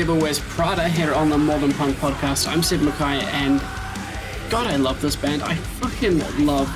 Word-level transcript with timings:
Devil 0.00 0.16
Wears 0.16 0.38
Prada 0.38 0.88
here 0.88 1.12
on 1.12 1.28
the 1.28 1.36
Modern 1.36 1.74
Punk 1.74 1.94
podcast. 1.96 2.48
I'm 2.48 2.62
Sid 2.62 2.80
Mackay, 2.80 3.22
and 3.34 3.60
God, 4.48 4.66
I 4.66 4.76
love 4.76 4.98
this 5.02 5.14
band. 5.14 5.42
I 5.42 5.54
fucking 5.54 6.46
love 6.46 6.70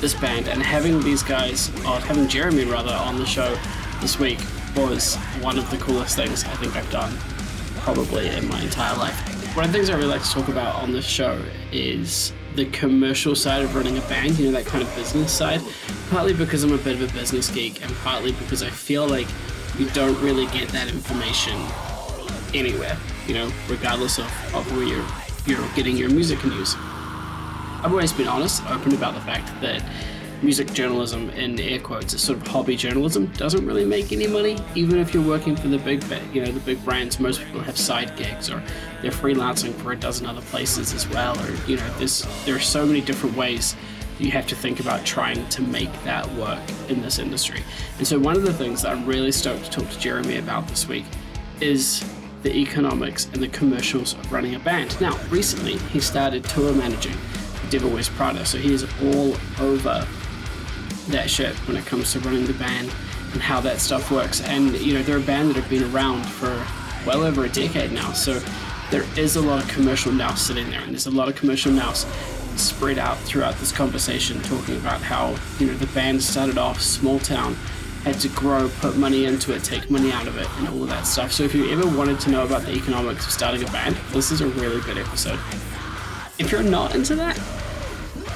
this 0.00 0.14
band, 0.14 0.48
and 0.48 0.62
having 0.62 1.02
these 1.02 1.22
guys, 1.22 1.68
or 1.84 2.00
having 2.00 2.26
Jeremy 2.28 2.64
rather, 2.64 2.94
on 2.94 3.18
the 3.18 3.26
show 3.26 3.54
this 4.00 4.18
week 4.18 4.38
was 4.74 5.16
one 5.42 5.58
of 5.58 5.70
the 5.70 5.76
coolest 5.76 6.16
things 6.16 6.44
I 6.44 6.54
think 6.54 6.74
I've 6.76 6.90
done 6.90 7.14
probably 7.80 8.28
in 8.28 8.48
my 8.48 8.62
entire 8.62 8.96
life. 8.96 9.54
One 9.54 9.66
of 9.66 9.70
the 9.70 9.76
things 9.76 9.90
I 9.90 9.96
really 9.96 10.08
like 10.08 10.22
to 10.22 10.30
talk 10.30 10.48
about 10.48 10.76
on 10.76 10.92
this 10.92 11.04
show 11.04 11.38
is 11.72 12.32
the 12.54 12.64
commercial 12.70 13.36
side 13.36 13.64
of 13.64 13.74
running 13.74 13.98
a 13.98 14.02
band, 14.08 14.38
you 14.38 14.46
know, 14.46 14.52
that 14.52 14.64
kind 14.64 14.82
of 14.82 14.96
business 14.96 15.30
side. 15.30 15.60
Partly 16.08 16.32
because 16.32 16.64
I'm 16.64 16.72
a 16.72 16.78
bit 16.78 17.02
of 17.02 17.10
a 17.10 17.12
business 17.12 17.50
geek, 17.50 17.84
and 17.84 17.94
partly 17.96 18.32
because 18.32 18.62
I 18.62 18.70
feel 18.70 19.06
like 19.06 19.28
you 19.78 19.90
don't 19.90 20.18
really 20.22 20.46
get 20.46 20.70
that 20.70 20.88
information 20.88 21.60
anywhere, 22.56 22.96
you 23.26 23.34
know, 23.34 23.50
regardless 23.68 24.18
of, 24.18 24.26
of 24.54 24.70
where 24.76 24.84
you're, 24.84 25.06
you're 25.46 25.68
getting 25.74 25.96
your 25.96 26.10
music 26.10 26.44
news. 26.44 26.74
I've 26.76 27.92
always 27.92 28.12
been 28.12 28.28
honest, 28.28 28.64
open 28.66 28.94
about 28.94 29.14
the 29.14 29.20
fact 29.20 29.60
that 29.60 29.82
music 30.42 30.72
journalism, 30.72 31.30
in 31.30 31.58
air 31.60 31.78
quotes, 31.78 32.14
is 32.14 32.22
sort 32.22 32.38
of 32.38 32.46
hobby 32.46 32.76
journalism, 32.76 33.26
doesn't 33.36 33.64
really 33.64 33.84
make 33.84 34.12
any 34.12 34.26
money. 34.26 34.58
Even 34.74 34.98
if 34.98 35.14
you're 35.14 35.26
working 35.26 35.56
for 35.56 35.68
the 35.68 35.78
big, 35.78 36.02
you 36.32 36.44
know, 36.44 36.50
the 36.50 36.60
big 36.60 36.82
brands, 36.84 37.18
most 37.20 37.40
people 37.40 37.60
have 37.60 37.76
side 37.76 38.16
gigs 38.16 38.50
or 38.50 38.62
they're 39.02 39.10
freelancing 39.10 39.74
for 39.74 39.92
a 39.92 39.96
dozen 39.96 40.26
other 40.26 40.42
places 40.42 40.92
as 40.92 41.08
well. 41.08 41.38
Or 41.38 41.50
you 41.66 41.76
know, 41.76 41.98
there's 41.98 42.26
there 42.44 42.56
are 42.56 42.60
so 42.60 42.84
many 42.84 43.00
different 43.00 43.36
ways 43.36 43.76
you 44.18 44.30
have 44.30 44.46
to 44.46 44.54
think 44.54 44.80
about 44.80 45.04
trying 45.04 45.46
to 45.50 45.62
make 45.62 45.92
that 46.04 46.30
work 46.34 46.60
in 46.88 47.02
this 47.02 47.18
industry. 47.18 47.62
And 47.98 48.06
so, 48.06 48.18
one 48.18 48.36
of 48.36 48.42
the 48.42 48.52
things 48.52 48.82
that 48.82 48.92
I'm 48.92 49.06
really 49.06 49.32
stoked 49.32 49.66
to 49.66 49.70
talk 49.70 49.90
to 49.90 49.98
Jeremy 49.98 50.38
about 50.38 50.68
this 50.68 50.88
week 50.88 51.04
is 51.60 52.04
the 52.42 52.54
economics 52.54 53.26
and 53.26 53.42
the 53.42 53.48
commercials 53.48 54.14
of 54.14 54.32
running 54.32 54.54
a 54.54 54.58
band. 54.58 55.00
Now, 55.00 55.18
recently, 55.28 55.78
he 55.78 56.00
started 56.00 56.44
tour 56.44 56.72
managing 56.72 57.16
Devil 57.70 57.90
Wears 57.90 58.08
Prada, 58.08 58.44
so 58.44 58.58
he 58.58 58.72
is 58.72 58.84
all 59.02 59.36
over 59.60 60.06
that 61.08 61.30
shit 61.30 61.54
when 61.66 61.76
it 61.76 61.86
comes 61.86 62.12
to 62.12 62.20
running 62.20 62.46
the 62.46 62.54
band 62.54 62.94
and 63.32 63.42
how 63.42 63.60
that 63.60 63.78
stuff 63.78 64.10
works. 64.10 64.40
And, 64.42 64.76
you 64.76 64.94
know, 64.94 65.02
they're 65.02 65.18
a 65.18 65.20
band 65.20 65.50
that 65.50 65.56
have 65.56 65.68
been 65.68 65.84
around 65.94 66.24
for 66.24 66.64
well 67.06 67.22
over 67.22 67.44
a 67.44 67.48
decade 67.48 67.92
now, 67.92 68.12
so 68.12 68.40
there 68.90 69.04
is 69.16 69.36
a 69.36 69.40
lot 69.40 69.62
of 69.62 69.68
commercial 69.68 70.12
nous 70.12 70.40
sitting 70.40 70.70
there, 70.70 70.80
and 70.80 70.92
there's 70.92 71.06
a 71.06 71.10
lot 71.10 71.28
of 71.28 71.36
commercial 71.36 71.72
nous 71.72 72.06
spread 72.56 72.98
out 72.98 73.18
throughout 73.18 73.54
this 73.56 73.72
conversation, 73.72 74.40
talking 74.42 74.76
about 74.76 75.02
how 75.02 75.36
you 75.58 75.66
know 75.66 75.74
the 75.74 75.86
band 75.88 76.22
started 76.22 76.56
off 76.58 76.80
small 76.80 77.18
town, 77.18 77.56
had 78.06 78.20
to 78.20 78.28
grow, 78.28 78.70
put 78.80 78.96
money 78.96 79.24
into 79.24 79.52
it, 79.52 79.64
take 79.64 79.90
money 79.90 80.12
out 80.12 80.28
of 80.28 80.38
it, 80.38 80.48
and 80.58 80.68
all 80.68 80.80
of 80.80 80.88
that 80.88 81.04
stuff. 81.04 81.32
So 81.32 81.42
if 81.42 81.52
you 81.52 81.68
ever 81.72 81.84
wanted 81.98 82.20
to 82.20 82.30
know 82.30 82.44
about 82.44 82.62
the 82.62 82.70
economics 82.70 83.26
of 83.26 83.32
starting 83.32 83.64
a 83.64 83.72
band, 83.72 83.96
this 84.12 84.30
is 84.30 84.40
a 84.40 84.46
really 84.46 84.80
good 84.82 84.96
episode. 84.96 85.40
If 86.38 86.52
you're 86.52 86.62
not 86.62 86.94
into 86.94 87.16
that, 87.16 87.36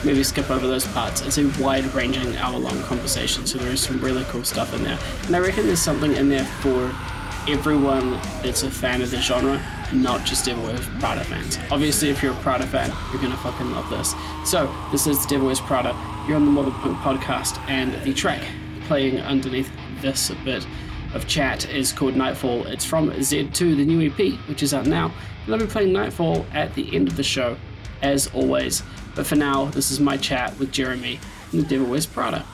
maybe 0.04 0.24
skip 0.24 0.50
over 0.50 0.66
those 0.66 0.88
parts. 0.88 1.20
It's 1.20 1.38
a 1.38 1.46
wide-ranging 1.62 2.36
hour-long 2.38 2.82
conversation, 2.82 3.46
so 3.46 3.58
there 3.58 3.70
is 3.70 3.80
some 3.80 4.00
really 4.00 4.24
cool 4.24 4.42
stuff 4.42 4.74
in 4.74 4.82
there, 4.82 4.98
and 5.26 5.36
I 5.36 5.38
reckon 5.38 5.66
there's 5.66 5.80
something 5.80 6.16
in 6.16 6.28
there 6.28 6.46
for 6.62 6.92
everyone 7.48 8.14
that's 8.42 8.64
a 8.64 8.70
fan 8.72 9.02
of 9.02 9.12
the 9.12 9.18
genre 9.18 9.62
not 9.92 10.24
just 10.24 10.44
Devil 10.44 10.64
Wears 10.64 10.86
Prada 10.98 11.24
fans. 11.24 11.58
Obviously, 11.70 12.10
if 12.10 12.22
you're 12.22 12.32
a 12.32 12.36
Prada 12.42 12.66
fan, 12.66 12.92
you're 13.12 13.22
gonna 13.22 13.36
fucking 13.36 13.70
love 13.72 13.88
this. 13.90 14.14
So, 14.44 14.72
this 14.92 15.06
is 15.06 15.26
Devil 15.26 15.46
Wears 15.46 15.60
Prada. 15.60 15.96
You're 16.26 16.36
on 16.36 16.44
the 16.44 16.50
Modern 16.50 16.72
Punk 16.74 16.98
podcast, 16.98 17.58
and 17.68 17.92
the 18.04 18.14
track 18.14 18.42
playing 18.90 19.20
underneath 19.20 19.70
this 20.00 20.32
bit 20.44 20.66
of 21.14 21.24
chat 21.28 21.64
is 21.70 21.92
called 21.92 22.16
Nightfall. 22.16 22.66
It's 22.66 22.84
from 22.84 23.08
Z2, 23.12 23.76
the 23.76 23.84
new 23.84 24.10
EP, 24.10 24.36
which 24.48 24.64
is 24.64 24.74
out 24.74 24.84
now. 24.84 25.12
And 25.44 25.54
I'll 25.54 25.60
be 25.60 25.66
playing 25.68 25.92
Nightfall 25.92 26.44
at 26.52 26.74
the 26.74 26.92
end 26.92 27.06
of 27.06 27.14
the 27.14 27.22
show, 27.22 27.56
as 28.02 28.26
always. 28.34 28.82
But 29.14 29.28
for 29.28 29.36
now, 29.36 29.66
this 29.66 29.92
is 29.92 30.00
my 30.00 30.16
chat 30.16 30.58
with 30.58 30.72
Jeremy 30.72 31.20
from 31.50 31.60
the 31.60 31.66
Devil 31.68 31.86
Wears 31.86 32.04
Prada. 32.04 32.44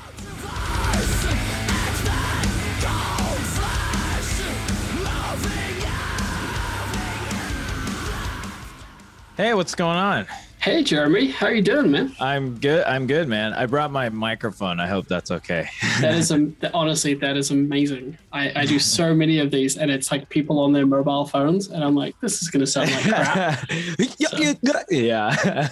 Hey, 9.39 9.55
what's 9.55 9.75
going 9.75 9.97
on? 9.97 10.27
Hey, 10.67 10.83
Jeremy, 10.83 11.29
how 11.29 11.47
are 11.47 11.55
you 11.55 11.63
doing, 11.63 11.93
man? 11.93 12.13
I'm 12.19 12.59
good. 12.59 12.83
I'm 12.87 13.07
good, 13.07 13.29
man. 13.29 13.53
I 13.53 13.67
brought 13.67 13.93
my 13.93 14.09
microphone. 14.09 14.81
I 14.81 14.89
hope 14.89 15.07
that's 15.07 15.31
okay. 15.31 15.69
that 16.01 16.17
is 16.17 16.33
um, 16.33 16.57
honestly 16.75 17.15
that 17.15 17.37
is 17.37 17.53
amazing. 17.53 18.19
I, 18.33 18.63
I 18.63 18.67
do 18.67 18.81
so 18.81 19.15
many 19.23 19.39
of 19.39 19.53
these, 19.53 19.77
and 19.77 19.93
it's 19.93 20.11
like 20.11 20.29
people 20.29 20.59
on 20.59 20.73
their 20.73 20.85
mobile 20.85 21.25
phones, 21.25 21.69
and 21.69 21.85
I'm 21.85 21.95
like, 21.95 22.19
this 22.21 22.43
is 22.43 22.49
gonna 22.49 22.67
sound 22.67 22.91
like 22.91 23.05
crap. 23.05 23.71
so, 23.71 24.55
yeah, 24.91 25.69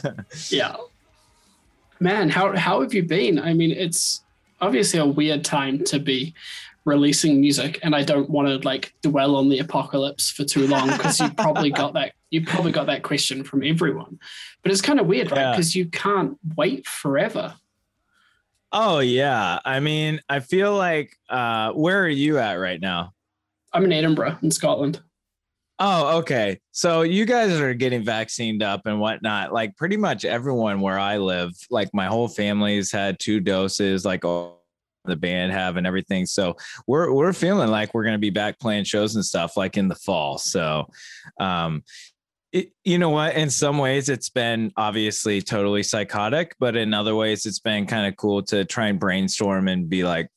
yeah. 0.49 0.77
Man, 1.99 2.29
how 2.29 2.57
how 2.57 2.81
have 2.81 2.95
you 2.95 3.03
been? 3.03 3.41
I 3.41 3.53
mean, 3.53 3.73
it's 3.73 4.23
obviously 4.61 5.01
a 5.01 5.07
weird 5.07 5.45
time 5.45 5.83
to 5.87 5.99
be 5.99 6.35
releasing 6.85 7.41
music 7.41 7.79
and 7.83 7.95
i 7.95 8.03
don't 8.03 8.29
want 8.29 8.47
to 8.47 8.57
like 8.67 8.93
dwell 9.03 9.37
on 9.37 9.49
the 9.49 9.59
apocalypse 9.59 10.31
for 10.31 10.45
too 10.45 10.67
long 10.67 10.89
because 10.91 11.19
you 11.21 11.31
probably 11.31 11.71
got 11.71 11.95
that 11.95 12.13
you 12.31 12.45
probably 12.45 12.73
got 12.73 12.87
that 12.87 13.03
question 13.03 13.43
from 13.43 13.63
everyone 13.63 14.19
but 14.63 14.71
it's 14.71 14.83
kind 14.83 15.01
of 15.01 15.07
weird 15.07 15.31
right 15.31 15.53
because 15.53 15.75
you 15.75 15.87
can't 15.87 16.39
wait 16.57 16.87
forever 16.87 17.55
oh 18.73 18.99
yeah 18.99 19.59
i 19.65 19.81
mean 19.81 20.21
i 20.29 20.41
feel 20.41 20.77
like 20.77 21.17
uh 21.31 21.73
where 21.73 22.03
are 22.03 22.09
you 22.09 22.39
at 22.39 22.55
right 22.55 22.81
now 22.81 23.13
i'm 23.73 23.85
in 23.85 23.93
edinburgh 23.93 24.37
in 24.43 24.51
scotland 24.51 25.01
Oh, 25.81 26.19
okay. 26.19 26.61
So 26.71 27.03
you 27.03 27.27
guys 27.27 27.51
are 27.61 27.75
getting 27.75 28.05
vaccinated 28.05 28.63
up 28.63 28.83
and 28.87 29.01
whatnot. 29.01 29.53
Like 29.53 29.77
pretty 29.77 29.97
much 29.97 30.25
everyone 30.25 30.81
where 30.81 30.99
I 30.99 31.19
live, 31.19 31.53
like 31.69 31.89
my 31.93 32.07
whole 32.07 32.29
family's 32.29 32.93
had 32.93 33.19
two 33.19 33.41
doses. 33.41 34.05
Like 34.05 34.25
oh, 34.25 34.59
the 35.05 35.17
band 35.17 35.53
have 35.53 35.77
and 35.77 35.87
everything. 35.87 36.27
So 36.27 36.57
we're 36.87 37.13
we're 37.13 37.33
feeling 37.33 37.71
like 37.71 37.95
we're 37.95 38.05
going 38.05 38.15
to 38.15 38.19
be 38.19 38.31
back 38.31 38.59
playing 38.59 38.85
shows 38.85 39.15
and 39.15 39.25
stuff 39.25 39.57
like 39.57 39.77
in 39.77 39.89
the 39.89 39.95
fall. 39.95 40.39
So 40.39 40.89
um 41.41 41.83
it, 42.55 42.71
you 42.85 42.99
know 42.99 43.11
what 43.11 43.35
in 43.35 43.51
some 43.51 43.79
ways 43.79 44.09
it's 44.09 44.31
been 44.31 44.73
obviously 44.77 45.43
totally 45.43 45.83
psychotic 45.83 46.55
but 46.61 46.77
in 46.77 46.95
other 46.95 47.17
ways 47.17 47.47
it's 47.47 47.59
been 47.59 47.85
kind 47.85 48.07
of 48.07 48.17
cool 48.17 48.45
to 48.45 48.65
try 48.65 48.87
and 48.87 49.01
brainstorm 49.01 49.67
and 49.67 49.89
be 49.89 50.05
like 50.05 50.29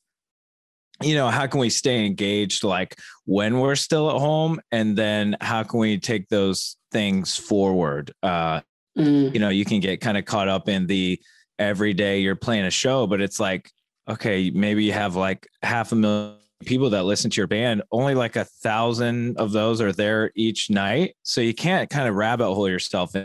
you 1.00 1.14
know 1.14 1.28
how 1.28 1.46
can 1.46 1.60
we 1.60 1.70
stay 1.70 2.04
engaged 2.04 2.64
like 2.64 2.98
when 3.24 3.60
we're 3.60 3.76
still 3.76 4.10
at 4.10 4.16
home 4.16 4.60
and 4.72 4.98
then 4.98 5.36
how 5.40 5.62
can 5.62 5.78
we 5.78 5.96
take 5.96 6.28
those 6.28 6.76
things 6.90 7.36
forward 7.36 8.12
uh 8.24 8.60
mm. 8.98 9.32
you 9.32 9.38
know 9.38 9.48
you 9.48 9.64
can 9.64 9.78
get 9.78 10.00
kind 10.00 10.18
of 10.18 10.24
caught 10.24 10.48
up 10.48 10.68
in 10.68 10.88
the 10.88 11.20
every 11.60 11.94
day 11.94 12.18
you're 12.18 12.34
playing 12.34 12.64
a 12.64 12.70
show 12.70 13.06
but 13.06 13.20
it's 13.20 13.38
like 13.38 13.70
okay, 14.08 14.50
maybe 14.50 14.84
you 14.84 14.92
have 14.92 15.16
like 15.16 15.46
half 15.62 15.92
a 15.92 15.94
million 15.94 16.36
people 16.64 16.90
that 16.90 17.04
listen 17.04 17.30
to 17.30 17.40
your 17.40 17.46
band, 17.46 17.82
only 17.92 18.14
like 18.14 18.36
a 18.36 18.44
thousand 18.44 19.36
of 19.36 19.52
those 19.52 19.80
are 19.80 19.92
there 19.92 20.32
each 20.34 20.70
night. 20.70 21.14
So 21.22 21.40
you 21.40 21.54
can't 21.54 21.88
kind 21.88 22.08
of 22.08 22.14
rabbit 22.14 22.46
hole 22.46 22.68
yourself 22.68 23.14
in. 23.14 23.22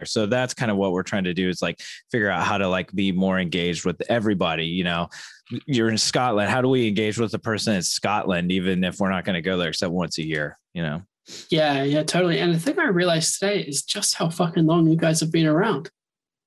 There. 0.00 0.06
So 0.06 0.26
that's 0.26 0.54
kind 0.54 0.72
of 0.72 0.76
what 0.76 0.90
we're 0.92 1.04
trying 1.04 1.24
to 1.24 1.34
do 1.34 1.48
is 1.48 1.62
like 1.62 1.80
figure 2.10 2.28
out 2.28 2.42
how 2.42 2.58
to 2.58 2.68
like 2.68 2.92
be 2.92 3.12
more 3.12 3.38
engaged 3.38 3.84
with 3.84 4.02
everybody. 4.08 4.66
You 4.66 4.84
know, 4.84 5.08
you're 5.66 5.88
in 5.88 5.98
Scotland. 5.98 6.50
How 6.50 6.60
do 6.60 6.68
we 6.68 6.88
engage 6.88 7.16
with 7.16 7.30
the 7.30 7.38
person 7.38 7.74
in 7.74 7.82
Scotland, 7.82 8.50
even 8.50 8.82
if 8.82 8.98
we're 8.98 9.10
not 9.10 9.24
going 9.24 9.34
to 9.34 9.40
go 9.40 9.56
there 9.56 9.68
except 9.68 9.92
once 9.92 10.18
a 10.18 10.26
year, 10.26 10.58
you 10.74 10.82
know? 10.82 11.02
Yeah, 11.48 11.84
yeah, 11.84 12.02
totally. 12.02 12.38
And 12.38 12.52
the 12.52 12.58
thing 12.58 12.78
I 12.78 12.88
realized 12.88 13.38
today 13.38 13.60
is 13.60 13.82
just 13.82 14.14
how 14.14 14.28
fucking 14.28 14.66
long 14.66 14.88
you 14.88 14.96
guys 14.96 15.20
have 15.20 15.32
been 15.32 15.46
around. 15.46 15.90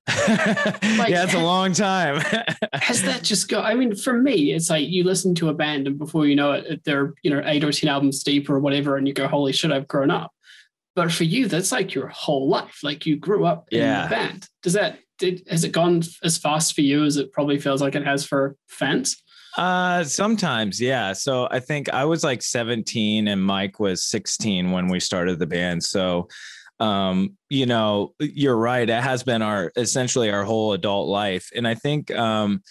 Like, 0.07 1.09
yeah, 1.09 1.24
it's 1.24 1.33
a 1.33 1.39
long 1.39 1.74
time. 1.74 2.21
has 2.74 3.04
that 3.04 3.24
just 3.24 3.50
got? 3.50 3.65
I 3.65 3.74
mean, 3.74 3.95
for 3.95 4.13
me, 4.13 4.54
it's 4.54 4.69
like 4.69 4.88
you 4.88 5.04
listen 5.04 5.36
to 5.36 5.50
a 5.50 5.54
band, 5.54 5.88
and 5.88 5.98
before 5.98 6.25
you 6.25 6.36
know 6.36 6.54
it, 6.54 6.83
they're 6.86 7.13
you 7.24 7.30
know 7.30 7.42
eight 7.45 7.63
or 7.63 7.71
ten 7.71 7.89
albums 7.89 8.24
deep 8.24 8.50
or 8.50 8.59
whatever, 8.59 8.98
and 8.98 9.07
you 9.07 9.13
go, 9.13 9.27
"Holy 9.27 9.51
shit, 9.51 9.71
I've 9.71 9.88
grown 9.88 10.12
up." 10.12 10.31
But 10.95 11.12
for 11.12 11.25
you, 11.25 11.48
that's 11.48 11.71
like 11.71 11.94
your 11.94 12.07
whole 12.07 12.48
life. 12.48 12.80
Like 12.83 13.06
you 13.06 13.18
grew 13.18 13.45
up 13.45 13.68
in 13.71 13.81
yeah. 13.81 14.04
the 14.04 14.09
band. 14.09 14.48
Does 14.63 14.74
that 14.74 15.00
did 15.19 15.44
has 15.50 15.63
it 15.63 15.71
gone 15.71 16.04
as 16.24 16.38
fast 16.38 16.74
for 16.74 16.81
you 16.81 17.03
as 17.03 17.18
it 17.18 17.31
probably 17.31 17.60
feels 17.60 17.81
like 17.81 17.95
it 17.95 18.06
has 18.06 18.25
for 18.25 18.56
fans? 18.68 19.21
Uh, 19.57 20.03
sometimes, 20.03 20.80
yeah. 20.80 21.13
So 21.13 21.48
I 21.50 21.60
think 21.60 21.89
I 21.89 22.06
was 22.06 22.24
like 22.24 22.44
17 22.44 23.27
and 23.27 23.44
Mike 23.44 23.80
was 23.80 24.03
16 24.03 24.71
when 24.71 24.88
we 24.88 25.00
started 25.00 25.39
the 25.39 25.48
band. 25.48 25.83
So 25.83 26.27
um, 26.79 27.38
you 27.50 27.65
know, 27.65 28.13
you're 28.19 28.57
right. 28.57 28.88
It 28.88 29.01
has 29.01 29.24
been 29.24 29.41
our 29.41 29.71
essentially 29.75 30.31
our 30.31 30.44
whole 30.44 30.74
adult 30.74 31.07
life. 31.07 31.50
And 31.56 31.68
I 31.68 31.75
think 31.75 32.12
um 32.12 32.62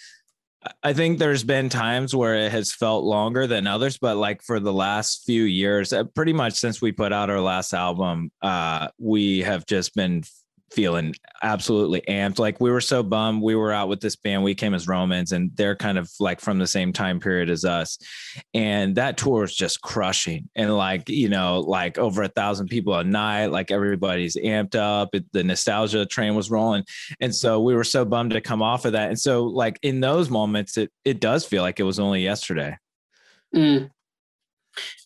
I 0.83 0.93
think 0.93 1.19
there's 1.19 1.45
been 1.45 1.69
times 1.69 2.15
where 2.15 2.35
it 2.35 2.53
has 2.53 2.73
felt 2.73 3.05
longer 3.05 3.47
than 3.47 3.67
others, 3.67 3.99
but 3.99 4.17
like 4.17 4.43
for 4.43 4.59
the 4.59 4.73
last 4.73 5.25
few 5.25 5.45
years, 5.45 5.93
uh, 5.93 6.05
pretty 6.05 6.33
much 6.33 6.55
since 6.55 6.81
we 6.81 6.93
put 6.93 7.13
out 7.13 7.31
our 7.31 7.41
last 7.41 7.73
album, 7.73 8.31
uh, 8.43 8.89
we 8.99 9.43
have 9.43 9.67
just 9.67 9.95
been 9.95 10.25
feeling 10.77 11.15
absolutely 11.43 12.03
amped. 12.03 12.39
Like 12.39 12.61
we 12.61 12.71
were 12.71 12.83
so 12.83 13.03
bummed. 13.03 13.43
We 13.43 13.55
were 13.55 13.73
out 13.73 13.89
with 13.89 14.01
this 14.01 14.15
band. 14.15 14.45
We 14.45 14.55
came 14.55 14.75
as 14.75 14.87
Romans, 14.87 15.33
and 15.33 15.51
they're 15.57 15.75
kind 15.75 15.97
of 15.97 16.11
like 16.21 16.39
from 16.39 16.59
the 16.59 16.67
same 16.67 16.93
time 16.93 17.19
period 17.19 17.49
as 17.49 17.65
us. 17.65 17.99
And 18.53 18.95
that 18.97 19.17
tour 19.17 19.45
is 19.45 19.57
just 19.57 19.81
crushing. 19.81 20.51
And 20.55 20.77
like 20.77 21.09
you 21.09 21.31
know, 21.31 21.61
like 21.61 21.97
over 21.97 22.23
a 22.23 22.29
thousand 22.29 22.69
people 22.69 22.95
a 22.95 23.03
night. 23.03 23.47
Like 23.47 23.71
everybody's 23.71 24.37
amped 24.37 24.75
up. 24.75 25.15
It, 25.15 25.25
the 25.33 25.43
nostalgia 25.43 26.05
train 26.05 26.35
was 26.35 26.51
rolling, 26.51 26.85
and 27.21 27.35
so 27.35 27.61
we 27.61 27.75
were 27.75 27.85
so 27.85 28.05
bummed 28.05 28.33
to 28.33 28.43
come 28.43 28.63
off 28.63 28.85
of 28.85 28.93
that. 28.93 29.09
And 29.09 29.19
so 29.19 29.45
like 29.45 29.79
in 29.83 30.01
those 30.01 30.29
moments, 30.29 30.77
it 30.77 30.93
it 31.07 31.21
does 31.21 31.47
feel 31.47 31.63
like 31.63 31.81
it 31.81 31.85
was 31.85 31.99
only 31.99 32.23
yesterday. 32.23 32.77
Mm. 33.55 33.91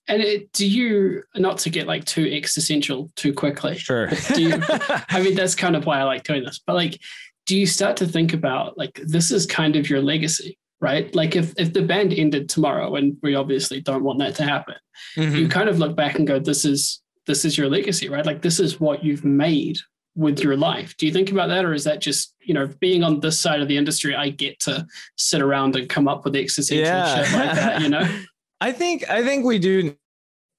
And 0.09 0.23
it, 0.23 0.53
do 0.53 0.67
you 0.67 1.23
not 1.37 1.59
to 1.59 1.71
get 1.71 1.87
like 1.87 2.05
too 2.05 2.29
existential 2.33 3.11
too 3.15 3.33
quickly? 3.33 3.79
Sure. 3.79 4.09
Do 4.35 4.43
you, 4.43 4.63
I 5.09 5.23
mean, 5.23 5.35
that's 5.35 5.55
kind 5.55 5.77
of 5.77 5.87
why 5.87 6.01
I 6.01 6.05
like 6.05 6.25
doing 6.25 6.45
this. 6.45 6.61
But 6.67 6.75
like, 6.75 7.01
do 7.47 7.57
you 7.57 7.67
start 7.67 7.97
to 7.99 8.07
think 8.07 8.33
about 8.33 8.77
like 8.79 9.01
this 9.05 9.31
is 9.31 9.47
kind 9.47 9.77
of 9.77 9.89
your 9.89 10.03
legacy, 10.03 10.59
right? 10.81 11.15
Like 11.15 11.37
if 11.37 11.53
if 11.59 11.73
the 11.73 11.83
band 11.83 12.13
ended 12.13 12.49
tomorrow, 12.49 12.95
and 12.97 13.17
we 13.23 13.35
obviously 13.35 13.81
don't 13.81 14.05
want 14.05 14.19
that 14.19 14.35
to 14.37 14.45
happen, 14.45 14.77
mm-hmm. 15.17 15.37
you 15.37 15.49
kind 15.49 15.69
of 15.69 15.79
look 15.79 15.97
back 15.97 16.17
and 16.17 16.27
go, 16.27 16.39
this 16.39 16.65
is 16.65 17.01
this 17.27 17.45
is 17.45 17.57
your 17.57 17.69
legacy, 17.69 18.09
right? 18.09 18.27
Like 18.27 18.43
this 18.43 18.61
is 18.61 18.81
what 18.81 19.05
you've 19.05 19.25
made 19.25 19.79
with 20.17 20.41
your 20.41 20.57
life. 20.57 20.97
Do 20.97 21.07
you 21.07 21.13
think 21.13 21.31
about 21.31 21.49
that, 21.49 21.65
or 21.65 21.73
is 21.73 21.85
that 21.85 22.01
just 22.01 22.35
you 22.41 22.55
know 22.55 22.69
being 22.81 23.03
on 23.03 23.21
this 23.21 23.39
side 23.39 23.61
of 23.61 23.69
the 23.69 23.77
industry? 23.77 24.15
I 24.15 24.31
get 24.31 24.59
to 24.61 24.87
sit 25.17 25.41
around 25.41 25.77
and 25.77 25.89
come 25.89 26.09
up 26.09 26.25
with 26.25 26.37
existential 26.37 26.85
yeah. 26.85 27.25
shit 27.25 27.35
like 27.35 27.55
that, 27.55 27.81
you 27.83 27.89
know. 27.89 28.09
I 28.61 28.73
think 28.73 29.09
I 29.09 29.23
think 29.23 29.45
we 29.45 29.59
do 29.59 29.97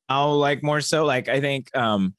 now 0.09 0.29
like 0.29 0.63
more 0.63 0.81
so 0.81 1.05
like 1.05 1.29
I 1.29 1.39
think 1.39 1.75
um 1.75 2.15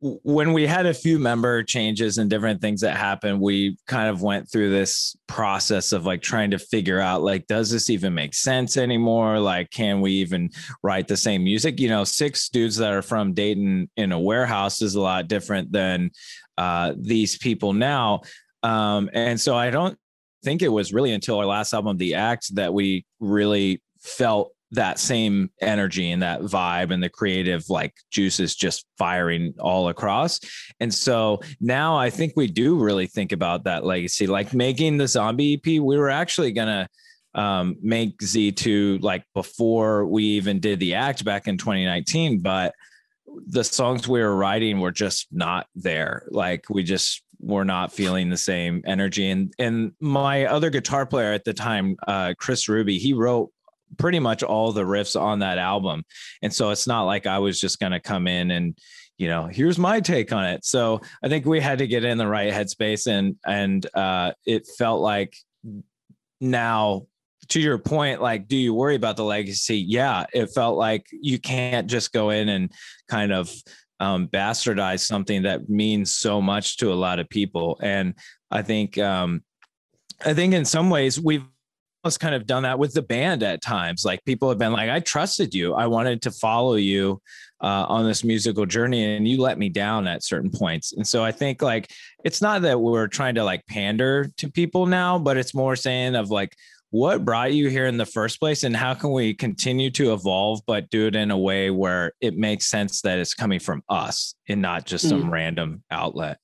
when 0.00 0.52
we 0.52 0.64
had 0.64 0.86
a 0.86 0.94
few 0.94 1.18
member 1.18 1.64
changes 1.64 2.18
and 2.18 2.30
different 2.30 2.60
things 2.60 2.80
that 2.82 2.96
happened, 2.96 3.40
we 3.40 3.76
kind 3.88 4.08
of 4.08 4.22
went 4.22 4.48
through 4.48 4.70
this 4.70 5.16
process 5.26 5.90
of 5.90 6.06
like 6.06 6.22
trying 6.22 6.52
to 6.52 6.58
figure 6.58 7.00
out 7.00 7.22
like, 7.22 7.48
does 7.48 7.68
this 7.70 7.90
even 7.90 8.14
make 8.14 8.32
sense 8.32 8.76
anymore? 8.76 9.40
Like, 9.40 9.70
can 9.70 10.00
we 10.00 10.12
even 10.12 10.50
write 10.84 11.08
the 11.08 11.16
same 11.16 11.42
music? 11.42 11.80
You 11.80 11.88
know, 11.88 12.04
six 12.04 12.48
dudes 12.48 12.76
that 12.76 12.92
are 12.92 13.02
from 13.02 13.34
Dayton 13.34 13.90
in 13.96 14.12
a 14.12 14.20
warehouse 14.20 14.82
is 14.82 14.94
a 14.94 15.00
lot 15.00 15.26
different 15.26 15.72
than 15.72 16.12
uh, 16.56 16.94
these 16.96 17.36
people 17.36 17.72
now. 17.72 18.20
Um, 18.62 19.10
and 19.12 19.40
so 19.40 19.56
I 19.56 19.70
don't 19.70 19.98
think 20.44 20.62
it 20.62 20.68
was 20.68 20.92
really 20.92 21.12
until 21.12 21.38
our 21.38 21.46
last 21.46 21.74
album, 21.74 21.96
The 21.96 22.14
Act, 22.14 22.54
that 22.54 22.72
we 22.72 23.04
really 23.18 23.82
felt 24.00 24.52
that 24.72 24.98
same 24.98 25.50
energy 25.60 26.10
and 26.10 26.22
that 26.22 26.40
vibe 26.42 26.92
and 26.92 27.02
the 27.02 27.08
creative 27.08 27.64
like 27.70 27.94
juices 28.10 28.54
just 28.54 28.86
firing 28.98 29.54
all 29.58 29.88
across. 29.88 30.40
And 30.80 30.92
so 30.92 31.40
now 31.60 31.96
I 31.96 32.10
think 32.10 32.34
we 32.36 32.48
do 32.48 32.78
really 32.78 33.06
think 33.06 33.32
about 33.32 33.64
that 33.64 33.84
legacy, 33.84 34.26
like 34.26 34.52
making 34.52 34.98
the 34.98 35.08
zombie 35.08 35.54
EP. 35.54 35.82
We 35.82 35.96
were 35.96 36.10
actually 36.10 36.52
gonna 36.52 36.88
um, 37.34 37.76
make 37.80 38.18
Z2 38.18 39.02
like 39.02 39.24
before 39.34 40.06
we 40.06 40.24
even 40.24 40.60
did 40.60 40.80
the 40.80 40.94
act 40.94 41.24
back 41.24 41.46
in 41.48 41.56
2019, 41.56 42.40
but 42.40 42.74
the 43.46 43.64
songs 43.64 44.08
we 44.08 44.20
were 44.20 44.36
writing 44.36 44.80
were 44.80 44.90
just 44.90 45.28
not 45.30 45.66
there. 45.74 46.26
Like 46.30 46.64
we 46.68 46.82
just 46.82 47.22
were 47.40 47.64
not 47.64 47.92
feeling 47.92 48.28
the 48.28 48.36
same 48.36 48.82
energy. 48.86 49.30
And 49.30 49.52
and 49.58 49.92
my 50.00 50.46
other 50.46 50.70
guitar 50.70 51.06
player 51.06 51.32
at 51.32 51.44
the 51.44 51.54
time, 51.54 51.96
uh, 52.06 52.34
Chris 52.38 52.66
Rubey, 52.66 52.98
he 52.98 53.12
wrote 53.12 53.50
pretty 53.96 54.18
much 54.18 54.42
all 54.42 54.72
the 54.72 54.82
riffs 54.82 55.20
on 55.20 55.38
that 55.40 55.58
album. 55.58 56.04
And 56.42 56.52
so 56.52 56.70
it's 56.70 56.86
not 56.86 57.04
like 57.04 57.26
I 57.26 57.38
was 57.38 57.60
just 57.60 57.80
going 57.80 57.92
to 57.92 58.00
come 58.00 58.26
in 58.26 58.50
and, 58.50 58.76
you 59.16 59.28
know, 59.28 59.46
here's 59.46 59.78
my 59.78 60.00
take 60.00 60.32
on 60.32 60.44
it. 60.44 60.64
So 60.64 61.00
I 61.22 61.28
think 61.28 61.46
we 61.46 61.60
had 61.60 61.78
to 61.78 61.86
get 61.86 62.04
in 62.04 62.18
the 62.18 62.26
right 62.26 62.52
headspace 62.52 63.06
and, 63.06 63.36
and 63.46 63.86
uh, 63.94 64.32
it 64.46 64.66
felt 64.78 65.00
like 65.00 65.34
now 66.40 67.06
to 67.48 67.60
your 67.60 67.78
point, 67.78 68.20
like, 68.20 68.46
do 68.46 68.56
you 68.56 68.74
worry 68.74 68.94
about 68.94 69.16
the 69.16 69.24
legacy? 69.24 69.78
Yeah, 69.78 70.26
it 70.32 70.46
felt 70.48 70.76
like 70.76 71.06
you 71.10 71.38
can't 71.38 71.88
just 71.88 72.12
go 72.12 72.30
in 72.30 72.48
and 72.48 72.70
kind 73.08 73.32
of 73.32 73.50
um, 74.00 74.28
bastardize 74.28 75.00
something 75.00 75.42
that 75.42 75.68
means 75.68 76.14
so 76.14 76.40
much 76.40 76.76
to 76.78 76.92
a 76.92 76.94
lot 76.94 77.18
of 77.18 77.28
people. 77.28 77.78
And 77.82 78.14
I 78.50 78.62
think, 78.62 78.98
um, 78.98 79.42
I 80.24 80.34
think 80.34 80.54
in 80.54 80.64
some 80.64 80.90
ways 80.90 81.20
we've 81.20 81.44
almost 82.02 82.20
kind 82.20 82.34
of 82.34 82.46
done 82.46 82.62
that 82.62 82.78
with 82.78 82.94
the 82.94 83.02
band 83.02 83.42
at 83.42 83.62
times. 83.62 84.04
Like 84.04 84.24
people 84.24 84.48
have 84.48 84.58
been 84.58 84.72
like, 84.72 84.90
I 84.90 85.00
trusted 85.00 85.54
you. 85.54 85.74
I 85.74 85.86
wanted 85.86 86.22
to 86.22 86.30
follow 86.30 86.76
you 86.76 87.20
uh, 87.60 87.86
on 87.88 88.06
this 88.06 88.22
musical 88.22 88.66
journey 88.66 89.16
and 89.16 89.26
you 89.26 89.40
let 89.40 89.58
me 89.58 89.68
down 89.68 90.06
at 90.06 90.22
certain 90.22 90.50
points. 90.50 90.92
And 90.92 91.06
so 91.06 91.24
I 91.24 91.32
think 91.32 91.60
like, 91.60 91.90
it's 92.24 92.40
not 92.40 92.62
that 92.62 92.80
we're 92.80 93.08
trying 93.08 93.34
to 93.34 93.44
like 93.44 93.66
pander 93.66 94.30
to 94.36 94.50
people 94.50 94.86
now, 94.86 95.18
but 95.18 95.36
it's 95.36 95.54
more 95.54 95.74
saying 95.76 96.14
of 96.14 96.30
like, 96.30 96.54
what 96.90 97.24
brought 97.24 97.52
you 97.52 97.68
here 97.68 97.86
in 97.86 97.98
the 97.98 98.06
first 98.06 98.40
place 98.40 98.62
and 98.64 98.74
how 98.74 98.94
can 98.94 99.12
we 99.12 99.34
continue 99.34 99.90
to 99.90 100.14
evolve 100.14 100.60
but 100.66 100.88
do 100.88 101.06
it 101.06 101.14
in 101.14 101.30
a 101.30 101.36
way 101.36 101.70
where 101.70 102.12
it 102.22 102.34
makes 102.34 102.66
sense 102.66 103.02
that 103.02 103.18
it's 103.18 103.34
coming 103.34 103.60
from 103.60 103.82
us 103.90 104.34
and 104.48 104.62
not 104.62 104.86
just 104.86 105.06
some 105.06 105.24
mm. 105.24 105.30
random 105.30 105.82
outlet 105.90 106.38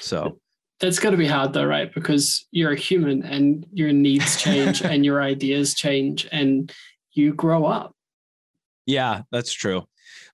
so 0.00 0.38
that's 0.80 0.98
got 0.98 1.10
to 1.10 1.16
be 1.16 1.26
hard 1.26 1.52
though, 1.52 1.64
right? 1.64 1.92
Because 1.92 2.46
you're 2.50 2.72
a 2.72 2.76
human 2.76 3.22
and 3.22 3.66
your 3.72 3.92
needs 3.92 4.40
change 4.40 4.82
and 4.82 5.04
your 5.04 5.22
ideas 5.22 5.74
change 5.74 6.28
and 6.30 6.72
you 7.12 7.32
grow 7.32 7.64
up. 7.64 7.94
Yeah, 8.84 9.22
that's 9.32 9.52
true. 9.52 9.84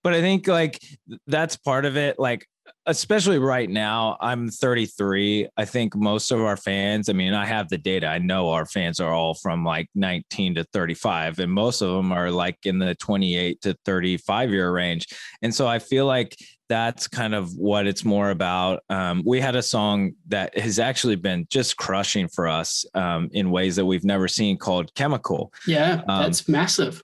But 0.02 0.14
I 0.14 0.20
think 0.20 0.48
like 0.48 0.82
that's 1.26 1.56
part 1.56 1.84
of 1.84 1.96
it. 1.96 2.18
Like, 2.18 2.46
especially 2.86 3.38
right 3.38 3.70
now, 3.70 4.16
I'm 4.20 4.48
33. 4.48 5.48
I 5.56 5.64
think 5.64 5.94
most 5.94 6.32
of 6.32 6.40
our 6.40 6.56
fans, 6.56 7.08
I 7.08 7.12
mean, 7.12 7.32
I 7.32 7.46
have 7.46 7.68
the 7.68 7.78
data. 7.78 8.08
I 8.08 8.18
know 8.18 8.50
our 8.50 8.66
fans 8.66 8.98
are 8.98 9.12
all 9.12 9.34
from 9.34 9.64
like 9.64 9.88
19 9.94 10.56
to 10.56 10.64
35, 10.64 11.38
and 11.38 11.52
most 11.52 11.80
of 11.80 11.90
them 11.94 12.10
are 12.12 12.30
like 12.30 12.58
in 12.64 12.78
the 12.78 12.94
28 12.96 13.60
to 13.62 13.76
35 13.84 14.50
year 14.50 14.72
range. 14.72 15.06
And 15.42 15.54
so 15.54 15.68
I 15.68 15.78
feel 15.78 16.06
like 16.06 16.36
that's 16.68 17.06
kind 17.08 17.34
of 17.34 17.54
what 17.56 17.86
it's 17.86 18.04
more 18.04 18.30
about. 18.30 18.82
Um, 18.88 19.22
we 19.26 19.40
had 19.40 19.56
a 19.56 19.62
song 19.62 20.12
that 20.28 20.56
has 20.56 20.78
actually 20.78 21.16
been 21.16 21.46
just 21.50 21.76
crushing 21.76 22.28
for 22.28 22.48
us 22.48 22.84
um, 22.94 23.28
in 23.32 23.50
ways 23.50 23.76
that 23.76 23.84
we've 23.84 24.04
never 24.04 24.28
seen 24.28 24.56
called 24.56 24.94
Chemical. 24.94 25.52
Yeah, 25.66 26.02
um, 26.08 26.22
that's 26.22 26.48
massive. 26.48 27.02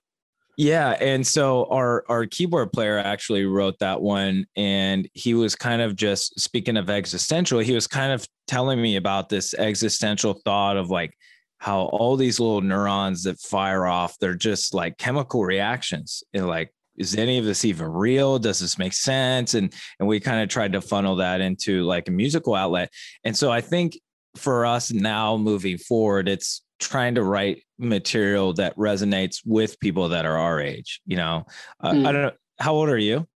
Yeah, 0.57 0.97
and 0.99 1.25
so 1.25 1.67
our 1.71 2.03
our 2.09 2.25
keyboard 2.25 2.73
player 2.73 2.97
actually 2.97 3.45
wrote 3.45 3.79
that 3.79 4.01
one, 4.01 4.45
and 4.57 5.07
he 5.13 5.33
was 5.33 5.55
kind 5.55 5.81
of 5.81 5.95
just 5.95 6.37
speaking 6.37 6.75
of 6.75 6.89
existential. 6.89 7.59
He 7.59 7.73
was 7.73 7.87
kind 7.87 8.11
of 8.11 8.27
telling 8.45 8.81
me 8.81 8.97
about 8.97 9.29
this 9.29 9.53
existential 9.53 10.33
thought 10.43 10.75
of 10.75 10.89
like 10.89 11.13
how 11.59 11.83
all 11.83 12.17
these 12.17 12.41
little 12.41 12.59
neurons 12.59 13.23
that 13.23 13.39
fire 13.39 13.85
off, 13.85 14.17
they're 14.19 14.35
just 14.35 14.73
like 14.73 14.97
chemical 14.97 15.45
reactions, 15.45 16.23
and 16.33 16.45
like 16.45 16.73
is 16.99 17.15
any 17.15 17.39
of 17.39 17.45
this 17.45 17.65
even 17.65 17.87
real? 17.87 18.37
Does 18.37 18.59
this 18.59 18.77
make 18.77 18.93
sense? 18.93 19.53
And 19.55 19.73
and 19.99 20.07
we 20.07 20.19
kind 20.19 20.41
of 20.41 20.49
tried 20.49 20.73
to 20.73 20.81
funnel 20.81 21.15
that 21.15 21.41
into 21.41 21.83
like 21.83 22.07
a 22.07 22.11
musical 22.11 22.53
outlet. 22.53 22.91
And 23.23 23.35
so 23.35 23.51
i 23.51 23.61
think 23.61 23.99
for 24.35 24.65
us 24.65 24.91
now 24.91 25.37
moving 25.37 25.77
forward 25.77 26.29
it's 26.29 26.61
trying 26.79 27.15
to 27.15 27.23
write 27.23 27.63
material 27.77 28.53
that 28.53 28.75
resonates 28.77 29.41
with 29.45 29.79
people 29.79 30.09
that 30.09 30.25
are 30.25 30.37
our 30.37 30.61
age 30.61 31.01
you 31.05 31.17
know? 31.17 31.45
Uh, 31.81 31.91
mm. 31.91 32.07
i 32.07 32.11
don't 32.11 32.21
know. 32.21 32.31
How 32.59 32.73
old 32.73 32.89
are 32.89 32.97
you? 32.97 33.27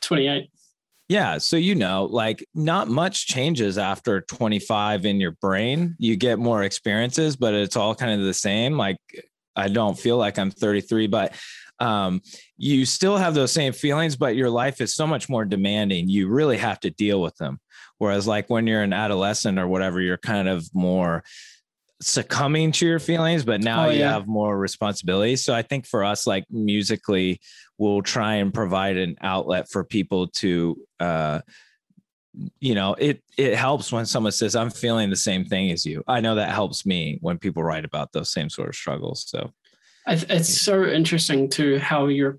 28 0.00 0.50
yeah 1.08 1.38
so 1.38 1.56
you 1.56 1.74
know 1.74 2.06
like 2.10 2.46
not 2.54 2.88
much 2.88 3.26
changes 3.26 3.78
after 3.78 4.20
25 4.22 5.04
in 5.04 5.20
your 5.20 5.32
brain. 5.32 5.96
You 5.98 6.16
get 6.16 6.38
more 6.38 6.62
experiences 6.62 7.36
but 7.36 7.54
it's 7.54 7.76
all 7.76 7.94
kind 7.94 8.18
of 8.18 8.26
the 8.26 8.34
same. 8.34 8.76
Like 8.76 8.98
i 9.56 9.68
don't 9.68 9.98
feel 9.98 10.16
like 10.16 10.38
i'm 10.38 10.50
33 10.50 11.08
but 11.08 11.34
um, 11.80 12.20
you 12.56 12.84
still 12.84 13.16
have 13.16 13.34
those 13.34 13.52
same 13.52 13.72
feelings, 13.72 14.16
but 14.16 14.36
your 14.36 14.50
life 14.50 14.80
is 14.80 14.94
so 14.94 15.06
much 15.06 15.28
more 15.28 15.44
demanding. 15.44 16.08
You 16.08 16.28
really 16.28 16.58
have 16.58 16.78
to 16.80 16.90
deal 16.90 17.20
with 17.20 17.36
them. 17.36 17.58
Whereas, 17.98 18.26
like 18.26 18.48
when 18.48 18.66
you're 18.66 18.82
an 18.82 18.92
adolescent 18.92 19.58
or 19.58 19.66
whatever, 19.66 20.00
you're 20.00 20.18
kind 20.18 20.48
of 20.48 20.68
more 20.74 21.22
succumbing 22.02 22.72
to 22.72 22.86
your 22.86 22.98
feelings, 22.98 23.44
but 23.44 23.62
now 23.62 23.86
oh, 23.86 23.90
you 23.90 24.00
yeah. 24.00 24.12
have 24.12 24.26
more 24.26 24.58
responsibility. 24.58 25.36
So 25.36 25.54
I 25.54 25.62
think 25.62 25.86
for 25.86 26.02
us, 26.02 26.26
like 26.26 26.44
musically, 26.50 27.40
we'll 27.78 28.02
try 28.02 28.36
and 28.36 28.52
provide 28.52 28.96
an 28.96 29.16
outlet 29.20 29.70
for 29.70 29.84
people 29.84 30.28
to, 30.28 30.76
uh, 30.98 31.40
you 32.60 32.74
know, 32.74 32.94
it 32.94 33.22
it 33.36 33.56
helps 33.56 33.90
when 33.92 34.06
someone 34.06 34.32
says, 34.32 34.54
"I'm 34.54 34.70
feeling 34.70 35.10
the 35.10 35.16
same 35.16 35.44
thing 35.44 35.72
as 35.72 35.84
you." 35.84 36.04
I 36.06 36.20
know 36.20 36.36
that 36.36 36.54
helps 36.54 36.86
me 36.86 37.18
when 37.20 37.38
people 37.38 37.64
write 37.64 37.84
about 37.84 38.12
those 38.12 38.32
same 38.32 38.48
sort 38.48 38.68
of 38.68 38.76
struggles. 38.76 39.24
So 39.28 39.52
it's 40.06 40.60
so 40.60 40.84
interesting 40.84 41.48
to 41.50 41.78
how 41.78 42.06
you're 42.06 42.38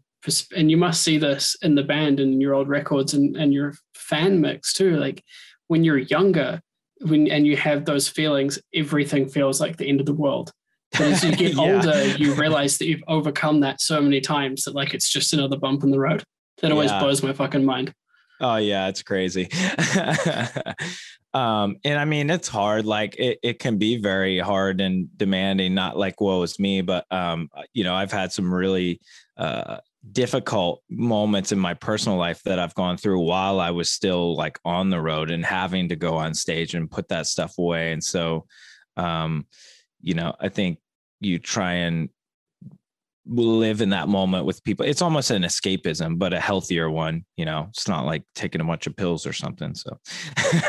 and 0.55 0.69
you 0.69 0.77
must 0.77 1.03
see 1.03 1.17
this 1.17 1.55
in 1.63 1.75
the 1.75 1.83
band 1.83 2.19
and 2.19 2.41
your 2.41 2.53
old 2.53 2.67
records 2.67 3.13
and, 3.13 3.35
and 3.35 3.53
your 3.53 3.73
fan 3.95 4.39
mix 4.39 4.73
too 4.73 4.97
like 4.97 5.23
when 5.67 5.83
you're 5.83 5.97
younger 5.97 6.61
when 7.01 7.27
and 7.27 7.47
you 7.47 7.57
have 7.57 7.85
those 7.85 8.07
feelings 8.07 8.59
everything 8.73 9.27
feels 9.27 9.59
like 9.59 9.77
the 9.77 9.87
end 9.87 9.99
of 9.99 10.05
the 10.05 10.13
world 10.13 10.51
but 10.91 11.01
as 11.01 11.23
you 11.23 11.31
get 11.35 11.53
yeah. 11.53 11.61
older 11.61 12.07
you 12.17 12.33
realize 12.35 12.77
that 12.77 12.85
you've 12.85 13.03
overcome 13.07 13.61
that 13.61 13.81
so 13.81 13.99
many 13.99 14.21
times 14.21 14.63
that 14.63 14.75
like 14.75 14.93
it's 14.93 15.09
just 15.09 15.33
another 15.33 15.57
bump 15.57 15.83
in 15.83 15.89
the 15.89 15.99
road 15.99 16.23
that 16.61 16.71
always 16.71 16.91
yeah. 16.91 16.99
blows 16.99 17.23
my 17.23 17.33
fucking 17.33 17.65
mind 17.65 17.91
oh 18.41 18.57
yeah, 18.57 18.87
it's 18.87 19.03
crazy. 19.03 19.49
um, 21.33 21.77
and 21.83 21.97
I 21.97 22.05
mean, 22.05 22.29
it's 22.29 22.47
hard. 22.47 22.85
Like 22.85 23.15
it, 23.17 23.39
it 23.41 23.59
can 23.59 23.77
be 23.77 23.97
very 23.97 24.39
hard 24.39 24.81
and 24.81 25.07
demanding. 25.17 25.73
Not 25.73 25.97
like 25.97 26.19
woe 26.19 26.41
is 26.43 26.59
me, 26.59 26.81
but 26.81 27.05
um, 27.11 27.49
you 27.73 27.83
know, 27.83 27.95
I've 27.95 28.11
had 28.11 28.31
some 28.31 28.53
really 28.53 28.99
uh, 29.37 29.77
difficult 30.11 30.83
moments 30.89 31.51
in 31.51 31.59
my 31.59 31.73
personal 31.73 32.17
life 32.17 32.41
that 32.43 32.59
I've 32.59 32.75
gone 32.75 32.97
through 32.97 33.21
while 33.21 33.59
I 33.59 33.71
was 33.71 33.91
still 33.91 34.35
like 34.35 34.59
on 34.65 34.89
the 34.89 35.01
road 35.01 35.31
and 35.31 35.45
having 35.45 35.89
to 35.89 35.95
go 35.95 36.15
on 36.15 36.33
stage 36.33 36.75
and 36.75 36.91
put 36.91 37.07
that 37.09 37.27
stuff 37.27 37.57
away. 37.57 37.93
And 37.93 38.03
so, 38.03 38.45
um, 38.97 39.45
you 40.01 40.15
know, 40.15 40.35
I 40.39 40.49
think 40.49 40.79
you 41.21 41.39
try 41.39 41.73
and 41.73 42.09
live 43.25 43.81
in 43.81 43.89
that 43.89 44.07
moment 44.07 44.45
with 44.45 44.63
people. 44.63 44.85
It's 44.85 45.01
almost 45.01 45.31
an 45.31 45.43
escapism, 45.43 46.17
but 46.17 46.33
a 46.33 46.39
healthier 46.39 46.89
one. 46.89 47.25
You 47.37 47.45
know, 47.45 47.67
it's 47.69 47.87
not 47.87 48.05
like 48.05 48.23
taking 48.35 48.61
a 48.61 48.63
bunch 48.63 48.87
of 48.87 48.95
pills 48.95 49.25
or 49.25 49.33
something. 49.33 49.75
So, 49.75 49.97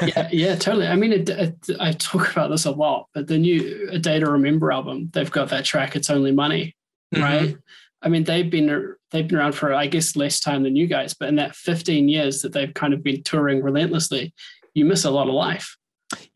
yeah, 0.02 0.28
yeah, 0.32 0.56
totally. 0.56 0.86
I 0.86 0.96
mean, 0.96 1.12
it, 1.12 1.28
it, 1.28 1.56
I 1.80 1.92
talk 1.92 2.30
about 2.32 2.50
this 2.50 2.64
a 2.64 2.70
lot, 2.70 3.08
but 3.14 3.26
the 3.26 3.38
new 3.38 3.88
A 3.90 3.98
Day 3.98 4.18
to 4.20 4.30
Remember 4.30 4.72
album, 4.72 5.10
they've 5.12 5.30
got 5.30 5.48
that 5.50 5.64
track. 5.64 5.96
It's 5.96 6.10
only 6.10 6.32
money, 6.32 6.76
mm-hmm. 7.14 7.22
right? 7.22 7.56
I 8.02 8.08
mean, 8.08 8.24
they've 8.24 8.50
been 8.50 8.96
they've 9.10 9.26
been 9.26 9.38
around 9.38 9.52
for 9.52 9.72
I 9.72 9.86
guess 9.86 10.16
less 10.16 10.40
time 10.40 10.64
than 10.64 10.76
you 10.76 10.86
guys, 10.86 11.14
but 11.14 11.28
in 11.28 11.36
that 11.36 11.54
15 11.54 12.08
years 12.08 12.42
that 12.42 12.52
they've 12.52 12.74
kind 12.74 12.92
of 12.92 13.02
been 13.02 13.22
touring 13.22 13.62
relentlessly, 13.62 14.34
you 14.74 14.84
miss 14.84 15.04
a 15.04 15.10
lot 15.10 15.28
of 15.28 15.34
life. 15.34 15.76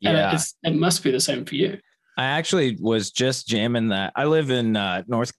Yeah, 0.00 0.34
it, 0.34 0.40
it 0.62 0.74
must 0.74 1.02
be 1.02 1.10
the 1.10 1.20
same 1.20 1.44
for 1.44 1.54
you. 1.54 1.78
I 2.16 2.24
actually 2.24 2.78
was 2.80 3.10
just 3.10 3.46
jamming 3.46 3.88
that. 3.88 4.12
I 4.16 4.24
live 4.24 4.50
in 4.50 4.74
uh, 4.74 5.02
North 5.06 5.32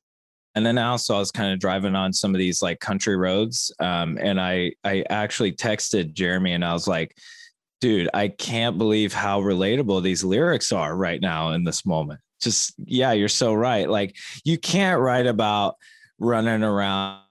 and 0.57 0.65
then 0.65 0.79
also 0.79 1.15
I 1.15 1.19
was 1.19 1.29
kind 1.29 1.53
of 1.53 1.59
driving 1.59 1.95
on 1.95 2.11
some 2.11 2.33
of 2.33 2.39
these 2.39 2.63
like 2.63 2.79
country 2.79 3.15
roads, 3.15 3.71
um, 3.79 4.17
and 4.19 4.41
I 4.41 4.73
I 4.83 5.05
actually 5.07 5.51
texted 5.51 6.13
Jeremy 6.13 6.53
and 6.53 6.65
I 6.65 6.73
was 6.73 6.87
like, 6.87 7.15
"Dude, 7.79 8.09
I 8.11 8.29
can't 8.29 8.79
believe 8.79 9.13
how 9.13 9.39
relatable 9.39 10.01
these 10.01 10.23
lyrics 10.23 10.71
are 10.71 10.97
right 10.97 11.21
now 11.21 11.51
in 11.51 11.63
this 11.63 11.85
moment." 11.85 12.21
Just 12.41 12.73
yeah, 12.83 13.11
you're 13.11 13.27
so 13.27 13.53
right. 13.53 13.87
Like 13.87 14.15
you 14.43 14.57
can't 14.57 14.99
write 14.99 15.27
about 15.27 15.75
running 16.17 16.63
around 16.63 17.21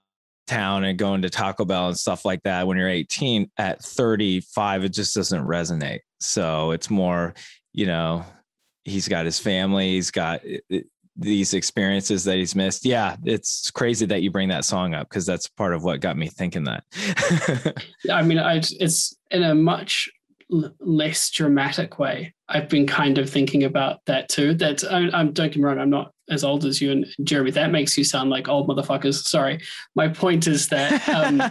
town 0.47 0.85
and 0.85 0.97
going 0.97 1.21
to 1.23 1.29
Taco 1.29 1.65
Bell 1.65 1.89
and 1.89 1.97
stuff 1.97 2.23
like 2.23 2.41
that 2.43 2.65
when 2.65 2.77
you're 2.77 2.87
18 2.87 3.51
at 3.57 3.83
35 3.83 4.85
it 4.85 4.93
just 4.93 5.13
doesn't 5.13 5.45
resonate 5.45 5.99
so 6.21 6.71
it's 6.71 6.89
more 6.89 7.33
you 7.73 7.85
know 7.85 8.23
he's 8.85 9.09
got 9.09 9.25
his 9.25 9.37
family 9.37 9.95
he's 9.95 10.09
got 10.09 10.39
these 11.17 11.53
experiences 11.53 12.23
that 12.23 12.37
he's 12.37 12.55
missed 12.55 12.85
yeah 12.85 13.15
it's 13.23 13.71
crazy 13.71 14.05
that 14.05 14.21
you 14.21 14.31
bring 14.31 14.49
that 14.49 14.65
song 14.65 14.93
up 14.93 15.09
because 15.09 15.25
that's 15.25 15.47
part 15.47 15.73
of 15.73 15.83
what 15.83 15.99
got 15.99 16.17
me 16.17 16.27
thinking 16.27 16.63
that 16.63 16.83
i 18.11 18.21
mean 18.21 18.39
I, 18.39 18.61
it's 18.79 19.15
in 19.31 19.43
a 19.43 19.55
much 19.55 20.09
less 20.49 21.29
dramatic 21.29 21.99
way 21.99 22.33
i've 22.47 22.69
been 22.69 22.87
kind 22.87 23.17
of 23.17 23.29
thinking 23.29 23.63
about 23.63 23.99
that 24.05 24.29
too 24.29 24.53
that 24.55 24.83
I, 24.83 25.09
i'm 25.13 25.33
don't 25.33 25.49
get 25.49 25.57
me 25.57 25.63
wrong 25.63 25.79
i'm 25.79 25.89
not 25.89 26.11
as 26.29 26.43
old 26.43 26.65
as 26.65 26.81
you 26.81 26.91
and 26.91 27.05
Jeremy. 27.23 27.51
That 27.51 27.71
makes 27.71 27.97
you 27.97 28.03
sound 28.03 28.29
like 28.29 28.47
old 28.47 28.67
motherfuckers. 28.67 29.23
Sorry. 29.23 29.61
My 29.95 30.07
point 30.07 30.47
is 30.47 30.67
that 30.69 31.07
um, 31.07 31.41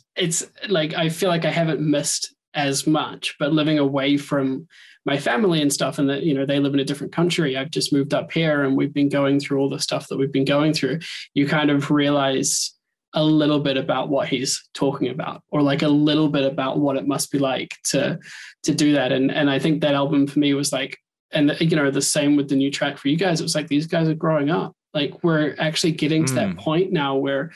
it's 0.16 0.46
like 0.68 0.94
I 0.94 1.08
feel 1.08 1.28
like 1.28 1.44
I 1.44 1.50
haven't 1.50 1.80
missed 1.80 2.34
as 2.54 2.86
much, 2.86 3.36
but 3.38 3.52
living 3.52 3.78
away 3.78 4.16
from 4.16 4.66
my 5.06 5.18
family 5.18 5.62
and 5.62 5.72
stuff, 5.72 5.98
and 5.98 6.10
that 6.10 6.24
you 6.24 6.34
know 6.34 6.44
they 6.44 6.58
live 6.58 6.74
in 6.74 6.80
a 6.80 6.84
different 6.84 7.12
country. 7.12 7.56
I've 7.56 7.70
just 7.70 7.92
moved 7.92 8.12
up 8.12 8.30
here, 8.32 8.64
and 8.64 8.76
we've 8.76 8.92
been 8.92 9.08
going 9.08 9.40
through 9.40 9.58
all 9.58 9.70
the 9.70 9.78
stuff 9.78 10.08
that 10.08 10.18
we've 10.18 10.32
been 10.32 10.44
going 10.44 10.74
through. 10.74 11.00
You 11.34 11.46
kind 11.46 11.70
of 11.70 11.90
realize 11.90 12.74
a 13.14 13.24
little 13.24 13.60
bit 13.60 13.78
about 13.78 14.10
what 14.10 14.28
he's 14.28 14.68
talking 14.74 15.08
about, 15.08 15.42
or 15.48 15.62
like 15.62 15.82
a 15.82 15.88
little 15.88 16.28
bit 16.28 16.44
about 16.44 16.78
what 16.78 16.96
it 16.96 17.06
must 17.06 17.30
be 17.30 17.38
like 17.38 17.74
to 17.84 18.18
to 18.64 18.74
do 18.74 18.92
that. 18.94 19.12
And 19.12 19.30
and 19.30 19.48
I 19.48 19.58
think 19.58 19.80
that 19.80 19.94
album 19.94 20.26
for 20.26 20.38
me 20.40 20.52
was 20.52 20.72
like 20.72 20.98
and 21.32 21.56
you 21.60 21.76
know 21.76 21.90
the 21.90 22.02
same 22.02 22.36
with 22.36 22.48
the 22.48 22.56
new 22.56 22.70
track 22.70 22.98
for 22.98 23.08
you 23.08 23.16
guys 23.16 23.40
it 23.40 23.44
was 23.44 23.54
like 23.54 23.68
these 23.68 23.86
guys 23.86 24.08
are 24.08 24.14
growing 24.14 24.50
up 24.50 24.74
like 24.94 25.22
we're 25.22 25.54
actually 25.58 25.92
getting 25.92 26.24
to 26.24 26.34
that 26.34 26.50
hmm. 26.50 26.58
point 26.58 26.92
now 26.92 27.16
where 27.16 27.52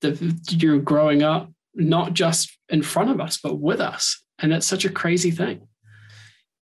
the 0.00 0.40
you're 0.50 0.78
growing 0.78 1.22
up 1.22 1.50
not 1.74 2.12
just 2.14 2.56
in 2.68 2.82
front 2.82 3.10
of 3.10 3.20
us 3.20 3.38
but 3.42 3.58
with 3.60 3.80
us 3.80 4.22
and 4.38 4.52
that's 4.52 4.66
such 4.66 4.84
a 4.84 4.90
crazy 4.90 5.30
thing 5.30 5.66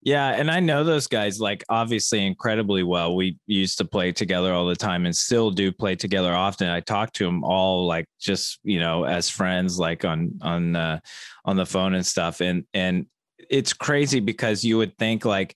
yeah 0.01 0.29
and 0.29 0.49
i 0.49 0.59
know 0.59 0.83
those 0.83 1.07
guys 1.07 1.39
like 1.39 1.63
obviously 1.69 2.25
incredibly 2.25 2.83
well. 2.83 3.15
We 3.15 3.37
used 3.47 3.77
to 3.79 3.85
play 3.85 4.11
together 4.11 4.53
all 4.53 4.67
the 4.67 4.75
time 4.75 5.05
and 5.05 5.15
still 5.15 5.51
do 5.51 5.71
play 5.71 5.95
together 5.95 6.33
often. 6.33 6.69
I 6.69 6.79
talk 6.79 7.13
to 7.13 7.25
them 7.25 7.43
all 7.43 7.85
like 7.87 8.05
just 8.19 8.59
you 8.63 8.79
know 8.79 9.03
as 9.03 9.29
friends 9.29 9.77
like 9.77 10.05
on 10.05 10.39
on 10.41 10.75
uh, 10.75 10.99
on 11.45 11.57
the 11.57 11.65
phone 11.65 11.93
and 11.93 12.05
stuff 12.05 12.41
and 12.41 12.65
and 12.73 13.05
it's 13.49 13.73
crazy 13.73 14.19
because 14.19 14.63
you 14.63 14.77
would 14.77 14.97
think 14.97 15.25
like 15.25 15.55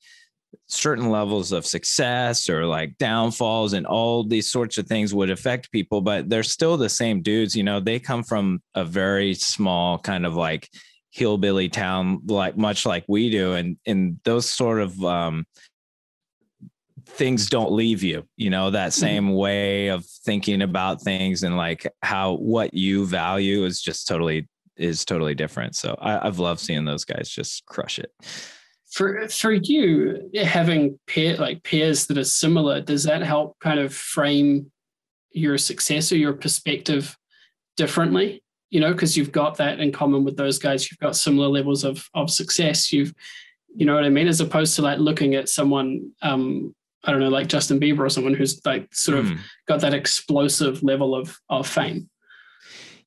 certain 0.68 1.10
levels 1.10 1.52
of 1.52 1.66
success 1.66 2.50
or 2.50 2.66
like 2.66 2.98
downfalls 2.98 3.74
and 3.74 3.86
all 3.86 4.24
these 4.24 4.50
sorts 4.52 4.78
of 4.78 4.88
things 4.88 5.14
would 5.14 5.30
affect 5.30 5.72
people 5.72 6.02
but 6.02 6.30
they're 6.30 6.44
still 6.44 6.78
the 6.78 6.90
same 6.90 7.22
dudes 7.22 7.56
you 7.56 7.64
know? 7.64 7.80
They 7.80 8.00
come 8.00 8.24
from 8.24 8.62
a 8.74 8.84
very 8.84 9.34
small 9.34 10.00
kind 10.00 10.26
of 10.26 10.36
like 10.36 10.70
hillbilly 11.16 11.70
town 11.70 12.20
like 12.28 12.58
much 12.58 12.86
like 12.86 13.06
we 13.08 13.30
do 13.30 13.54
and 13.54 13.78
and 13.86 14.20
those 14.26 14.50
sort 14.50 14.82
of 14.82 15.02
um 15.06 15.46
things 17.06 17.50
don't 17.50 17.72
leave 17.72 18.04
you 18.04 18.28
you 18.36 18.50
know 18.50 18.70
that 18.70 18.92
mm-hmm. 18.92 19.00
same 19.00 19.34
way 19.34 19.88
of 19.88 20.06
thinking 20.06 20.62
about 20.62 21.02
things 21.02 21.44
and 21.44 21.56
like 21.56 21.88
how 22.02 22.34
what 22.34 22.74
you 22.74 23.06
value 23.06 23.64
is 23.64 23.82
just 23.82 24.08
totally 24.08 24.48
is 24.78 25.06
totally 25.06 25.36
different. 25.36 25.76
So 25.76 25.98
I, 26.00 26.26
i've 26.28 26.40
loved 26.40 26.60
seeing 26.60 26.86
those 26.86 27.06
guys 27.06 27.30
just 27.30 27.66
crush 27.66 28.00
it. 28.00 28.12
For 28.92 29.28
for 29.28 29.52
you 29.52 30.30
having 30.44 31.00
peer 31.08 31.36
like 31.38 31.64
peers 31.64 32.08
that 32.08 32.18
are 32.18 32.24
similar 32.24 32.82
does 32.82 33.04
that 33.04 33.22
help 33.22 33.58
kind 33.60 33.80
of 33.80 33.94
frame 33.94 34.72
your 35.32 35.58
success 35.58 36.12
or 36.12 36.18
your 36.18 36.34
perspective 36.34 37.18
differently 37.76 38.42
you 38.70 38.80
know 38.80 38.92
because 38.92 39.16
you've 39.16 39.32
got 39.32 39.58
that 39.58 39.80
in 39.80 39.92
common 39.92 40.24
with 40.24 40.38
those 40.38 40.58
guys 40.58 40.90
you've 40.90 41.00
got 41.00 41.16
similar 41.16 41.48
levels 41.48 41.84
of 41.84 42.08
of 42.14 42.30
success 42.30 42.92
you've 42.92 43.14
you 43.76 43.86
know 43.86 43.96
what 43.96 44.04
i 44.06 44.10
mean 44.10 44.28
as 44.28 44.42
opposed 44.42 44.76
to 44.76 44.82
like 44.82 45.00
looking 45.00 45.36
at 45.36 45.50
someone 45.50 46.12
um 46.22 46.74
i 47.04 47.12
don't 47.12 47.20
know 47.20 47.30
like 47.30 47.48
justin 47.48 47.80
bieber 47.80 48.00
or 48.00 48.10
someone 48.10 48.34
who's 48.34 48.64
like 48.66 48.94
sort 48.94 49.18
mm. 49.18 49.32
of 49.32 49.40
got 49.68 49.80
that 49.82 49.94
explosive 49.94 50.82
level 50.84 51.16
of 51.16 51.38
of 51.50 51.68
fame 51.68 52.10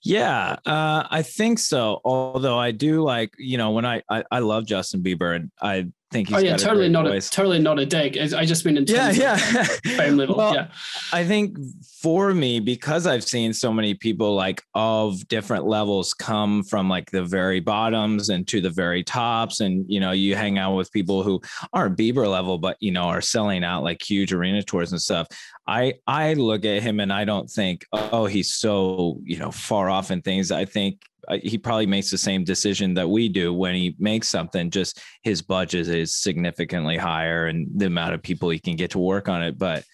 yeah, 0.00 0.57
uh, 0.65 1.09
I 1.11 1.23
think 1.23 1.59
so. 1.59 2.00
Although 2.05 2.57
I 2.57 2.71
do 2.71 3.03
like, 3.03 3.35
you 3.37 3.59
know, 3.59 3.73
when 3.73 3.85
I 3.85 4.03
I, 4.09 4.25
I 4.31 4.38
love 4.38 4.65
Justin 4.65 5.03
Bieber 5.03 5.35
and 5.35 5.50
I 5.61 5.88
think 6.11 6.29
he's 6.29 6.37
oh 6.37 6.41
yeah, 6.41 6.57
totally 6.57 6.88
not 6.88 7.07
voice. 7.07 7.29
a 7.29 7.33
totally 7.33 7.59
not 7.59 7.79
a 7.79 7.87
dig. 7.87 8.17
I 8.19 8.45
just 8.45 8.65
mean 8.65 8.77
in 8.77 8.85
yeah, 8.87 9.11
yeah. 9.11 9.37
fame 9.97 10.17
level. 10.17 10.37
well, 10.37 10.55
yeah, 10.55 10.69
I 11.12 11.25
think 11.25 11.59
for 12.00 12.33
me 12.33 12.61
because 12.61 13.07
I've 13.07 13.25
seen 13.25 13.53
so 13.53 13.73
many 13.73 13.95
people 13.95 14.35
like 14.35 14.62
of 14.75 15.27
different 15.29 15.67
levels 15.67 16.15
come 16.15 16.62
from 16.62 16.88
like 16.88 17.11
the 17.11 17.25
very 17.25 17.61
bottoms 17.61 18.29
and 18.29 18.47
to 18.49 18.61
the 18.61 18.71
very 18.71 19.03
tops, 19.03 19.61
and 19.61 19.85
you 19.88 20.00
know 20.00 20.12
you 20.12 20.35
hang 20.35 20.59
out 20.59 20.77
with 20.77 20.93
people 20.93 21.23
who 21.23 21.41
aren't 21.73 21.99
Bieber 21.99 22.31
level, 22.31 22.59
but 22.59 22.77
you 22.81 22.93
know 22.93 23.05
are 23.05 23.21
selling 23.21 23.65
out 23.65 23.83
like 23.83 24.03
huge 24.03 24.33
arena 24.33 24.62
tours 24.62 24.93
and 24.93 25.03
stuff. 25.03 25.27
I 25.67 25.95
I 26.07 26.35
look 26.35 26.65
at 26.65 26.83
him 26.83 27.00
and 27.00 27.12
I 27.12 27.25
don't 27.25 27.50
think 27.50 27.85
oh 27.93 28.27
he's 28.27 28.55
so 28.55 29.21
you 29.25 29.38
know 29.38 29.50
far 29.50 29.91
off 29.91 30.11
in 30.11 30.23
things. 30.23 30.50
I 30.50 30.65
think 30.65 31.03
he 31.43 31.59
probably 31.59 31.87
makes 31.87 32.11
the 32.11 32.19
same 32.19 32.45
decision 32.45 32.95
that 32.95 33.09
we 33.09 33.29
do 33.29 33.53
when 33.53 33.75
he 33.75 33.95
makes 33.99 34.29
something 34.29 34.71
just 34.71 35.01
his 35.23 35.43
budget 35.43 35.89
is 35.89 36.17
significantly 36.17 36.97
higher 36.97 37.47
and 37.47 37.69
the 37.75 37.87
amount 37.87 38.15
of 38.15 38.23
people 38.23 38.51
he 38.51 38.59
can 38.59 38.77
get 38.77 38.91
to 38.93 38.99
work 38.99 39.29
on 39.29 39.43
it. 39.43 39.59
But 39.59 39.85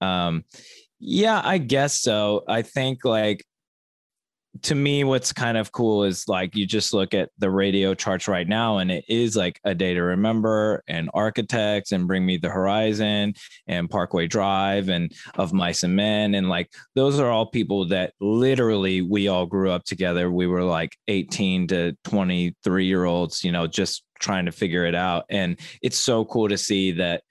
um 0.00 0.44
yeah 1.00 1.40
i 1.44 1.58
guess 1.58 2.00
so. 2.00 2.44
I 2.48 2.62
think 2.62 3.04
like 3.04 3.44
to 4.62 4.74
me 4.74 5.04
what's 5.04 5.32
kind 5.32 5.58
of 5.58 5.72
cool 5.72 6.04
is 6.04 6.28
like 6.28 6.54
you 6.54 6.66
just 6.66 6.94
look 6.94 7.12
at 7.12 7.30
the 7.38 7.50
radio 7.50 7.94
charts 7.94 8.28
right 8.28 8.46
now 8.46 8.78
and 8.78 8.90
it 8.90 9.04
is 9.08 9.36
like 9.36 9.60
a 9.64 9.74
day 9.74 9.94
to 9.94 10.02
remember 10.02 10.82
and 10.86 11.10
architects 11.12 11.92
and 11.92 12.06
bring 12.06 12.24
me 12.24 12.36
the 12.36 12.48
horizon 12.48 13.34
and 13.66 13.90
parkway 13.90 14.26
drive 14.26 14.88
and 14.88 15.12
of 15.36 15.52
mice 15.52 15.82
and 15.82 15.96
men. 15.96 16.34
And 16.34 16.48
like 16.48 16.70
those 16.94 17.18
are 17.18 17.30
all 17.30 17.46
people 17.46 17.86
that 17.88 18.12
literally 18.20 19.02
we 19.02 19.28
all 19.28 19.46
grew 19.46 19.70
up 19.70 19.84
together. 19.84 20.30
We 20.30 20.46
were 20.46 20.62
like 20.62 20.96
18 21.08 21.68
to 21.68 21.96
23 22.04 22.86
year 22.86 23.04
olds 23.04 23.42
you 23.42 23.52
know 23.52 23.66
just 23.66 24.04
trying 24.20 24.46
to 24.46 24.52
figure 24.52 24.86
it 24.86 24.94
out. 24.94 25.24
And 25.28 25.58
it's 25.82 25.98
so 25.98 26.24
cool 26.24 26.48
to 26.48 26.56
see 26.56 26.92
that 26.92 27.22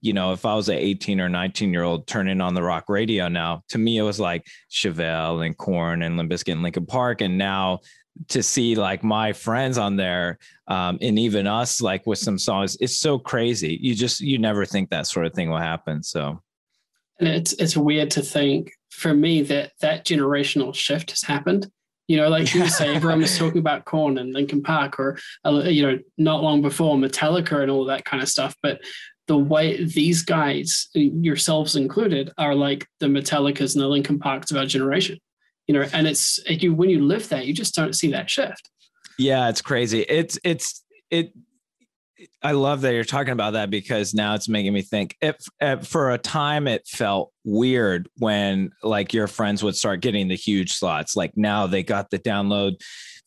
you 0.00 0.12
know, 0.12 0.32
if 0.32 0.46
I 0.46 0.54
was 0.54 0.68
an 0.68 0.76
18 0.76 1.20
or 1.20 1.28
19 1.28 1.72
year 1.72 1.82
old 1.82 2.06
turning 2.06 2.40
on 2.40 2.54
the 2.54 2.62
rock 2.62 2.88
radio 2.88 3.28
now, 3.28 3.62
to 3.68 3.78
me, 3.78 3.98
it 3.98 4.02
was 4.02 4.18
like 4.18 4.46
Chevelle 4.70 5.44
and 5.44 5.56
Korn 5.56 6.02
and 6.02 6.16
Limp 6.16 6.30
Bizkit 6.30 6.52
and 6.52 6.62
Linkin 6.62 6.86
Park. 6.86 7.20
And 7.20 7.36
now 7.36 7.80
to 8.28 8.42
see 8.42 8.74
like 8.74 9.04
my 9.04 9.32
friends 9.32 9.78
on 9.78 9.96
there 9.96 10.38
um, 10.68 10.98
and 11.00 11.18
even 11.18 11.46
us 11.46 11.80
like 11.80 12.06
with 12.06 12.18
some 12.18 12.38
songs, 12.38 12.76
it's 12.80 12.98
so 12.98 13.18
crazy. 13.18 13.78
You 13.80 13.94
just, 13.94 14.20
you 14.20 14.38
never 14.38 14.64
think 14.64 14.90
that 14.90 15.06
sort 15.06 15.26
of 15.26 15.34
thing 15.34 15.50
will 15.50 15.58
happen. 15.58 16.02
So. 16.02 16.42
And 17.18 17.28
it's, 17.28 17.52
it's 17.54 17.76
weird 17.76 18.10
to 18.12 18.22
think 18.22 18.72
for 18.90 19.12
me 19.14 19.42
that 19.42 19.72
that 19.80 20.06
generational 20.06 20.74
shift 20.74 21.10
has 21.10 21.22
happened 21.22 21.70
You 22.08 22.16
know, 22.16 22.28
like 22.28 22.52
you 22.54 22.66
say, 22.68 22.92
everyone 22.96 23.20
was 23.20 23.38
talking 23.38 23.60
about 23.60 23.84
Korn 23.84 24.18
and 24.18 24.32
Linkin 24.32 24.62
Park, 24.64 24.98
or 24.98 25.16
uh, 25.46 25.62
you 25.66 25.86
know, 25.86 25.98
not 26.18 26.42
long 26.42 26.60
before 26.60 26.96
Metallica 26.96 27.62
and 27.62 27.70
all 27.70 27.84
that 27.84 28.04
kind 28.04 28.20
of 28.20 28.28
stuff. 28.28 28.56
But 28.64 28.80
the 29.30 29.38
way 29.38 29.84
these 29.84 30.22
guys, 30.22 30.88
yourselves 30.92 31.76
included, 31.76 32.32
are 32.36 32.52
like 32.52 32.84
the 32.98 33.06
Metallicas 33.06 33.76
and 33.76 33.80
the 33.80 33.86
Linkin 33.86 34.18
Parks 34.18 34.50
of 34.50 34.56
our 34.56 34.66
generation. 34.66 35.20
You 35.68 35.74
know, 35.74 35.86
and 35.92 36.08
it's 36.08 36.40
you 36.48 36.74
when 36.74 36.90
you 36.90 37.04
live 37.04 37.28
there, 37.28 37.40
you 37.40 37.54
just 37.54 37.76
don't 37.76 37.94
see 37.94 38.10
that 38.10 38.28
shift. 38.28 38.68
Yeah, 39.20 39.48
it's 39.48 39.62
crazy. 39.62 40.00
It's 40.00 40.36
it's 40.42 40.84
it 41.12 41.32
I 42.42 42.52
love 42.52 42.80
that 42.80 42.92
you're 42.92 43.04
talking 43.04 43.32
about 43.32 43.52
that 43.52 43.70
because 43.70 44.14
now 44.14 44.34
it's 44.34 44.48
making 44.48 44.72
me 44.72 44.82
think. 44.82 45.16
If, 45.20 45.36
if, 45.60 45.86
for 45.86 46.10
a 46.10 46.18
time 46.18 46.66
it 46.66 46.88
felt 46.88 47.30
weird 47.44 48.08
when 48.16 48.72
like 48.82 49.14
your 49.14 49.28
friends 49.28 49.62
would 49.62 49.76
start 49.76 50.00
getting 50.00 50.26
the 50.26 50.34
huge 50.34 50.72
slots. 50.72 51.14
Like 51.14 51.36
now 51.36 51.68
they 51.68 51.84
got 51.84 52.10
the 52.10 52.18
download 52.18 52.80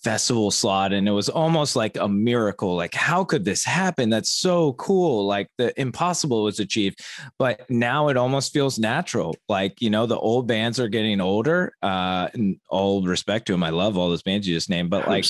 festival 0.04 0.52
slot 0.52 0.92
and 0.92 1.08
it 1.08 1.12
was 1.12 1.30
almost 1.30 1.76
like 1.76 1.98
a 1.98 2.08
miracle 2.08 2.76
like 2.76 2.94
how 2.94 3.24
could 3.24 3.46
this 3.46 3.64
happen 3.64 4.10
that's 4.10 4.32
so 4.32 4.74
cool 4.74 5.26
like 5.26 5.48
the 5.58 5.80
impossible 5.80 6.44
was 6.44 6.60
achieved 6.60 7.00
but 7.40 7.70
now 7.70 8.10
it 8.10 8.18
almost 8.18 8.52
feels 8.52 8.78
natural 8.78 9.36
like 9.48 9.82
you 9.82 9.90
know 9.90 10.06
the 10.06 10.18
old 10.18 10.48
bands 10.48 10.80
are 10.80 10.90
getting 10.90 11.22
older 11.22 11.72
uh 11.82 12.28
and 12.34 12.58
all 12.70 13.02
respect 13.04 13.48
to 13.48 13.54
them 13.54 13.64
i 13.64 13.70
love 13.70 13.98
all 13.98 14.10
those 14.10 14.24
bands 14.24 14.48
you 14.48 14.54
just 14.54 14.70
named 14.70 14.90
but 14.90 15.08
like 15.08 15.26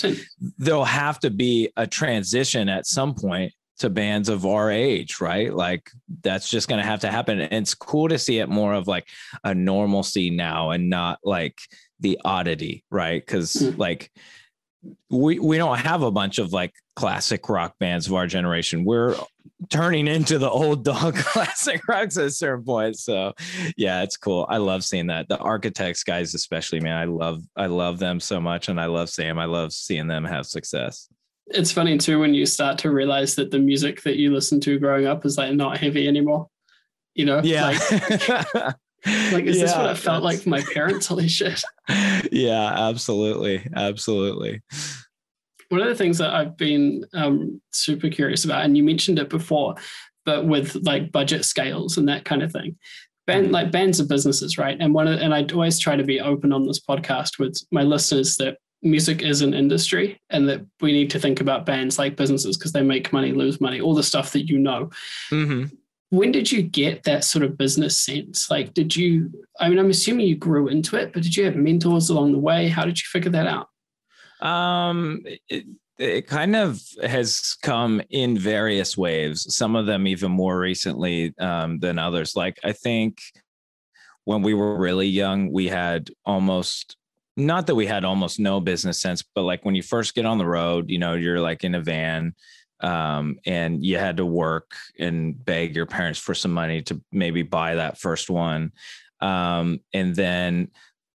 there'll 0.58 0.84
have 0.84 1.20
to 1.20 1.30
be 1.30 1.70
a 1.78 1.86
transition 1.86 2.68
at 2.68 2.88
some 2.88 3.14
point 3.14 3.54
to 3.80 3.90
bands 3.90 4.30
of 4.30 4.46
our 4.46 4.72
age, 4.72 5.20
right? 5.20 5.54
Like 5.54 5.90
that's 6.22 6.48
just 6.48 6.70
going 6.70 6.80
to 6.80 6.88
have 6.88 7.02
to 7.02 7.12
happen. 7.12 7.42
And 7.42 7.52
it's 7.52 7.74
cool 7.74 8.08
to 8.10 8.20
see 8.20 8.38
it 8.38 8.48
more 8.48 8.74
of 8.74 8.88
like 8.88 9.08
a 9.44 9.56
normalcy 9.56 10.30
now 10.30 10.70
and 10.70 10.90
not 10.90 11.20
like 11.24 11.58
the 12.00 12.20
oddity, 12.24 12.84
right? 12.92 13.26
Because 13.26 13.54
mm. 13.54 13.78
like 13.78 14.12
we 15.10 15.40
we 15.40 15.58
don't 15.58 15.78
have 15.78 16.02
a 16.02 16.12
bunch 16.12 16.40
of 16.40 16.54
like 16.54 16.74
classic 16.96 17.48
rock 17.50 17.76
bands 17.80 18.08
of 18.08 18.14
our 18.14 18.28
generation. 18.28 18.84
We're 18.84 19.16
turning 19.70 20.08
into 20.08 20.38
the 20.38 20.50
old 20.50 20.84
dog 20.84 21.16
classic 21.18 21.88
rocks 21.88 22.18
at 22.18 22.26
a 22.26 22.32
certain 22.32 22.64
point. 22.64 22.98
So 22.98 23.34
yeah, 23.78 24.04
it's 24.04 24.18
cool. 24.18 24.46
I 24.50 24.58
love 24.58 24.84
seeing 24.84 25.08
that. 25.08 25.28
The 25.30 25.38
architects 25.38 26.04
guys, 26.04 26.34
especially, 26.34 26.80
man. 26.80 26.98
I 26.98 27.06
love 27.06 27.44
I 27.56 27.68
love 27.68 28.00
them 28.00 28.20
so 28.20 28.40
much. 28.40 28.70
And 28.70 28.80
I 28.80 28.86
love 28.86 29.10
Sam. 29.10 29.40
I 29.40 29.46
love 29.46 29.74
seeing 29.74 30.08
them 30.08 30.26
have 30.26 30.46
success. 30.46 31.08
It's 31.48 31.72
funny 31.72 31.98
too 31.98 32.20
when 32.20 32.34
you 32.34 32.46
start 32.46 32.78
to 32.80 32.92
realize 32.92 33.36
that 33.36 33.52
the 33.52 33.60
music 33.60 34.02
that 34.04 34.18
you 34.18 34.34
listen 34.34 34.60
to 34.62 34.80
growing 34.80 35.06
up 35.06 35.26
is 35.26 35.38
like 35.38 35.54
not 35.54 35.78
heavy 35.78 36.08
anymore. 36.08 36.48
You 37.14 37.26
know? 37.26 37.42
Yeah. 37.44 37.78
Like, 38.54 38.76
like 39.06 39.46
is 39.46 39.58
yeah, 39.58 39.64
this 39.66 39.76
what 39.76 39.90
it 39.90 39.98
felt 39.98 40.24
like 40.24 40.42
for 40.42 40.50
my 40.50 40.62
parents? 40.74 41.08
Holy 41.08 41.28
shit. 41.28 41.64
Yeah, 42.32 42.88
absolutely. 42.88 43.68
Absolutely. 43.76 44.62
One 45.70 45.82
of 45.82 45.88
the 45.88 45.96
things 45.96 46.18
that 46.20 46.34
I've 46.34 46.56
been 46.56 47.06
um, 47.14 47.62
super 47.72 48.10
curious 48.10 48.46
about, 48.46 48.64
and 48.64 48.78
you 48.78 48.84
mentioned 48.84 49.20
it 49.20 49.30
before, 49.30 49.76
but 50.26 50.46
with 50.48 50.76
like 50.84 51.12
budget 51.12 51.46
scales 51.46 51.98
and 51.98 52.08
that 52.08 52.26
kind 52.26 52.42
of 52.42 52.52
thing. 52.52 52.78
Band, 53.28 53.46
mm-hmm. 53.46 53.54
like 53.54 53.72
bands 53.72 54.00
of 54.00 54.08
businesses, 54.08 54.58
right? 54.58 54.78
And 54.80 54.94
one 54.94 55.08
of, 55.08 55.20
and 55.20 55.34
I 55.34 55.46
always 55.54 55.78
try 55.78 55.96
to 55.96 56.04
be 56.04 56.22
open 56.22 56.54
on 56.54 56.66
this 56.66 56.80
podcast 56.80 57.38
with 57.38 57.58
my 57.72 57.84
listeners 57.84 58.36
that 58.38 58.58
music 58.82 59.22
is 59.22 59.42
an 59.42 59.54
industry 59.54 60.20
and 60.30 60.48
that 60.50 60.66
we 60.82 60.92
need 60.92 61.10
to 61.12 61.20
think 61.20 61.42
about 61.42 61.66
bands 61.66 62.00
like 62.00 62.16
businesses 62.16 62.58
because 62.58 62.72
they 62.72 62.82
make 62.82 63.14
money, 63.14 63.32
lose 63.32 63.62
money, 63.62 63.80
all 63.80 63.94
the 63.94 64.04
stuff 64.04 64.32
that 64.32 64.48
you 64.48 64.58
know. 64.58 64.90
Mm-hmm 65.30 65.76
when 66.14 66.32
did 66.32 66.52
you 66.52 66.62
get 66.62 67.02
that 67.06 67.24
sort 67.24 67.44
of 67.44 67.58
business 67.58 67.98
sense? 67.98 68.48
Like, 68.52 68.76
did 68.76 68.96
you, 68.96 69.32
I 69.60 69.68
mean, 69.68 69.80
I'm 69.80 69.90
assuming 69.90 70.28
you 70.28 70.36
grew 70.36 70.68
into 70.68 70.96
it, 70.96 71.12
but 71.12 71.24
did 71.24 71.36
you 71.36 71.44
have 71.46 71.56
mentors 71.56 72.12
along 72.12 72.34
the 72.34 72.38
way? 72.38 72.68
How 72.68 72.86
did 72.86 73.00
you 73.00 73.06
figure 73.08 73.32
that 73.32 73.48
out? 73.48 74.48
Um, 74.48 75.24
it, 75.50 75.66
it 75.98 76.28
kind 76.28 76.56
of 76.56 76.80
has 77.04 77.58
come 77.64 78.00
in 78.12 78.38
various 78.38 78.96
waves, 78.96 79.56
some 79.56 79.76
of 79.76 79.88
them 79.88 80.06
even 80.06 80.32
more 80.32 80.60
recently 80.60 81.34
um, 81.40 81.80
than 81.80 81.98
others. 81.98 82.36
Like, 82.36 82.60
I 82.64 82.74
think 82.74 83.18
when 84.26 84.44
we 84.44 84.54
were 84.54 84.78
really 84.78 85.08
young, 85.08 85.52
we 85.52 85.68
had 85.68 86.12
almost 86.26 86.96
not 87.38 87.66
that 87.66 87.74
we 87.74 87.88
had 87.88 88.06
almost 88.06 88.40
no 88.40 88.60
business 88.60 89.02
sense, 89.02 89.24
but 89.34 89.42
like 89.42 89.66
when 89.66 89.74
you 89.74 89.82
first 89.82 90.14
get 90.14 90.28
on 90.28 90.38
the 90.38 90.46
road, 90.46 90.92
you 90.92 91.00
know, 91.00 91.16
you're 91.16 91.40
like 91.40 91.64
in 91.64 91.74
a 91.74 91.82
van 91.82 92.36
um, 92.84 93.40
and 93.46 93.84
you 93.84 93.98
had 93.98 94.18
to 94.18 94.26
work 94.26 94.76
and 95.00 95.44
beg 95.44 95.76
your 95.76 95.86
parents 95.86 96.20
for 96.20 96.36
some 96.36 96.52
money 96.52 96.82
to 96.84 97.02
maybe 97.12 97.42
buy 97.42 97.76
that 97.76 97.98
first 97.98 98.30
one. 98.30 98.72
Um, 99.22 99.80
and 99.94 100.14
then 100.14 100.70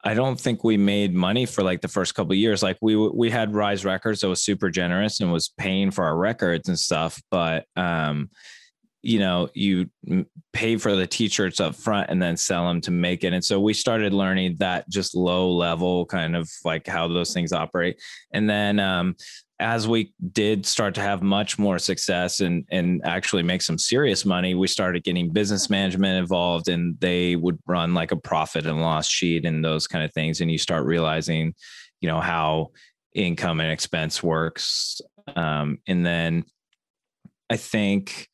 I 0.03 0.13
don't 0.13 0.39
think 0.39 0.63
we 0.63 0.77
made 0.77 1.13
money 1.13 1.45
for 1.45 1.63
like 1.63 1.81
the 1.81 1.89
first 1.89 2.15
couple 2.15 2.33
years. 2.33 2.63
Like 2.63 2.77
we 2.81 2.95
we 2.95 3.29
had 3.29 3.53
Rise 3.53 3.83
Records 3.83 4.21
that 4.21 4.29
was 4.29 4.41
super 4.41 4.69
generous 4.69 5.19
and 5.19 5.31
was 5.31 5.49
paying 5.57 5.91
for 5.91 6.05
our 6.05 6.15
records 6.15 6.69
and 6.69 6.79
stuff, 6.79 7.21
but 7.29 7.65
um, 7.75 8.29
you 9.03 9.19
know, 9.19 9.49
you 9.53 9.89
pay 10.53 10.77
for 10.77 10.95
the 10.95 11.07
t-shirts 11.07 11.59
up 11.59 11.75
front 11.75 12.09
and 12.09 12.21
then 12.21 12.35
sell 12.35 12.67
them 12.67 12.81
to 12.81 12.91
make 12.91 13.23
it. 13.23 13.33
And 13.33 13.43
so 13.43 13.59
we 13.59 13.73
started 13.73 14.13
learning 14.13 14.55
that 14.59 14.89
just 14.89 15.15
low 15.15 15.51
level 15.51 16.05
kind 16.05 16.35
of 16.35 16.49
like 16.65 16.87
how 16.87 17.07
those 17.07 17.33
things 17.33 17.53
operate. 17.53 18.01
And 18.31 18.49
then 18.49 18.79
um, 18.79 19.15
as 19.59 19.87
we 19.87 20.13
did 20.33 20.65
start 20.65 20.93
to 20.95 21.01
have 21.01 21.21
much 21.23 21.57
more 21.57 21.79
success 21.79 22.41
and 22.41 22.65
and 22.69 23.01
actually 23.03 23.43
make 23.43 23.61
some 23.61 23.77
serious 23.77 24.25
money, 24.25 24.53
we 24.53 24.67
started 24.67 25.03
getting 25.03 25.31
business 25.31 25.69
management 25.69 26.17
involved, 26.17 26.69
and 26.69 26.99
they 26.99 27.35
would 27.35 27.57
run 27.65 27.93
like 27.93 28.11
a 28.11 28.17
profit 28.17 28.65
and 28.65 28.81
loss 28.81 29.07
sheet 29.07 29.45
and 29.45 29.65
those 29.65 29.87
kind 29.87 30.05
of 30.05 30.13
things, 30.13 30.41
and 30.41 30.51
you 30.51 30.57
start 30.57 30.85
realizing, 30.85 31.53
you 32.01 32.07
know, 32.07 32.19
how 32.19 32.69
income 33.15 33.59
and 33.59 33.71
expense 33.71 34.21
works, 34.21 35.01
um, 35.35 35.79
and 35.87 36.05
then 36.05 36.43
I 37.49 37.57
think 37.57 38.27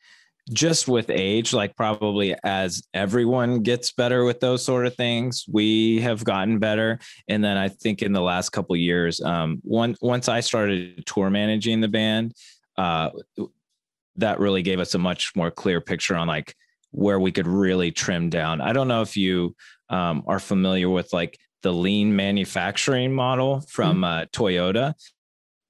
just 0.52 0.88
with 0.88 1.10
age, 1.10 1.54
like 1.54 1.76
probably 1.76 2.36
as 2.44 2.84
everyone 2.94 3.62
gets 3.62 3.92
better 3.92 4.26
with 4.26 4.40
those 4.40 4.64
sort 4.64 4.86
of 4.86 4.96
things, 4.96 5.46
we 5.48 6.02
have 6.02 6.24
gotten 6.24 6.60
better. 6.60 7.00
And 7.28 7.44
then 7.44 7.58
I 7.58 7.70
think 7.70 8.02
in 8.02 8.12
the 8.12 8.22
last 8.22 8.50
couple 8.50 8.76
years, 8.76 9.22
um, 9.22 9.60
one, 9.64 9.96
once 10.02 10.28
I 10.28 10.42
started 10.42 11.06
tour 11.06 11.30
managing 11.30 11.80
the 11.80 11.88
band, 11.88 12.34
uh, 12.78 13.12
that 14.18 14.40
really 14.40 14.62
gave 14.62 14.80
us 14.80 14.94
a 14.96 15.00
much 15.00 15.36
more 15.36 15.50
clear 15.50 15.80
picture 15.80 16.16
on 16.16 16.28
like 16.28 16.56
where 16.92 17.20
we 17.20 17.32
could 17.32 17.48
really 17.48 17.92
trim 17.92 18.30
down. 18.30 18.62
I 18.62 18.74
don't 18.74 18.88
know 18.88 19.02
if 19.02 19.16
you 19.16 19.56
um, 19.90 20.24
are 20.28 20.40
familiar 20.40 20.90
with 20.90 21.14
like 21.14 21.40
the 21.62 21.72
lean 21.72 22.16
manufacturing 22.16 23.14
model 23.14 23.62
from 23.62 23.98
mm-hmm. 23.98 24.04
uh, 24.04 24.26
Toyota 24.26 24.94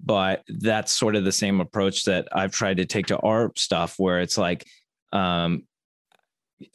but 0.04 0.44
that's 0.48 0.92
sort 0.92 1.16
of 1.16 1.24
the 1.24 1.32
same 1.32 1.62
approach 1.62 2.04
that 2.04 2.28
I've 2.32 2.52
tried 2.52 2.78
to 2.78 2.86
take 2.86 3.08
to 3.08 3.18
our 3.20 3.52
stuff, 3.56 3.96
where 3.98 4.20
it's 4.20 4.38
like, 4.38 4.66
um, 5.12 5.64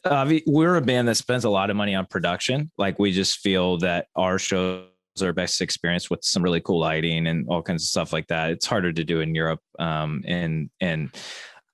uh, 0.03 0.31
we're 0.45 0.75
a 0.75 0.81
band 0.81 1.07
that 1.07 1.15
spends 1.15 1.45
a 1.45 1.49
lot 1.49 1.69
of 1.69 1.75
money 1.75 1.95
on 1.95 2.05
production. 2.05 2.71
Like 2.77 2.99
we 2.99 3.11
just 3.11 3.39
feel 3.39 3.77
that 3.79 4.07
our 4.15 4.37
shows 4.37 4.85
are 5.21 5.33
best 5.33 5.61
experience 5.61 6.09
with 6.09 6.23
some 6.23 6.43
really 6.43 6.61
cool 6.61 6.79
lighting 6.79 7.27
and 7.27 7.47
all 7.47 7.61
kinds 7.61 7.83
of 7.83 7.87
stuff 7.87 8.13
like 8.13 8.27
that. 8.27 8.51
It's 8.51 8.65
harder 8.65 8.93
to 8.93 9.03
do 9.03 9.21
in 9.21 9.35
Europe 9.35 9.61
um, 9.77 10.23
and 10.27 10.69
and 10.79 11.09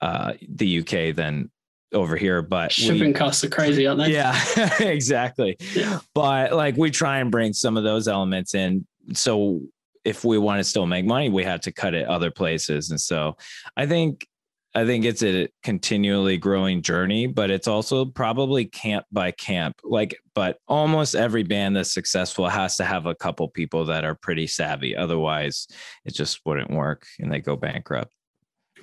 uh, 0.01 0.33
the 0.47 0.79
UK 0.79 1.15
than 1.15 1.51
over 1.93 2.17
here, 2.17 2.41
but 2.41 2.71
shipping 2.71 3.07
we, 3.07 3.13
costs 3.13 3.43
are 3.43 3.49
crazy, 3.49 3.87
aren't 3.87 4.01
they? 4.01 4.11
Yeah, 4.11 4.37
exactly. 4.79 5.55
Yeah. 5.73 5.99
But 6.13 6.53
like 6.53 6.77
we 6.77 6.91
try 6.91 7.19
and 7.19 7.31
bring 7.31 7.53
some 7.53 7.77
of 7.77 7.83
those 7.83 8.07
elements 8.07 8.53
in. 8.53 8.85
So 9.13 9.61
if 10.05 10.23
we 10.23 10.37
want 10.37 10.59
to 10.59 10.63
still 10.63 10.85
make 10.85 11.05
money, 11.05 11.29
we 11.29 11.43
have 11.43 11.61
to 11.61 11.71
cut 11.71 11.93
it 11.93 12.07
other 12.07 12.31
places. 12.31 12.91
And 12.91 13.01
so 13.01 13.35
I 13.75 13.85
think 13.85 14.27
I 14.75 14.85
think 14.85 15.05
it's 15.05 15.23
a 15.23 15.47
continually 15.63 16.35
growing 16.35 16.81
journey, 16.81 17.27
but 17.27 17.49
it's 17.49 17.67
also 17.67 18.03
probably 18.03 18.65
camp 18.65 19.05
by 19.09 19.31
camp. 19.31 19.79
Like, 19.85 20.19
but 20.33 20.57
almost 20.67 21.15
every 21.15 21.43
band 21.43 21.77
that's 21.77 21.93
successful 21.93 22.49
has 22.49 22.75
to 22.77 22.83
have 22.83 23.05
a 23.05 23.15
couple 23.15 23.47
people 23.47 23.85
that 23.85 24.03
are 24.03 24.15
pretty 24.15 24.47
savvy. 24.47 24.93
Otherwise, 24.93 25.67
it 26.03 26.13
just 26.13 26.41
wouldn't 26.45 26.71
work 26.71 27.07
and 27.19 27.31
they 27.31 27.39
go 27.39 27.55
bankrupt. 27.55 28.11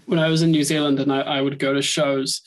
When 0.06 0.18
I 0.18 0.28
was 0.28 0.40
in 0.40 0.50
New 0.50 0.64
Zealand 0.64 0.98
and 0.98 1.12
I, 1.12 1.20
I 1.20 1.40
would 1.42 1.58
go 1.58 1.74
to 1.74 1.82
shows, 1.82 2.40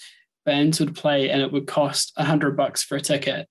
bands 0.44 0.80
would 0.80 0.96
play 0.96 1.30
and 1.30 1.40
it 1.40 1.52
would 1.52 1.68
cost 1.68 2.14
a 2.18 2.26
hundred 2.26 2.58
bucks 2.58 2.82
for 2.82 2.96
a 2.96 3.02
ticket. 3.02 3.48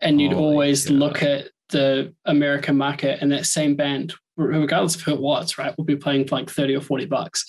And 0.00 0.20
you'd 0.20 0.34
oh 0.34 0.36
Holy 0.36 0.50
always 0.52 0.86
God. 0.86 0.94
look 0.94 1.22
at 1.24 1.48
the 1.70 2.14
American 2.26 2.76
market 2.76 3.18
and 3.20 3.32
that 3.32 3.46
same 3.46 3.74
band 3.74 4.14
regardless 4.36 4.94
of 4.94 5.02
who 5.02 5.14
it 5.14 5.20
was, 5.20 5.58
right, 5.58 5.76
will 5.76 5.84
be 5.84 5.96
playing 5.96 6.26
for 6.26 6.36
like 6.36 6.50
30 6.50 6.76
or 6.76 6.80
40 6.80 7.06
bucks. 7.06 7.44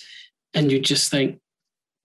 And 0.52 0.70
you 0.70 0.80
just 0.80 1.10
think, 1.10 1.40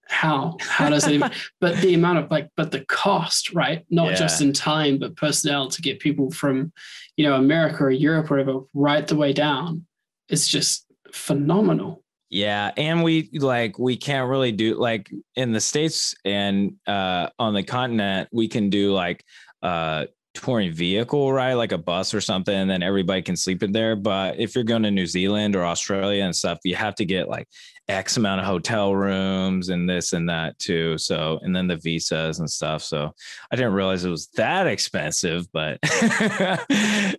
how? 0.08 0.58
How 0.60 0.90
does 0.90 1.06
it 1.08 1.14
even 1.14 1.32
but 1.62 1.78
the 1.78 1.94
amount 1.94 2.20
of 2.20 2.32
like, 2.32 2.50
but 2.58 2.72
the 2.72 2.84
cost, 2.86 3.54
right? 3.54 3.86
Not 3.90 4.12
yeah. 4.12 4.16
just 4.16 4.42
in 4.42 4.54
time, 4.54 4.98
but 4.98 5.16
personnel 5.16 5.70
to 5.70 5.82
get 5.82 6.00
people 6.00 6.32
from, 6.32 6.74
you 7.16 7.26
know, 7.26 7.36
America 7.36 7.84
or 7.84 7.92
Europe 7.92 8.32
or 8.32 8.38
whatever, 8.38 8.62
right 8.74 9.08
the 9.08 9.16
way 9.16 9.34
down. 9.34 9.86
It's 10.28 10.48
just 10.48 10.86
phenomenal. 11.12 12.04
Yeah, 12.30 12.72
and 12.78 13.04
we 13.04 13.30
like 13.34 13.80
we 13.80 13.98
can't 13.98 14.30
really 14.30 14.52
do 14.52 14.76
like 14.76 15.12
in 15.36 15.52
the 15.52 15.60
states 15.60 16.14
and 16.24 16.74
uh 16.86 17.30
on 17.40 17.56
the 17.56 17.64
continent 17.64 18.30
we 18.32 18.48
can 18.48 18.70
do 18.70 18.94
like 18.94 19.24
uh 19.64 20.06
touring 20.40 20.72
vehicle, 20.72 21.32
right? 21.32 21.54
Like 21.54 21.72
a 21.72 21.78
bus 21.78 22.14
or 22.14 22.22
something, 22.22 22.56
and 22.56 22.70
then 22.70 22.84
everybody 22.84 23.22
can 23.22 23.36
sleep 23.36 23.64
in 23.64 23.72
there. 23.72 23.96
But 23.96 24.40
if 24.40 24.56
you're 24.56 24.64
going 24.64 24.84
to 24.84 24.92
New 24.92 25.06
Zealand 25.06 25.56
or 25.56 25.66
Australia 25.66 26.24
and 26.24 26.36
stuff, 26.36 26.60
you 26.64 26.76
have 26.76 26.96
to 26.96 27.06
get 27.06 27.28
like 27.28 27.48
X 27.90 28.18
amount 28.18 28.40
of 28.40 28.46
hotel 28.46 28.96
rooms 28.96 29.70
and 29.70 29.90
this 29.90 30.14
and 30.14 30.30
that 30.30 30.58
too. 30.60 30.98
So, 30.98 31.40
and 31.42 31.56
then 31.56 31.68
the 31.68 31.76
visas 31.76 32.40
and 32.40 32.50
stuff. 32.50 32.84
So 32.84 33.14
I 33.52 33.56
didn't 33.56 33.74
realize 33.74 34.06
it 34.06 34.10
was 34.10 34.28
that 34.36 34.68
expensive, 34.68 35.52
but 35.52 35.80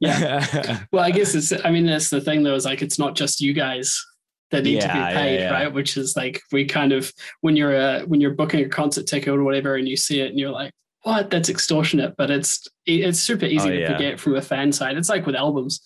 yeah. 0.00 0.80
Well, 0.92 1.04
I 1.04 1.10
guess 1.10 1.34
it's, 1.34 1.52
I 1.64 1.70
mean, 1.70 1.86
that's 1.86 2.10
the 2.10 2.20
thing 2.20 2.42
though, 2.42 2.54
is 2.54 2.64
like, 2.64 2.82
it's 2.82 2.98
not 2.98 3.16
just 3.16 3.40
you 3.40 3.52
guys 3.52 4.04
that 4.50 4.64
need 4.64 4.76
yeah, 4.76 4.86
to 4.86 4.92
be 4.92 5.14
paid, 5.14 5.34
yeah, 5.34 5.40
yeah. 5.40 5.50
right? 5.50 5.72
Which 5.72 5.96
is 5.96 6.16
like, 6.16 6.40
we 6.52 6.64
kind 6.64 6.92
of, 6.92 7.12
when 7.40 7.56
you're, 7.56 7.76
uh, 7.76 8.02
when 8.02 8.20
you're 8.20 8.34
booking 8.34 8.64
a 8.64 8.68
concert 8.68 9.06
ticket 9.06 9.28
or 9.28 9.42
whatever, 9.42 9.76
and 9.76 9.88
you 9.88 9.96
see 9.96 10.20
it 10.20 10.30
and 10.30 10.38
you're 10.38 10.50
like, 10.50 10.72
what? 11.02 11.30
That's 11.30 11.48
extortionate, 11.48 12.16
but 12.16 12.30
it's, 12.30 12.68
it's 12.86 13.20
super 13.20 13.46
easy 13.46 13.68
oh, 13.68 13.72
to 13.72 13.92
forget 13.92 14.20
from 14.20 14.36
a 14.36 14.42
fan 14.42 14.72
side. 14.72 14.96
It's 14.96 15.08
like 15.08 15.26
with 15.26 15.34
albums 15.34 15.80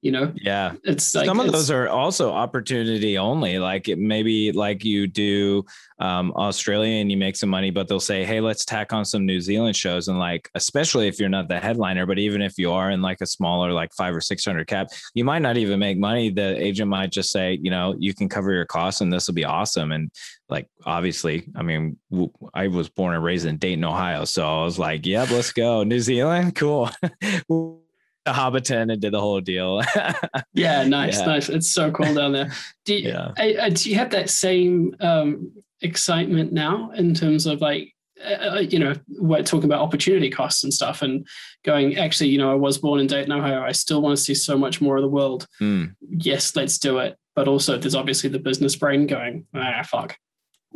you 0.00 0.12
know? 0.12 0.32
Yeah. 0.36 0.74
It's 0.84 1.14
like, 1.14 1.26
some 1.26 1.40
of 1.40 1.50
those 1.50 1.70
are 1.70 1.88
also 1.88 2.30
opportunity 2.30 3.18
only 3.18 3.58
like 3.58 3.88
it 3.88 3.98
maybe 3.98 4.52
like 4.52 4.84
you 4.84 5.06
do 5.06 5.64
um, 6.00 6.32
australia 6.36 7.00
and 7.00 7.10
you 7.10 7.16
make 7.16 7.34
some 7.34 7.48
money 7.48 7.70
but 7.70 7.88
they'll 7.88 7.98
say 7.98 8.24
hey 8.24 8.40
let's 8.40 8.64
tack 8.64 8.92
on 8.92 9.04
some 9.04 9.26
new 9.26 9.40
zealand 9.40 9.74
shows 9.74 10.06
and 10.06 10.18
like 10.18 10.48
especially 10.54 11.08
if 11.08 11.18
you're 11.18 11.28
not 11.28 11.48
the 11.48 11.58
headliner 11.58 12.06
but 12.06 12.18
even 12.18 12.40
if 12.40 12.56
you 12.56 12.70
are 12.70 12.90
in 12.90 13.02
like 13.02 13.20
a 13.20 13.26
smaller 13.26 13.72
like 13.72 13.92
five 13.94 14.14
or 14.14 14.20
six 14.20 14.44
hundred 14.44 14.66
cap 14.66 14.88
you 15.14 15.24
might 15.24 15.42
not 15.42 15.56
even 15.56 15.78
make 15.78 15.98
money. 15.98 16.30
The 16.30 16.60
agent 16.62 16.88
might 16.88 17.10
just 17.10 17.30
say 17.30 17.58
you 17.60 17.70
know 17.70 17.94
you 17.98 18.14
can 18.14 18.28
cover 18.28 18.52
your 18.52 18.64
costs 18.64 19.00
and 19.00 19.12
this 19.12 19.26
will 19.26 19.34
be 19.34 19.44
awesome. 19.44 19.92
And 19.92 20.10
like 20.48 20.66
obviously 20.86 21.46
i 21.56 21.62
mean 21.62 21.98
i 22.54 22.68
was 22.68 22.88
born 22.88 23.14
and 23.14 23.22
raised 23.22 23.44
in 23.44 23.58
dayton 23.58 23.84
ohio 23.84 24.24
so 24.24 24.46
i 24.46 24.64
was 24.64 24.78
like 24.78 25.04
yep 25.04 25.30
let's 25.30 25.52
go 25.52 25.82
new 25.84 26.00
zealand 26.00 26.54
cool 26.54 26.90
Hobbiton 28.32 28.92
and 28.92 29.00
did 29.00 29.12
the 29.12 29.20
whole 29.20 29.40
deal. 29.40 29.82
yeah, 30.54 30.84
nice, 30.84 31.18
yeah. 31.18 31.26
nice. 31.26 31.48
It's 31.48 31.72
so 31.72 31.90
cool 31.90 32.14
down 32.14 32.32
there. 32.32 32.50
Do 32.84 32.94
you, 32.94 33.10
yeah. 33.10 33.32
I, 33.36 33.56
I, 33.62 33.70
do 33.70 33.90
you 33.90 33.96
have 33.96 34.10
that 34.10 34.30
same 34.30 34.94
um, 35.00 35.52
excitement 35.82 36.52
now 36.52 36.90
in 36.92 37.14
terms 37.14 37.46
of 37.46 37.60
like, 37.60 37.94
uh, 38.24 38.56
uh, 38.56 38.58
you 38.60 38.78
know, 38.78 38.94
we're 39.08 39.42
talking 39.42 39.66
about 39.66 39.80
opportunity 39.80 40.30
costs 40.30 40.64
and 40.64 40.74
stuff, 40.74 41.02
and 41.02 41.26
going. 41.64 41.96
Actually, 41.98 42.30
you 42.30 42.38
know, 42.38 42.50
I 42.50 42.54
was 42.54 42.76
born 42.78 42.98
in 42.98 43.06
Dayton, 43.06 43.30
Ohio. 43.30 43.62
I 43.62 43.72
still 43.72 44.02
want 44.02 44.16
to 44.16 44.22
see 44.22 44.34
so 44.34 44.58
much 44.58 44.80
more 44.80 44.96
of 44.96 45.02
the 45.02 45.08
world. 45.08 45.46
Mm. 45.60 45.94
Yes, 46.00 46.56
let's 46.56 46.78
do 46.78 46.98
it. 46.98 47.16
But 47.36 47.46
also, 47.46 47.78
there's 47.78 47.94
obviously 47.94 48.28
the 48.28 48.40
business 48.40 48.74
brain 48.74 49.06
going. 49.06 49.46
Ah, 49.54 49.82
fuck. 49.84 50.16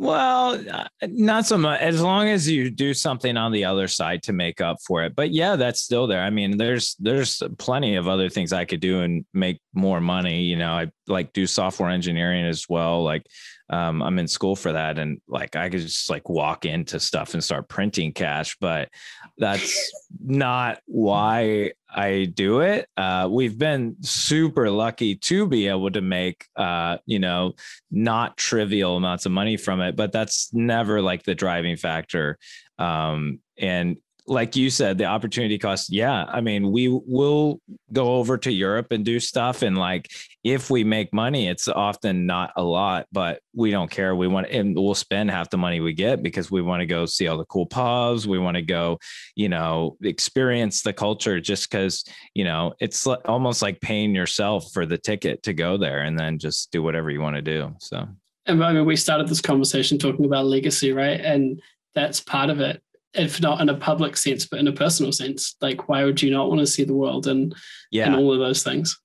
Well, 0.03 0.61
uh, 0.69 0.87
not 1.07 1.45
so 1.45 1.57
much. 1.57 1.79
As 1.79 2.01
long 2.01 2.27
as 2.27 2.49
you 2.49 2.69
do 2.69 2.93
something 2.93 3.37
on 3.37 3.53
the 3.53 3.63
other 3.63 3.87
side 3.87 4.21
to 4.23 4.33
make 4.33 4.59
up 4.59 4.77
for 4.85 5.01
it. 5.03 5.15
But 5.15 5.31
yeah, 5.31 5.55
that's 5.55 5.79
still 5.79 6.07
there. 6.07 6.21
I 6.21 6.29
mean, 6.29 6.57
there's 6.57 6.97
there's 6.99 7.41
plenty 7.57 7.95
of 7.95 8.09
other 8.09 8.27
things 8.27 8.51
I 8.51 8.65
could 8.65 8.81
do 8.81 8.99
and 8.99 9.25
make 9.33 9.61
more 9.73 10.01
money. 10.01 10.41
You 10.41 10.57
know, 10.57 10.71
I 10.73 10.91
like 11.07 11.31
do 11.31 11.47
software 11.47 11.89
engineering 11.89 12.45
as 12.45 12.67
well. 12.67 13.01
Like 13.01 13.25
um, 13.69 14.01
I'm 14.01 14.19
in 14.19 14.27
school 14.27 14.55
for 14.55 14.73
that, 14.73 14.99
and 14.99 15.21
like 15.27 15.55
I 15.55 15.69
could 15.69 15.81
just 15.81 16.09
like 16.09 16.29
walk 16.29 16.65
into 16.65 16.99
stuff 16.99 17.33
and 17.33 17.43
start 17.43 17.69
printing 17.69 18.11
cash. 18.11 18.57
But 18.59 18.89
that's 19.37 19.91
not 20.23 20.79
why 20.85 21.71
I 21.89 22.25
do 22.25 22.61
it. 22.61 22.87
Uh, 22.97 23.27
we've 23.31 23.57
been 23.57 23.95
super 24.01 24.69
lucky 24.69 25.15
to 25.15 25.47
be 25.47 25.67
able 25.67 25.91
to 25.91 26.01
make, 26.01 26.45
uh, 26.55 26.97
you 27.05 27.19
know, 27.19 27.53
not 27.91 28.37
trivial 28.37 28.97
amounts 28.97 29.25
of 29.25 29.31
money 29.31 29.57
from 29.57 29.79
it, 29.81 29.95
but 29.95 30.11
that's 30.11 30.53
never 30.53 31.01
like 31.01 31.23
the 31.23 31.35
driving 31.35 31.77
factor. 31.77 32.37
Um, 32.79 33.39
and 33.57 33.97
like 34.25 34.55
you 34.55 34.69
said, 34.69 34.97
the 34.97 35.05
opportunity 35.05 35.57
cost. 35.57 35.91
Yeah. 35.91 36.23
I 36.25 36.39
mean, 36.39 36.71
we 36.71 36.87
will 36.87 37.59
go 37.91 38.15
over 38.15 38.37
to 38.37 38.51
Europe 38.51 38.91
and 38.91 39.03
do 39.03 39.19
stuff. 39.19 39.61
And 39.61 39.77
like, 39.77 40.11
if 40.43 40.69
we 40.69 40.83
make 40.83 41.13
money, 41.13 41.47
it's 41.47 41.67
often 41.67 42.25
not 42.25 42.51
a 42.55 42.63
lot, 42.63 43.07
but 43.11 43.41
we 43.53 43.71
don't 43.71 43.91
care. 43.91 44.15
We 44.15 44.27
want, 44.27 44.47
and 44.47 44.75
we'll 44.75 44.95
spend 44.95 45.29
half 45.31 45.49
the 45.49 45.57
money 45.57 45.81
we 45.81 45.93
get 45.93 46.23
because 46.23 46.49
we 46.49 46.61
want 46.61 46.81
to 46.81 46.85
go 46.85 47.05
see 47.05 47.27
all 47.27 47.37
the 47.37 47.45
cool 47.45 47.65
pubs. 47.65 48.27
We 48.27 48.39
want 48.39 48.55
to 48.55 48.61
go, 48.61 48.99
you 49.35 49.49
know, 49.49 49.97
experience 50.01 50.81
the 50.81 50.93
culture 50.93 51.39
just 51.39 51.69
because, 51.69 52.03
you 52.33 52.45
know, 52.45 52.73
it's 52.79 53.05
almost 53.07 53.61
like 53.61 53.81
paying 53.81 54.15
yourself 54.15 54.71
for 54.73 54.85
the 54.85 54.97
ticket 54.97 55.43
to 55.43 55.53
go 55.53 55.77
there 55.77 55.99
and 55.99 56.17
then 56.17 56.39
just 56.39 56.71
do 56.71 56.81
whatever 56.81 57.09
you 57.09 57.21
want 57.21 57.35
to 57.35 57.41
do. 57.41 57.75
So, 57.79 58.07
and 58.45 58.63
I 58.63 58.73
mean, 58.73 58.85
we 58.85 58.95
started 58.95 59.27
this 59.27 59.41
conversation 59.41 59.97
talking 59.97 60.25
about 60.25 60.45
legacy, 60.45 60.93
right? 60.93 61.19
And 61.19 61.61
that's 61.93 62.19
part 62.19 62.49
of 62.49 62.59
it 62.59 62.81
if 63.13 63.41
not 63.41 63.61
in 63.61 63.69
a 63.69 63.75
public 63.75 64.17
sense, 64.17 64.45
but 64.45 64.59
in 64.59 64.67
a 64.67 64.71
personal 64.71 65.11
sense. 65.11 65.55
Like, 65.61 65.87
why 65.87 66.03
would 66.03 66.21
you 66.21 66.31
not 66.31 66.49
want 66.49 66.59
to 66.59 66.67
see 66.67 66.83
the 66.83 66.93
world 66.93 67.27
and 67.27 67.55
yeah. 67.91 68.05
and 68.05 68.15
all 68.15 68.33
of 68.33 68.39
those 68.39 68.63
things? 68.63 68.99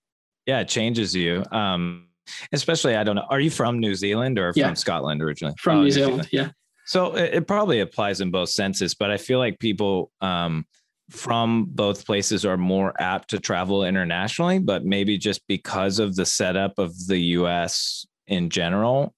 Yeah, 0.46 0.60
it 0.60 0.68
changes 0.68 1.14
you. 1.14 1.44
Um, 1.52 2.08
especially, 2.52 2.96
I 2.96 3.04
don't 3.04 3.16
know. 3.16 3.26
Are 3.28 3.40
you 3.40 3.50
from 3.50 3.80
New 3.80 3.94
Zealand 3.94 4.38
or 4.38 4.52
yeah. 4.54 4.66
from 4.66 4.76
Scotland 4.76 5.22
originally? 5.22 5.54
From 5.58 5.78
oh, 5.78 5.82
New, 5.82 5.90
Zealand, 5.90 6.24
Zealand, 6.24 6.28
yeah. 6.32 6.50
So 6.86 7.14
it, 7.16 7.34
it, 7.34 7.46
probably 7.46 7.80
applies 7.80 8.22
in 8.22 8.30
both 8.30 8.48
senses, 8.48 8.94
but 8.94 9.10
I 9.10 9.18
feel 9.18 9.38
like 9.38 9.58
people 9.58 10.10
um, 10.22 10.64
from 11.10 11.66
both 11.68 12.06
places 12.06 12.46
are 12.46 12.56
more 12.56 12.94
apt 12.98 13.30
to 13.30 13.38
travel 13.38 13.84
internationally, 13.84 14.58
but 14.58 14.84
maybe 14.84 15.18
just 15.18 15.46
because 15.48 15.98
of 15.98 16.16
the 16.16 16.24
setup 16.24 16.78
of 16.78 16.94
the 17.06 17.18
US 17.18 18.06
in 18.26 18.48
general 18.48 19.14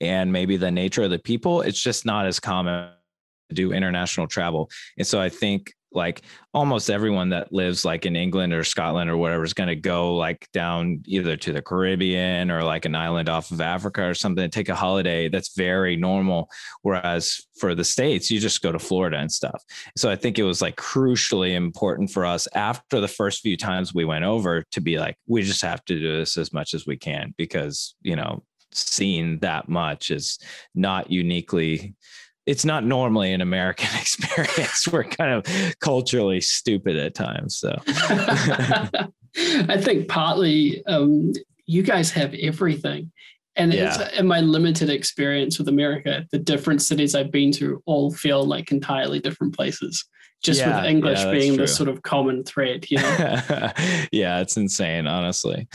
and 0.00 0.32
maybe 0.32 0.58
the 0.58 0.70
nature 0.70 1.02
of 1.02 1.10
the 1.10 1.18
people, 1.18 1.62
it's 1.62 1.80
just 1.80 2.04
not 2.04 2.26
as 2.26 2.40
common 2.40 2.90
do 3.52 3.72
international 3.72 4.26
travel. 4.26 4.70
And 4.98 5.06
so 5.06 5.20
I 5.20 5.28
think 5.28 5.72
like 5.94 6.22
almost 6.52 6.90
everyone 6.90 7.30
that 7.30 7.52
lives 7.52 7.84
like 7.84 8.04
in 8.04 8.16
England 8.16 8.52
or 8.52 8.64
Scotland 8.64 9.08
or 9.08 9.16
whatever 9.16 9.44
is 9.44 9.54
going 9.54 9.68
to 9.68 9.76
go 9.76 10.14
like 10.14 10.48
down 10.52 11.02
either 11.06 11.36
to 11.36 11.52
the 11.52 11.62
Caribbean 11.62 12.50
or 12.50 12.62
like 12.62 12.84
an 12.84 12.94
island 12.94 13.28
off 13.28 13.50
of 13.50 13.60
Africa 13.60 14.04
or 14.04 14.14
something, 14.14 14.50
take 14.50 14.68
a 14.68 14.74
holiday. 14.74 15.28
That's 15.28 15.54
very 15.56 15.96
normal. 15.96 16.50
Whereas 16.82 17.40
for 17.58 17.74
the 17.74 17.84
States, 17.84 18.30
you 18.30 18.40
just 18.40 18.62
go 18.62 18.72
to 18.72 18.78
Florida 18.78 19.18
and 19.18 19.30
stuff. 19.30 19.62
So 19.96 20.10
I 20.10 20.16
think 20.16 20.38
it 20.38 20.44
was 20.44 20.60
like 20.60 20.76
crucially 20.76 21.54
important 21.54 22.10
for 22.10 22.26
us 22.26 22.48
after 22.54 23.00
the 23.00 23.08
first 23.08 23.40
few 23.40 23.56
times 23.56 23.94
we 23.94 24.04
went 24.04 24.24
over 24.24 24.64
to 24.72 24.80
be 24.80 24.98
like, 24.98 25.16
we 25.26 25.42
just 25.42 25.62
have 25.62 25.84
to 25.86 25.98
do 25.98 26.18
this 26.18 26.36
as 26.36 26.52
much 26.52 26.74
as 26.74 26.86
we 26.86 26.96
can 26.96 27.34
because, 27.38 27.94
you 28.02 28.16
know, 28.16 28.42
seeing 28.72 29.38
that 29.38 29.68
much 29.68 30.10
is 30.10 30.38
not 30.74 31.08
uniquely 31.08 31.94
it's 32.46 32.64
not 32.64 32.84
normally 32.84 33.32
an 33.32 33.40
American 33.40 33.88
experience. 34.00 34.88
We're 34.92 35.04
kind 35.04 35.32
of 35.32 35.78
culturally 35.80 36.40
stupid 36.40 36.96
at 36.96 37.14
times. 37.14 37.56
So 37.56 37.76
I 37.86 39.78
think 39.80 40.08
partly 40.08 40.84
um, 40.86 41.32
you 41.66 41.82
guys 41.82 42.10
have 42.12 42.34
everything. 42.34 43.10
And 43.56 43.72
yeah. 43.72 44.10
in 44.18 44.26
my 44.26 44.40
limited 44.40 44.90
experience 44.90 45.58
with 45.58 45.68
America, 45.68 46.26
the 46.32 46.40
different 46.40 46.82
cities 46.82 47.14
I've 47.14 47.30
been 47.30 47.52
to 47.52 47.80
all 47.86 48.12
feel 48.12 48.44
like 48.44 48.72
entirely 48.72 49.20
different 49.20 49.54
places. 49.54 50.04
Just 50.42 50.58
yeah, 50.60 50.80
with 50.80 50.90
English 50.90 51.20
yeah, 51.20 51.30
being 51.30 51.56
the 51.56 51.68
sort 51.68 51.88
of 51.88 52.02
common 52.02 52.42
thread, 52.42 52.84
you 52.90 52.98
know. 52.98 53.40
yeah, 54.12 54.40
it's 54.40 54.56
insane, 54.56 55.06
honestly 55.06 55.68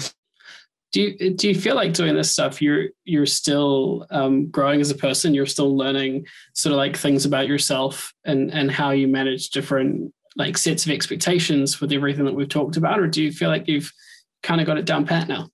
do 0.92 1.02
you 1.02 1.34
do 1.34 1.50
you 1.50 1.56
feel 1.56 1.76
like 1.76 1.94
doing 1.94 2.16
this 2.16 2.32
stuff 2.32 2.62
you're 2.62 2.88
you're 3.06 3.26
still 3.26 4.06
um, 4.10 4.48
growing 4.48 4.82
as 4.82 4.92
a 4.92 4.96
person 4.96 5.34
you're 5.34 5.46
still 5.46 5.76
learning 5.76 6.26
sort 6.54 6.72
of 6.72 6.78
like 6.78 6.98
things 6.98 7.26
about 7.26 7.48
yourself 7.48 8.14
and 8.26 8.52
and 8.52 8.72
how 8.72 8.92
you 8.92 9.08
manage 9.08 9.50
different 9.50 10.14
like 10.36 10.58
sets 10.58 10.86
of 10.86 10.92
expectations 10.92 11.82
with 11.82 11.92
everything 11.92 12.26
that 12.26 12.34
we've 12.34 12.50
talked 12.50 12.78
about 12.78 13.00
or 13.00 13.08
do 13.08 13.24
you 13.24 13.32
feel 13.32 13.50
like 13.50 13.68
you've 13.68 13.92
kind 14.44 14.62
of 14.62 14.68
got 14.68 14.78
it 14.78 14.86
down 14.86 15.06
pat 15.06 15.28
now? 15.28 15.50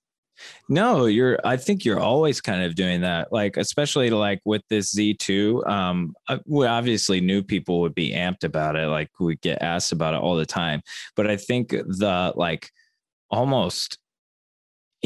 No 0.68 1.06
you're 1.06 1.38
i 1.44 1.56
think 1.56 1.84
you're 1.84 2.00
always 2.00 2.42
kind 2.42 2.62
of 2.62 2.74
doing 2.74 3.00
that 3.00 3.32
like 3.32 3.56
especially 3.56 4.10
like 4.10 4.40
with 4.44 4.62
this 4.68 4.94
z2 4.94 5.66
um 5.66 6.14
uh, 6.28 6.38
we 6.46 6.66
obviously 6.66 7.22
new 7.22 7.42
people 7.42 7.80
would 7.80 7.94
be 7.94 8.12
amped 8.12 8.44
about 8.44 8.76
it 8.76 8.86
like 8.88 9.08
we 9.18 9.36
get 9.36 9.62
asked 9.62 9.92
about 9.92 10.12
it 10.12 10.20
all 10.20 10.36
the 10.36 10.44
time 10.44 10.82
but 11.14 11.26
i 11.26 11.36
think 11.36 11.70
the 11.70 12.34
like 12.36 12.68
almost 13.30 13.98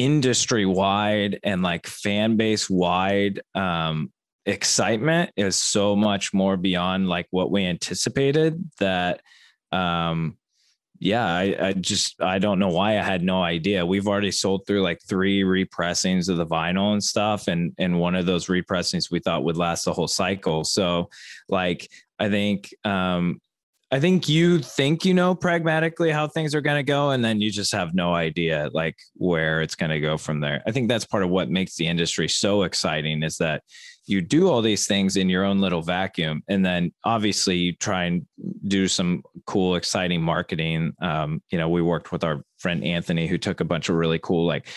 industry 0.03 0.65
wide 0.65 1.39
and 1.43 1.61
like 1.61 1.85
fan 1.87 2.37
base 2.37 2.69
wide 2.69 3.41
um, 3.55 4.11
excitement 4.45 5.29
is 5.35 5.55
so 5.55 5.95
much 5.95 6.33
more 6.33 6.57
beyond 6.57 7.07
like 7.07 7.27
what 7.29 7.51
we 7.51 7.63
anticipated 7.63 8.71
that 8.79 9.21
um 9.71 10.35
yeah 10.99 11.25
I, 11.25 11.67
I 11.67 11.73
just 11.73 12.21
i 12.21 12.39
don't 12.39 12.57
know 12.57 12.69
why 12.69 12.97
i 12.97 13.03
had 13.03 13.23
no 13.23 13.41
idea. 13.43 13.85
We've 13.85 14.07
already 14.07 14.31
sold 14.31 14.65
through 14.65 14.81
like 14.81 14.99
three 15.07 15.43
repressings 15.43 16.27
of 16.27 16.37
the 16.37 16.45
vinyl 16.45 16.93
and 16.93 17.03
stuff 17.03 17.47
and 17.47 17.73
and 17.77 17.99
one 17.99 18.15
of 18.15 18.25
those 18.25 18.49
repressings 18.49 19.11
we 19.11 19.19
thought 19.19 19.43
would 19.43 19.57
last 19.57 19.85
the 19.85 19.93
whole 19.93 20.07
cycle. 20.07 20.63
So 20.63 21.09
like 21.47 21.87
i 22.19 22.29
think 22.29 22.73
um 22.83 23.39
I 23.93 23.99
think 23.99 24.29
you 24.29 24.59
think 24.59 25.03
you 25.03 25.13
know 25.13 25.35
pragmatically 25.35 26.11
how 26.11 26.27
things 26.27 26.55
are 26.55 26.61
going 26.61 26.77
to 26.77 26.83
go, 26.83 27.09
and 27.09 27.23
then 27.23 27.41
you 27.41 27.51
just 27.51 27.73
have 27.73 27.93
no 27.93 28.13
idea 28.13 28.69
like 28.73 28.95
where 29.15 29.61
it's 29.61 29.75
going 29.75 29.89
to 29.89 29.99
go 29.99 30.17
from 30.17 30.39
there. 30.39 30.63
I 30.65 30.71
think 30.71 30.87
that's 30.87 31.05
part 31.05 31.23
of 31.23 31.29
what 31.29 31.49
makes 31.49 31.75
the 31.75 31.87
industry 31.87 32.29
so 32.29 32.63
exciting 32.63 33.21
is 33.21 33.37
that 33.37 33.63
you 34.07 34.21
do 34.21 34.49
all 34.49 34.61
these 34.61 34.87
things 34.87 35.15
in 35.15 35.29
your 35.29 35.45
own 35.45 35.59
little 35.59 35.81
vacuum 35.81 36.43
and 36.47 36.65
then 36.65 36.91
obviously 37.03 37.55
you 37.55 37.73
try 37.73 38.05
and 38.05 38.25
do 38.67 38.87
some 38.87 39.23
cool 39.45 39.75
exciting 39.75 40.21
marketing 40.21 40.91
um, 41.01 41.41
you 41.51 41.57
know 41.57 41.69
we 41.69 41.81
worked 41.81 42.11
with 42.11 42.23
our 42.23 42.43
friend 42.57 42.83
anthony 42.83 43.27
who 43.27 43.37
took 43.37 43.59
a 43.59 43.65
bunch 43.65 43.89
of 43.89 43.95
really 43.95 44.19
cool 44.19 44.45
like 44.45 44.67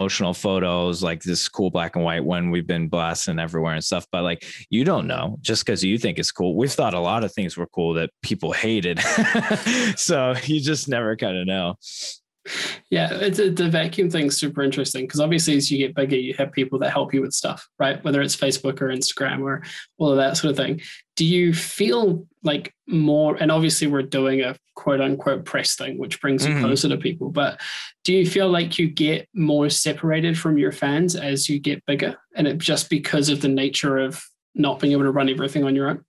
emotional 0.00 0.32
photos 0.32 1.02
like 1.02 1.22
this 1.22 1.48
cool 1.48 1.70
black 1.70 1.94
and 1.94 2.04
white 2.04 2.24
one 2.24 2.50
we've 2.50 2.66
been 2.66 2.88
blasting 2.88 3.38
everywhere 3.38 3.74
and 3.74 3.84
stuff 3.84 4.06
but 4.10 4.22
like 4.22 4.44
you 4.70 4.82
don't 4.82 5.06
know 5.06 5.36
just 5.42 5.64
because 5.64 5.84
you 5.84 5.98
think 5.98 6.18
it's 6.18 6.32
cool 6.32 6.56
we've 6.56 6.72
thought 6.72 6.94
a 6.94 6.98
lot 6.98 7.22
of 7.22 7.32
things 7.32 7.56
were 7.56 7.66
cool 7.66 7.92
that 7.92 8.10
people 8.22 8.52
hated 8.52 8.98
so 9.96 10.34
you 10.44 10.60
just 10.60 10.88
never 10.88 11.16
kind 11.16 11.36
of 11.36 11.46
know 11.46 11.76
yeah, 12.88 13.10
it's 13.12 13.36
the 13.38 13.68
vacuum 13.68 14.10
thing's 14.10 14.36
super 14.36 14.62
interesting 14.62 15.04
because 15.04 15.20
obviously 15.20 15.56
as 15.56 15.70
you 15.70 15.78
get 15.78 15.94
bigger, 15.94 16.16
you 16.16 16.34
have 16.34 16.52
people 16.52 16.78
that 16.78 16.90
help 16.90 17.12
you 17.12 17.20
with 17.20 17.34
stuff, 17.34 17.68
right? 17.78 18.02
Whether 18.02 18.22
it's 18.22 18.34
Facebook 18.34 18.80
or 18.80 18.88
Instagram 18.88 19.42
or 19.42 19.62
all 19.98 20.10
of 20.10 20.16
that 20.16 20.36
sort 20.36 20.50
of 20.50 20.56
thing. 20.56 20.80
Do 21.16 21.26
you 21.26 21.52
feel 21.52 22.26
like 22.42 22.72
more? 22.88 23.36
And 23.36 23.52
obviously, 23.52 23.86
we're 23.88 24.02
doing 24.02 24.40
a 24.40 24.56
quote 24.80 25.02
unquote 25.02 25.44
press 25.44 25.76
thing, 25.76 25.98
which 25.98 26.22
brings 26.22 26.46
you 26.46 26.54
mm-hmm. 26.54 26.64
closer 26.64 26.88
to 26.88 26.96
people. 26.96 27.28
But 27.28 27.60
do 28.02 28.14
you 28.14 28.26
feel 28.26 28.48
like 28.48 28.78
you 28.78 28.88
get 28.88 29.28
more 29.34 29.68
separated 29.68 30.38
from 30.38 30.56
your 30.56 30.72
fans 30.72 31.14
as 31.14 31.50
you 31.50 31.58
get 31.58 31.84
bigger, 31.84 32.16
and 32.34 32.48
it 32.48 32.56
just 32.56 32.88
because 32.88 33.28
of 33.28 33.42
the 33.42 33.48
nature 33.48 33.98
of 33.98 34.24
not 34.54 34.80
being 34.80 34.92
able 34.92 35.02
to 35.02 35.10
run 35.10 35.28
everything 35.28 35.64
on 35.64 35.76
your 35.76 35.90
own? 35.90 36.04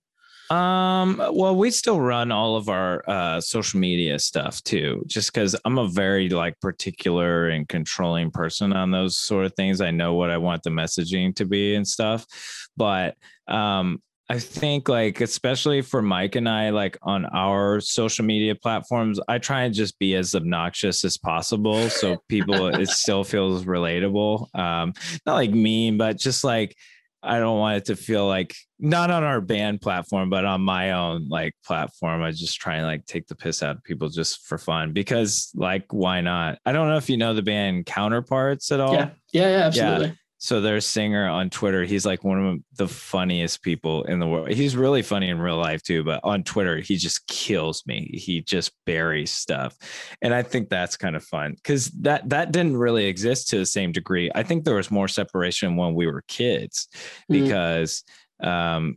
Um, 0.56 1.18
well, 1.32 1.54
we 1.54 1.70
still 1.70 2.00
run 2.00 2.32
all 2.32 2.56
of 2.56 2.70
our 2.70 3.04
uh, 3.08 3.40
social 3.42 3.78
media 3.78 4.18
stuff 4.18 4.62
too, 4.62 5.02
just 5.06 5.32
because 5.32 5.54
I'm 5.66 5.78
a 5.78 5.86
very 5.86 6.30
like 6.30 6.58
particular 6.60 7.48
and 7.48 7.68
controlling 7.68 8.30
person 8.30 8.72
on 8.72 8.90
those 8.90 9.18
sort 9.18 9.44
of 9.44 9.54
things. 9.54 9.82
I 9.82 9.90
know 9.90 10.14
what 10.14 10.30
I 10.30 10.38
want 10.38 10.62
the 10.62 10.70
messaging 10.70 11.36
to 11.36 11.44
be 11.44 11.74
and 11.74 11.86
stuff, 11.86 12.26
but 12.74 13.16
um, 13.48 14.00
I 14.32 14.38
think 14.38 14.88
like 14.88 15.20
especially 15.20 15.82
for 15.82 16.00
Mike 16.00 16.36
and 16.36 16.48
I, 16.48 16.70
like 16.70 16.96
on 17.02 17.26
our 17.26 17.80
social 17.80 18.24
media 18.24 18.54
platforms, 18.54 19.20
I 19.28 19.36
try 19.36 19.64
and 19.64 19.74
just 19.74 19.98
be 19.98 20.14
as 20.14 20.34
obnoxious 20.34 21.04
as 21.04 21.18
possible 21.18 21.90
so 21.90 22.16
people 22.30 22.68
it 22.68 22.88
still 23.02 23.24
feels 23.24 23.66
relatable. 23.66 24.46
Um, 24.58 24.94
not 25.26 25.34
like 25.34 25.50
mean, 25.50 25.98
but 25.98 26.16
just 26.16 26.44
like 26.44 26.74
I 27.22 27.40
don't 27.40 27.58
want 27.58 27.76
it 27.76 27.84
to 27.84 27.96
feel 27.96 28.26
like 28.26 28.56
not 28.78 29.10
on 29.10 29.22
our 29.22 29.42
band 29.42 29.82
platform, 29.82 30.30
but 30.30 30.46
on 30.46 30.62
my 30.62 30.92
own 30.92 31.28
like 31.28 31.52
platform. 31.62 32.22
I 32.22 32.30
just 32.30 32.58
try 32.58 32.76
and 32.76 32.86
like 32.86 33.04
take 33.04 33.26
the 33.26 33.36
piss 33.36 33.62
out 33.62 33.76
of 33.76 33.84
people 33.84 34.08
just 34.08 34.46
for 34.46 34.56
fun 34.56 34.94
because 34.94 35.50
like 35.54 35.84
why 35.92 36.22
not? 36.22 36.58
I 36.64 36.72
don't 36.72 36.88
know 36.88 36.96
if 36.96 37.10
you 37.10 37.18
know 37.18 37.34
the 37.34 37.42
band 37.42 37.84
Counterparts 37.84 38.72
at 38.72 38.80
all. 38.80 38.94
Yeah, 38.94 39.10
yeah, 39.34 39.48
yeah 39.50 39.66
absolutely. 39.66 40.06
Yeah. 40.06 40.14
So 40.42 40.60
their 40.60 40.80
singer 40.80 41.28
on 41.28 41.50
Twitter, 41.50 41.84
he's 41.84 42.04
like 42.04 42.24
one 42.24 42.44
of 42.44 42.58
the 42.76 42.88
funniest 42.88 43.62
people 43.62 44.02
in 44.02 44.18
the 44.18 44.26
world. 44.26 44.48
He's 44.48 44.74
really 44.74 45.00
funny 45.00 45.28
in 45.28 45.38
real 45.38 45.56
life 45.56 45.84
too, 45.84 46.02
but 46.02 46.18
on 46.24 46.42
Twitter, 46.42 46.78
he 46.78 46.96
just 46.96 47.28
kills 47.28 47.84
me. 47.86 48.10
He 48.12 48.40
just 48.40 48.72
buries 48.84 49.30
stuff. 49.30 49.76
And 50.20 50.34
I 50.34 50.42
think 50.42 50.68
that's 50.68 50.96
kind 50.96 51.14
of 51.14 51.22
fun 51.22 51.52
because 51.54 51.90
that 52.00 52.28
that 52.30 52.50
didn't 52.50 52.76
really 52.76 53.04
exist 53.04 53.50
to 53.50 53.58
the 53.58 53.64
same 53.64 53.92
degree. 53.92 54.32
I 54.34 54.42
think 54.42 54.64
there 54.64 54.74
was 54.74 54.90
more 54.90 55.06
separation 55.06 55.76
when 55.76 55.94
we 55.94 56.08
were 56.08 56.24
kids 56.26 56.88
mm. 57.30 57.44
because 57.44 58.02
um 58.42 58.96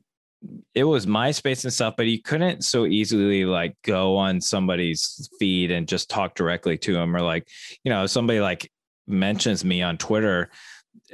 it 0.74 0.84
was 0.84 1.06
MySpace 1.06 1.64
and 1.64 1.72
stuff, 1.72 1.94
but 1.96 2.08
you 2.08 2.24
couldn't 2.24 2.64
so 2.64 2.88
easily 2.88 3.46
like 3.46 3.76
go 3.84 4.18
on 4.18 4.42
somebody's 4.42 5.30
feed 5.38 5.70
and 5.70 5.88
just 5.88 6.10
talk 6.10 6.34
directly 6.34 6.80
to 6.80 6.94
them 6.94 7.16
or 7.16 7.22
like, 7.22 7.48
you 7.84 7.92
know, 7.92 8.08
somebody 8.08 8.40
like 8.40 8.72
mentions 9.08 9.64
me 9.64 9.84
on 9.84 9.98
Twitter 9.98 10.50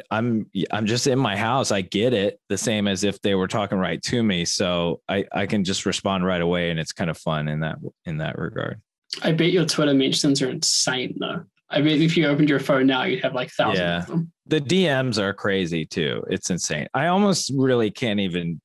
I'm 0.09 0.49
I'm 0.71 0.85
just 0.85 1.07
in 1.07 1.19
my 1.19 1.35
house. 1.35 1.71
I 1.71 1.81
get 1.81 2.13
it 2.13 2.39
the 2.49 2.57
same 2.57 2.87
as 2.87 3.03
if 3.03 3.21
they 3.21 3.35
were 3.35 3.47
talking 3.47 3.77
right 3.77 4.01
to 4.03 4.23
me. 4.23 4.45
So 4.45 5.01
I 5.09 5.25
I 5.31 5.45
can 5.45 5.63
just 5.63 5.85
respond 5.85 6.25
right 6.25 6.41
away, 6.41 6.69
and 6.69 6.79
it's 6.79 6.93
kind 6.93 7.09
of 7.09 7.17
fun 7.17 7.47
in 7.47 7.61
that 7.61 7.77
in 8.05 8.17
that 8.17 8.37
regard. 8.37 8.81
I 9.21 9.33
bet 9.33 9.51
your 9.51 9.65
Twitter 9.65 9.93
mentions 9.93 10.41
are 10.41 10.49
insane 10.49 11.17
though. 11.19 11.43
I 11.69 11.81
bet 11.81 11.93
if 11.93 12.17
you 12.17 12.27
opened 12.27 12.49
your 12.49 12.59
phone 12.59 12.87
now, 12.87 13.03
you'd 13.03 13.23
have 13.23 13.33
like 13.33 13.51
thousands 13.51 13.79
yeah. 13.79 13.99
of 13.99 14.07
them. 14.07 14.31
The 14.47 14.61
DMs 14.61 15.17
are 15.17 15.33
crazy 15.33 15.85
too. 15.85 16.23
It's 16.29 16.49
insane. 16.49 16.87
I 16.93 17.07
almost 17.07 17.51
really 17.55 17.91
can't 17.91 18.19
even. 18.19 18.61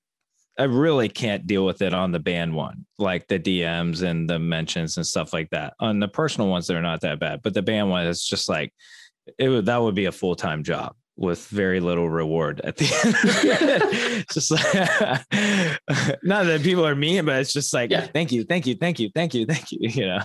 I 0.58 0.64
really 0.64 1.10
can't 1.10 1.46
deal 1.46 1.66
with 1.66 1.82
it 1.82 1.92
on 1.92 2.12
the 2.12 2.18
band 2.18 2.54
one, 2.54 2.86
like 2.98 3.28
the 3.28 3.38
DMs 3.38 4.02
and 4.02 4.30
the 4.30 4.38
mentions 4.38 4.96
and 4.96 5.06
stuff 5.06 5.34
like 5.34 5.50
that. 5.50 5.74
On 5.80 6.00
the 6.00 6.08
personal 6.08 6.48
ones, 6.48 6.66
they're 6.66 6.80
not 6.80 7.02
that 7.02 7.20
bad, 7.20 7.42
but 7.42 7.52
the 7.52 7.60
band 7.60 7.90
one, 7.90 8.06
it's 8.06 8.26
just 8.26 8.48
like 8.48 8.72
it 9.38 9.50
would 9.50 9.66
that 9.66 9.82
would 9.82 9.94
be 9.94 10.06
a 10.06 10.12
full 10.12 10.34
time 10.34 10.62
job 10.62 10.94
with 11.16 11.46
very 11.48 11.80
little 11.80 12.08
reward 12.08 12.60
at 12.62 12.76
the 12.76 12.84
end. 14.14 14.26
just 14.32 14.50
like 14.50 16.18
not 16.22 16.44
that 16.44 16.62
people 16.62 16.86
are 16.86 16.94
mean, 16.94 17.24
but 17.24 17.40
it's 17.40 17.52
just 17.52 17.72
like, 17.72 17.90
yeah. 17.90 18.06
thank 18.06 18.32
you, 18.32 18.44
thank 18.44 18.66
you, 18.66 18.74
thank 18.74 18.98
you, 18.98 19.10
thank 19.14 19.34
you, 19.34 19.46
thank 19.46 19.72
you. 19.72 19.78
You 19.80 20.06
know. 20.06 20.20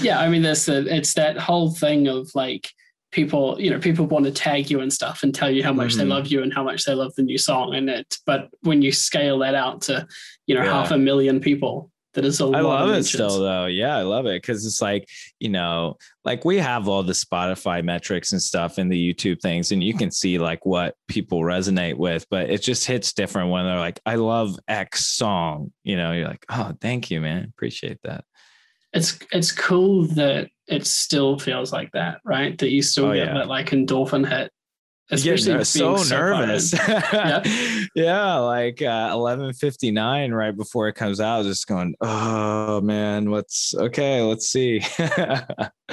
yeah, 0.00 0.20
I 0.20 0.28
mean, 0.28 0.42
this 0.42 0.68
it's 0.68 1.14
that 1.14 1.38
whole 1.38 1.70
thing 1.74 2.08
of 2.08 2.28
like 2.34 2.70
people, 3.12 3.60
you 3.60 3.70
know, 3.70 3.78
people 3.78 4.06
want 4.06 4.24
to 4.24 4.32
tag 4.32 4.70
you 4.70 4.80
and 4.80 4.92
stuff 4.92 5.22
and 5.22 5.34
tell 5.34 5.50
you 5.50 5.62
how 5.62 5.72
much 5.72 5.90
mm-hmm. 5.90 6.00
they 6.00 6.04
love 6.06 6.26
you 6.26 6.42
and 6.42 6.52
how 6.52 6.64
much 6.64 6.84
they 6.84 6.94
love 6.94 7.14
the 7.14 7.22
new 7.22 7.38
song, 7.38 7.74
and 7.74 7.88
it. 7.88 8.16
But 8.26 8.48
when 8.62 8.82
you 8.82 8.92
scale 8.92 9.38
that 9.40 9.54
out 9.54 9.82
to, 9.82 10.06
you 10.46 10.54
know, 10.54 10.64
yeah. 10.64 10.72
half 10.72 10.90
a 10.90 10.98
million 10.98 11.40
people, 11.40 11.90
that 12.16 12.24
is 12.24 12.40
a 12.40 12.46
I 12.46 12.62
love 12.62 12.88
it 12.90 13.04
still 13.04 13.40
though. 13.40 13.66
Yeah, 13.66 13.94
I 13.94 14.02
love 14.02 14.24
it 14.24 14.40
because 14.40 14.64
it's 14.64 14.80
like 14.80 15.06
you 15.38 15.50
know, 15.50 15.98
like 16.24 16.46
we 16.46 16.56
have 16.56 16.88
all 16.88 17.02
the 17.02 17.12
Spotify 17.12 17.84
metrics 17.84 18.32
and 18.32 18.42
stuff 18.42 18.78
in 18.78 18.88
the 18.88 19.14
YouTube 19.14 19.40
things, 19.42 19.70
and 19.70 19.84
you 19.84 19.92
can 19.92 20.10
see 20.10 20.38
like 20.38 20.64
what 20.64 20.94
people 21.08 21.40
resonate 21.40 21.98
with, 21.98 22.26
but 22.30 22.48
it 22.48 22.62
just 22.62 22.86
hits 22.86 23.12
different 23.12 23.50
when 23.50 23.66
they're 23.66 23.78
like, 23.78 24.00
"I 24.06 24.14
love 24.14 24.56
X 24.66 25.04
song." 25.04 25.72
You 25.84 25.98
know, 25.98 26.12
you're 26.12 26.26
like, 26.26 26.46
"Oh, 26.48 26.72
thank 26.80 27.10
you, 27.10 27.20
man. 27.20 27.52
Appreciate 27.54 27.98
that." 28.04 28.24
It's 28.94 29.18
it's 29.30 29.52
cool 29.52 30.06
that 30.14 30.48
it 30.66 30.86
still 30.86 31.38
feels 31.38 31.70
like 31.70 31.92
that, 31.92 32.22
right? 32.24 32.56
That 32.56 32.70
you 32.70 32.80
still 32.80 33.10
oh, 33.10 33.14
get 33.14 33.26
yeah. 33.26 33.34
that 33.34 33.48
like 33.48 33.70
endorphin 33.70 34.26
hit 34.26 34.50
especially 35.10 35.52
yeah, 35.56 35.62
so, 35.62 35.96
so 35.96 36.16
nervous. 36.16 36.72
yeah. 36.72 37.42
yeah, 37.94 38.34
like 38.34 38.82
uh, 38.82 39.10
eleven 39.12 39.52
fifty 39.52 39.90
nine 39.90 40.32
right 40.32 40.56
before 40.56 40.88
it 40.88 40.94
comes 40.94 41.20
out, 41.20 41.44
just 41.44 41.66
going, 41.66 41.94
oh 42.00 42.80
man, 42.80 43.30
what's 43.30 43.74
okay? 43.74 44.22
Let's 44.22 44.48
see. 44.48 44.80
do, 44.98 45.04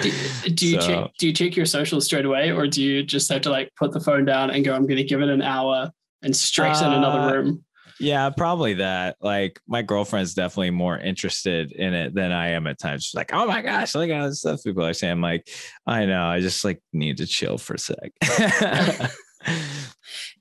do, 0.54 0.68
you 0.68 0.82
so. 0.82 0.88
check? 0.88 1.12
Do 1.18 1.28
you 1.28 1.34
check 1.34 1.56
your 1.56 1.66
socials 1.66 2.06
straight 2.06 2.26
away, 2.26 2.52
or 2.52 2.68
do 2.68 2.82
you 2.84 3.04
just 3.04 3.32
have 3.32 3.42
to 3.42 3.50
like 3.50 3.72
put 3.76 3.92
the 3.92 4.00
phone 4.00 4.26
down 4.26 4.52
and 4.52 4.64
go? 4.66 4.74
I'm 4.74 4.88
going 4.88 4.98
to 4.98 5.04
give 5.04 5.22
it 5.22 5.30
an 5.30 5.42
hour 5.42 5.92
and 6.22 6.36
straight 6.36 6.82
uh, 6.82 6.88
in 6.88 6.94
another 6.94 7.20
uh, 7.20 7.34
room. 7.34 7.64
Yeah, 8.00 8.30
probably 8.30 8.76
that. 8.76 9.18
Like 9.22 9.60
my 9.68 9.82
girlfriend's 9.82 10.34
definitely 10.34 10.72
more 10.72 10.98
interested 10.98 11.72
in 11.72 11.94
it 11.94 12.14
than 12.14 12.32
I 12.32 12.50
am 12.50 12.68
at 12.68 12.80
times. 12.80 13.06
She's 13.06 13.16
like, 13.16 13.34
"Oh 13.34 13.46
my 13.46 13.62
gosh, 13.62 13.96
look 13.96 14.10
at 14.10 14.22
all 14.22 14.30
the 14.30 14.36
stuff 14.36 14.64
people 14.64 14.86
are 14.86 14.94
saying." 14.94 15.14
I'm 15.14 15.22
like, 15.22 15.48
I 15.86 16.06
know. 16.06 16.26
I 16.26 16.40
just 16.40 16.66
like 16.66 16.82
need 16.92 17.18
to 17.18 17.28
chill 17.28 17.58
for 17.58 17.76
a 17.76 17.80
sec. 17.80 18.12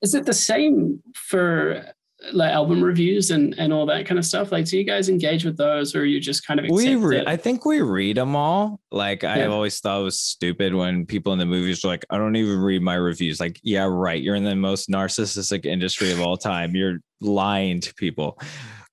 Is 0.02 0.14
it 0.14 0.26
the 0.26 0.34
same 0.34 1.02
for 1.14 1.84
like 2.32 2.52
album 2.52 2.82
reviews 2.82 3.30
and 3.30 3.54
and 3.58 3.72
all 3.72 3.87
that 3.87 4.06
kind 4.06 4.18
of 4.18 4.24
stuff 4.24 4.52
like 4.52 4.64
do 4.64 4.78
you 4.78 4.85
guys 4.85 5.08
engage 5.08 5.44
with 5.44 5.56
those 5.56 5.94
or 5.94 6.04
you 6.04 6.20
just 6.20 6.46
kind 6.46 6.61
of 6.61 6.66
we 6.70 6.94
re- 6.94 7.24
i 7.26 7.37
think 7.37 7.64
we 7.64 7.80
read 7.80 8.16
them 8.16 8.37
all. 8.37 8.80
Like 8.90 9.22
yeah. 9.22 9.35
i 9.35 9.46
always 9.46 9.80
thought 9.80 10.00
it 10.00 10.04
was 10.04 10.20
stupid 10.20 10.74
when 10.74 11.06
people 11.06 11.32
in 11.32 11.38
the 11.38 11.46
movies 11.46 11.82
were 11.82 11.90
like 11.90 12.04
i 12.11 12.18
don't 12.18 12.37
even 12.37 12.58
read 12.58 12.82
my 12.82 12.94
reviews. 12.94 13.40
Like 13.40 13.58
yeah 13.62 13.87
right 13.88 14.22
you're 14.22 14.35
in 14.35 14.44
the 14.44 14.54
most 14.54 14.88
narcissistic 14.88 15.64
industry 15.64 16.12
of 16.12 16.20
all 16.20 16.37
time. 16.37 16.76
You're 16.76 16.98
lying 17.20 17.80
to 17.80 17.94
people. 17.94 18.38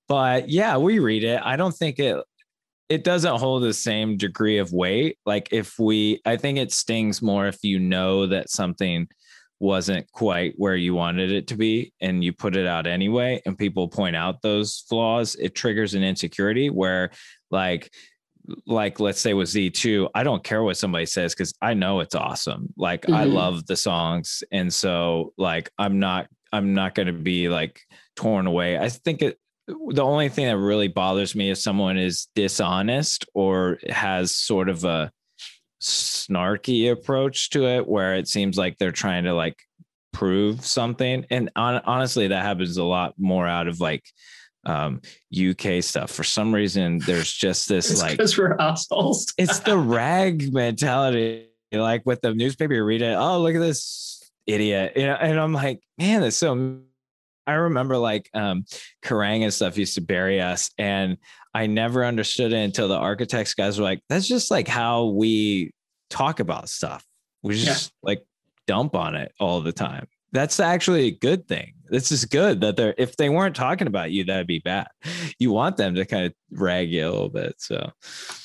But 0.08 0.48
yeah 0.48 0.76
we 0.76 0.98
read 0.98 1.24
it. 1.24 1.40
I 1.44 1.56
don't 1.56 1.74
think 1.74 1.98
it 1.98 2.22
it 2.88 3.04
doesn't 3.04 3.38
hold 3.38 3.62
the 3.62 3.72
same 3.72 4.16
degree 4.16 4.58
of 4.58 4.72
weight. 4.72 5.18
Like 5.24 5.48
if 5.52 5.78
we 5.78 6.20
i 6.24 6.36
think 6.36 6.58
it 6.58 6.72
stings 6.72 7.22
more 7.22 7.46
if 7.46 7.62
you 7.62 7.78
know 7.78 8.26
that 8.26 8.50
something 8.50 9.08
wasn't 9.60 10.10
quite 10.10 10.54
where 10.56 10.74
you 10.74 10.94
wanted 10.94 11.30
it 11.30 11.46
to 11.46 11.56
be 11.56 11.92
and 12.00 12.24
you 12.24 12.32
put 12.32 12.56
it 12.56 12.66
out 12.66 12.86
anyway 12.86 13.40
and 13.44 13.58
people 13.58 13.86
point 13.86 14.16
out 14.16 14.40
those 14.40 14.84
flaws 14.88 15.36
it 15.36 15.54
triggers 15.54 15.94
an 15.94 16.02
insecurity 16.02 16.70
where 16.70 17.10
like 17.50 17.92
like 18.66 18.98
let's 18.98 19.20
say 19.20 19.34
with 19.34 19.50
Z2 19.50 20.08
I 20.14 20.22
don't 20.22 20.42
care 20.42 20.62
what 20.62 20.78
somebody 20.78 21.04
says 21.04 21.34
cuz 21.34 21.52
I 21.60 21.74
know 21.74 22.00
it's 22.00 22.14
awesome 22.14 22.72
like 22.78 23.02
mm-hmm. 23.02 23.14
I 23.14 23.24
love 23.24 23.66
the 23.66 23.76
songs 23.76 24.42
and 24.50 24.72
so 24.72 25.34
like 25.36 25.70
I'm 25.78 25.98
not 25.98 26.28
I'm 26.52 26.72
not 26.72 26.94
going 26.94 27.06
to 27.06 27.12
be 27.12 27.50
like 27.50 27.80
torn 28.16 28.46
away 28.46 28.78
I 28.78 28.88
think 28.88 29.20
it 29.20 29.38
the 29.66 30.02
only 30.02 30.28
thing 30.28 30.46
that 30.46 30.56
really 30.56 30.88
bothers 30.88 31.34
me 31.34 31.50
is 31.50 31.62
someone 31.62 31.98
is 31.98 32.28
dishonest 32.34 33.26
or 33.34 33.78
has 33.88 34.34
sort 34.34 34.68
of 34.68 34.84
a 34.84 35.12
snarky 35.80 36.92
approach 36.92 37.50
to 37.50 37.66
it 37.66 37.88
where 37.88 38.14
it 38.14 38.28
seems 38.28 38.58
like 38.58 38.78
they're 38.78 38.92
trying 38.92 39.24
to 39.24 39.34
like 39.34 39.56
prove 40.12 40.64
something. 40.64 41.24
And 41.30 41.50
on, 41.56 41.80
honestly 41.84 42.28
that 42.28 42.44
happens 42.44 42.76
a 42.76 42.84
lot 42.84 43.14
more 43.18 43.46
out 43.46 43.68
of 43.68 43.80
like 43.80 44.04
um 44.66 45.00
UK 45.34 45.82
stuff. 45.82 46.10
For 46.10 46.24
some 46.24 46.54
reason 46.54 46.98
there's 47.06 47.32
just 47.32 47.68
this 47.68 47.90
it's 47.90 48.02
like 48.02 48.12
because 48.12 48.36
we're 48.36 48.56
assholes. 48.56 49.32
it's 49.38 49.60
the 49.60 49.78
rag 49.78 50.52
mentality. 50.52 51.46
Like 51.72 52.02
with 52.04 52.20
the 52.20 52.34
newspaper 52.34 52.74
you 52.74 52.84
read 52.84 53.02
it 53.02 53.14
oh 53.14 53.40
look 53.40 53.54
at 53.54 53.60
this 53.60 54.30
idiot. 54.46 54.92
You 54.96 55.06
know 55.06 55.14
and 55.14 55.40
I'm 55.40 55.52
like 55.52 55.80
man 55.98 56.20
that's 56.20 56.36
so 56.36 56.80
I 57.46 57.54
remember 57.54 57.96
like 57.96 58.28
um 58.34 58.64
Kerrang 59.02 59.42
and 59.42 59.54
stuff 59.54 59.78
used 59.78 59.94
to 59.94 60.02
bury 60.02 60.40
us 60.42 60.70
and 60.76 61.16
I 61.54 61.66
never 61.66 62.04
understood 62.04 62.52
it 62.52 62.56
until 62.56 62.88
the 62.88 62.96
architects 62.96 63.54
guys 63.54 63.78
were 63.78 63.84
like, 63.84 64.02
that's 64.08 64.28
just 64.28 64.50
like 64.50 64.68
how 64.68 65.06
we 65.06 65.72
talk 66.08 66.40
about 66.40 66.68
stuff. 66.68 67.04
We 67.42 67.54
just 67.54 67.92
like 68.02 68.22
dump 68.66 68.94
on 68.94 69.14
it 69.16 69.32
all 69.40 69.60
the 69.60 69.72
time. 69.72 70.06
That's 70.32 70.60
actually 70.60 71.06
a 71.06 71.10
good 71.10 71.48
thing. 71.48 71.72
This 71.88 72.12
is 72.12 72.24
good 72.24 72.60
that 72.60 72.76
they're 72.76 72.94
if 72.98 73.16
they 73.16 73.28
weren't 73.28 73.56
talking 73.56 73.88
about 73.88 74.12
you, 74.12 74.22
that'd 74.22 74.46
be 74.46 74.60
bad. 74.60 74.86
You 75.40 75.50
want 75.50 75.76
them 75.76 75.96
to 75.96 76.04
kind 76.04 76.26
of 76.26 76.34
rag 76.52 76.88
you 76.92 77.04
a 77.04 77.10
little 77.10 77.28
bit. 77.30 77.56
So 77.58 77.90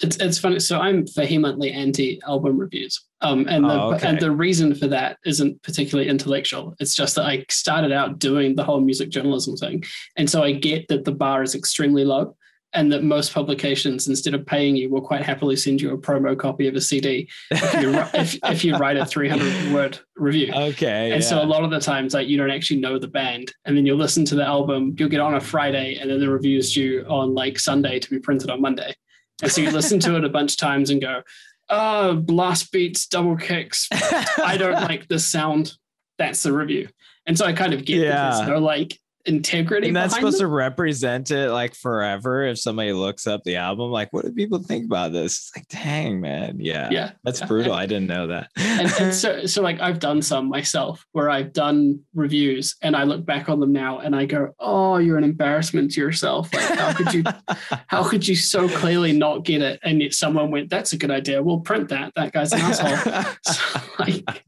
It's 0.01 0.17
it's 0.17 0.39
funny. 0.39 0.59
So 0.59 0.79
I'm 0.79 1.05
vehemently 1.15 1.71
anti 1.71 2.19
album 2.27 2.57
reviews. 2.57 2.99
Um, 3.21 3.45
and 3.47 3.65
the 3.65 3.69
Oh, 3.79 3.93
okay. 3.93 4.07
and 4.07 4.19
the 4.19 4.31
reason 4.31 4.73
for 4.73 4.87
that 4.87 5.17
isn't 5.25 5.61
particularly 5.61 6.09
intellectual. 6.09 6.73
It's 6.79 6.95
just 6.95 7.13
that 7.15 7.25
I 7.25 7.45
started 7.51 7.91
out 7.91 8.17
doing 8.17 8.55
the 8.55 8.63
whole 8.63 8.81
music 8.81 9.09
journalism 9.09 9.55
thing, 9.55 9.83
and 10.15 10.27
so 10.27 10.41
I 10.41 10.53
get 10.53 10.87
that 10.87 11.05
the 11.05 11.11
bar 11.11 11.43
is 11.43 11.53
extremely 11.53 12.03
low, 12.03 12.35
and 12.75 12.91
that 12.91 13.03
most 13.03 13.33
publications, 13.33 14.07
instead 14.07 14.33
of 14.33 14.45
paying 14.45 14.75
you, 14.75 14.89
will 14.89 15.01
quite 15.01 15.21
happily 15.23 15.55
send 15.55 15.81
you 15.81 15.93
a 15.93 15.97
promo 15.97 16.37
copy 16.37 16.67
of 16.67 16.75
a 16.75 16.81
CD 16.81 17.29
if 17.51 17.73
you 17.81 17.93
if, 18.13 18.37
if 18.43 18.65
you 18.65 18.75
write 18.77 18.97
a 18.97 19.05
300 19.05 19.73
word 19.73 19.97
review. 20.17 20.51
okay. 20.53 21.11
And 21.11 21.23
so 21.23 21.41
a 21.41 21.45
lot 21.45 21.63
of 21.63 21.71
the 21.71 21.79
times, 21.79 22.13
like 22.13 22.27
you 22.27 22.37
don't 22.37 22.51
actually 22.51 22.79
know 22.79 22.99
the 22.99 23.07
band, 23.07 23.51
and 23.65 23.75
then 23.75 23.85
you'll 23.85 23.97
listen 23.97 24.25
to 24.25 24.35
the 24.35 24.45
album. 24.45 24.95
You'll 24.99 25.09
get 25.09 25.21
on 25.21 25.35
a 25.35 25.41
Friday, 25.41 25.97
and 25.99 26.09
then 26.09 26.19
the 26.19 26.29
review 26.29 26.57
is 26.57 26.73
due 26.73 27.05
on 27.07 27.33
like 27.33 27.57
Sunday 27.59 27.99
to 27.99 28.09
be 28.09 28.19
printed 28.19 28.49
on 28.49 28.61
Monday. 28.61 28.93
And 29.41 29.51
so 29.51 29.61
you 29.61 29.71
listen 29.71 29.99
to 30.01 30.15
it 30.17 30.23
a 30.23 30.29
bunch 30.29 30.53
of 30.53 30.57
times 30.57 30.89
and 30.89 31.01
go, 31.01 31.21
"Oh, 31.69 32.15
blast 32.15 32.71
beats, 32.71 33.07
double 33.07 33.35
kicks. 33.37 33.87
I 33.91 34.55
don't 34.57 34.81
like 34.89 35.07
the 35.07 35.19
sound." 35.19 35.73
That's 36.17 36.43
the 36.43 36.53
review. 36.53 36.87
And 37.25 37.37
so 37.37 37.45
I 37.45 37.51
kind 37.53 37.73
of 37.73 37.83
get 37.83 37.99
that 37.99 38.05
Yeah. 38.05 38.29
there's 38.35 38.47
no 38.47 38.59
like 38.59 38.97
integrity. 39.25 39.87
and 39.87 39.95
that's 39.95 40.15
supposed 40.15 40.37
them. 40.37 40.47
to 40.49 40.53
represent 40.53 41.31
it 41.31 41.51
like 41.51 41.75
forever. 41.75 42.43
If 42.43 42.59
somebody 42.59 42.93
looks 42.93 43.27
up 43.27 43.43
the 43.43 43.55
album, 43.57 43.91
like, 43.91 44.11
what 44.13 44.25
do 44.25 44.31
people 44.31 44.59
think 44.59 44.85
about 44.85 45.11
this? 45.11 45.25
It's 45.37 45.51
like, 45.55 45.67
dang, 45.67 46.21
man. 46.21 46.57
Yeah. 46.59 46.89
Yeah, 46.91 47.11
That's 47.23 47.41
yeah. 47.41 47.47
brutal. 47.47 47.73
I 47.73 47.85
didn't 47.85 48.07
know 48.07 48.27
that. 48.27 48.49
and, 48.55 48.91
and 48.99 49.13
so 49.13 49.45
so 49.45 49.61
like 49.61 49.79
I've 49.79 49.99
done 49.99 50.21
some 50.21 50.49
myself 50.49 51.05
where 51.11 51.29
I've 51.29 51.53
done 51.53 51.99
reviews 52.13 52.75
and 52.81 52.95
I 52.95 53.03
look 53.03 53.25
back 53.25 53.49
on 53.49 53.59
them 53.59 53.71
now 53.71 53.99
and 53.99 54.15
I 54.15 54.25
go, 54.25 54.53
oh, 54.59 54.97
you're 54.97 55.17
an 55.17 55.23
embarrassment 55.23 55.91
to 55.91 56.01
yourself. 56.01 56.53
Like 56.53 56.77
how 56.77 56.93
could 56.93 57.13
you 57.13 57.23
how 57.87 58.07
could 58.07 58.27
you 58.27 58.35
so 58.35 58.67
clearly 58.67 59.11
not 59.13 59.45
get 59.45 59.61
it? 59.61 59.79
And 59.83 60.01
yet 60.01 60.13
someone 60.13 60.51
went, 60.51 60.69
that's 60.69 60.93
a 60.93 60.97
good 60.97 61.11
idea. 61.11 61.41
We'll 61.41 61.59
print 61.59 61.89
that. 61.89 62.13
That 62.15 62.31
guy's 62.31 62.51
an 62.53 62.59
asshole. 62.59 63.23
So, 63.45 63.79
like 63.99 64.43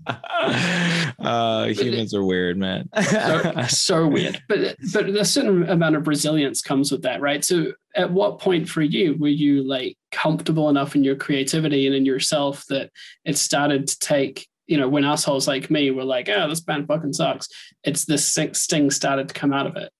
uh, 1.20 1.66
humans 1.68 2.13
are 2.13 2.24
weird, 2.24 2.58
man. 2.58 2.90
so, 3.04 3.54
so 3.68 4.08
weird. 4.08 4.42
But 4.48 4.66
but 4.93 5.10
a 5.10 5.25
certain 5.25 5.69
amount 5.69 5.95
of 5.95 6.08
resilience 6.08 6.62
comes 6.62 6.91
with 6.91 7.01
that, 7.03 7.21
right? 7.21 7.43
So 7.43 7.73
at 7.95 8.12
what 8.12 8.39
point 8.39 8.69
for 8.69 8.82
you 8.82 9.15
were 9.19 9.27
you 9.27 9.67
like 9.67 9.97
comfortable 10.12 10.69
enough 10.69 10.95
in 10.95 11.03
your 11.03 11.15
creativity 11.15 11.88
and 11.88 11.95
in 11.95 12.06
yourself 12.06 12.65
that 12.69 12.91
it 13.25 13.38
started 13.38 13.88
to 13.88 13.99
take, 13.99 14.47
you 14.67 14.77
know, 14.77 14.88
when 14.89 15.06
assholes 15.06 15.47
like 15.47 15.69
me 15.69 15.91
were 15.91 16.03
like, 16.03 16.30
oh, 16.30 16.47
this 16.47 16.62
band 16.62 16.88
fucking 16.88 17.13
sucks. 17.13 17.47
It's 17.84 18.06
this 18.06 18.25
sting- 18.25 18.91
started 18.91 19.30
to 19.30 19.34
come 19.34 19.53
out 19.53 19.67
of 19.67 19.75
it. 19.75 19.91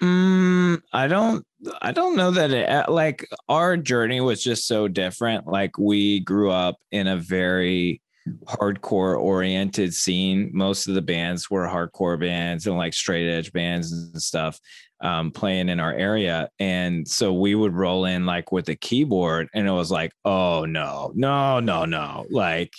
Mm, 0.00 0.80
I 0.92 1.08
don't 1.08 1.44
I 1.82 1.90
don't 1.90 2.14
know 2.14 2.30
that 2.30 2.52
it 2.52 2.68
uh, 2.68 2.84
like 2.88 3.28
our 3.48 3.76
journey 3.76 4.20
was 4.20 4.42
just 4.42 4.66
so 4.66 4.86
different. 4.86 5.46
Like 5.46 5.76
we 5.76 6.20
grew 6.20 6.50
up 6.50 6.76
in 6.92 7.08
a 7.08 7.16
very 7.16 8.00
hardcore 8.44 9.18
oriented 9.20 9.94
scene. 9.94 10.50
Most 10.52 10.88
of 10.88 10.94
the 10.94 11.02
bands 11.02 11.50
were 11.50 11.66
hardcore 11.66 12.18
bands 12.18 12.66
and 12.66 12.76
like 12.76 12.94
straight 12.94 13.28
edge 13.28 13.52
bands 13.52 13.92
and 13.92 14.20
stuff 14.20 14.60
um, 15.00 15.30
playing 15.30 15.68
in 15.68 15.80
our 15.80 15.92
area. 15.92 16.48
And 16.58 17.06
so 17.06 17.32
we 17.32 17.54
would 17.54 17.74
roll 17.74 18.04
in 18.04 18.26
like 18.26 18.52
with 18.52 18.68
a 18.68 18.76
keyboard 18.76 19.48
and 19.54 19.66
it 19.66 19.72
was 19.72 19.90
like, 19.90 20.12
oh 20.24 20.64
no, 20.64 21.12
no, 21.14 21.60
no, 21.60 21.84
no. 21.84 22.26
Like 22.30 22.72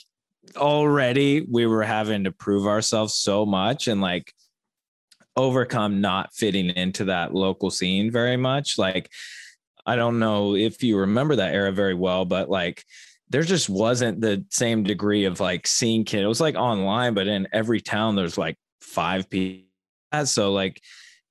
already 0.57 1.41
we 1.41 1.65
were 1.65 1.83
having 1.83 2.23
to 2.25 2.31
prove 2.31 2.67
ourselves 2.67 3.15
so 3.15 3.45
much 3.45 3.87
and 3.87 4.01
like 4.01 4.33
overcome 5.35 6.01
not 6.01 6.33
fitting 6.33 6.69
into 6.71 7.05
that 7.05 7.33
local 7.33 7.71
scene 7.71 8.11
very 8.11 8.37
much. 8.37 8.77
Like, 8.77 9.09
I 9.85 9.95
don't 9.95 10.19
know 10.19 10.55
if 10.55 10.83
you 10.83 10.97
remember 10.97 11.37
that 11.37 11.53
era 11.53 11.71
very 11.71 11.93
well, 11.93 12.25
but 12.25 12.49
like, 12.49 12.83
there 13.29 13.43
just 13.43 13.69
wasn't 13.69 14.21
the 14.21 14.43
same 14.49 14.83
degree 14.83 15.25
of 15.25 15.39
like 15.39 15.67
seeing 15.67 16.03
kid. 16.03 16.23
It 16.23 16.27
was 16.27 16.41
like 16.41 16.55
online, 16.55 17.13
but 17.13 17.27
in 17.27 17.47
every 17.53 17.81
town 17.81 18.15
there's 18.15 18.37
like 18.37 18.57
five 18.81 19.29
people. 19.29 19.65
So 20.25 20.51
like, 20.51 20.81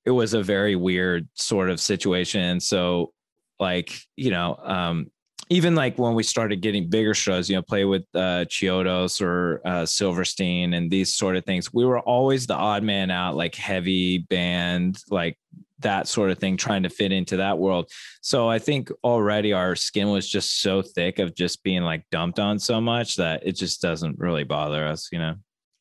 it 0.05 0.13
was 0.13 0.33
a 0.33 0.43
very 0.43 0.77
weird 0.77 1.29
sort 1.35 1.69
of 1.69 1.81
situation. 1.81 2.61
So 2.61 3.13
like, 3.59 3.99
you 4.17 4.31
know, 4.31 4.57
um, 4.63 5.11
even 5.51 5.75
like 5.75 5.99
when 5.99 6.15
we 6.15 6.23
started 6.23 6.61
getting 6.61 6.89
bigger 6.91 7.15
shows, 7.15 7.49
you 7.49 7.57
know, 7.57 7.63
play 7.63 7.85
with 7.85 8.05
uh, 8.15 8.45
Chiodos 8.49 9.23
or 9.23 9.61
uh, 9.65 9.87
Silverstein 9.87 10.75
and 10.75 10.91
these 10.91 11.15
sort 11.15 11.37
of 11.37 11.45
things, 11.45 11.73
we 11.73 11.87
were 11.87 12.01
always 12.01 12.47
the 12.47 12.55
odd 12.55 12.83
man 12.83 13.11
out, 13.11 13.37
like 13.37 13.55
heavy 13.55 14.19
band, 14.19 14.99
like 15.11 15.39
that 15.81 16.09
sort 16.09 16.31
of 16.31 16.39
thing, 16.39 16.57
trying 16.57 16.83
to 16.83 16.91
fit 16.91 17.13
into 17.13 17.39
that 17.39 17.59
world. 17.59 17.91
So 18.21 18.49
I 18.49 18.59
think 18.59 18.91
already 19.03 19.53
our 19.53 19.75
skin 19.75 20.11
was 20.11 20.29
just 20.29 20.61
so 20.61 20.83
thick 20.83 21.19
of 21.19 21.35
just 21.35 21.63
being 21.63 21.83
like 21.83 22.05
dumped 22.11 22.39
on 22.39 22.59
so 22.59 22.81
much 22.81 23.17
that 23.17 23.47
it 23.47 23.53
just 23.53 23.81
doesn't 23.81 24.19
really 24.19 24.45
bother 24.45 24.87
us, 24.87 25.09
you 25.13 25.19
know? 25.19 25.37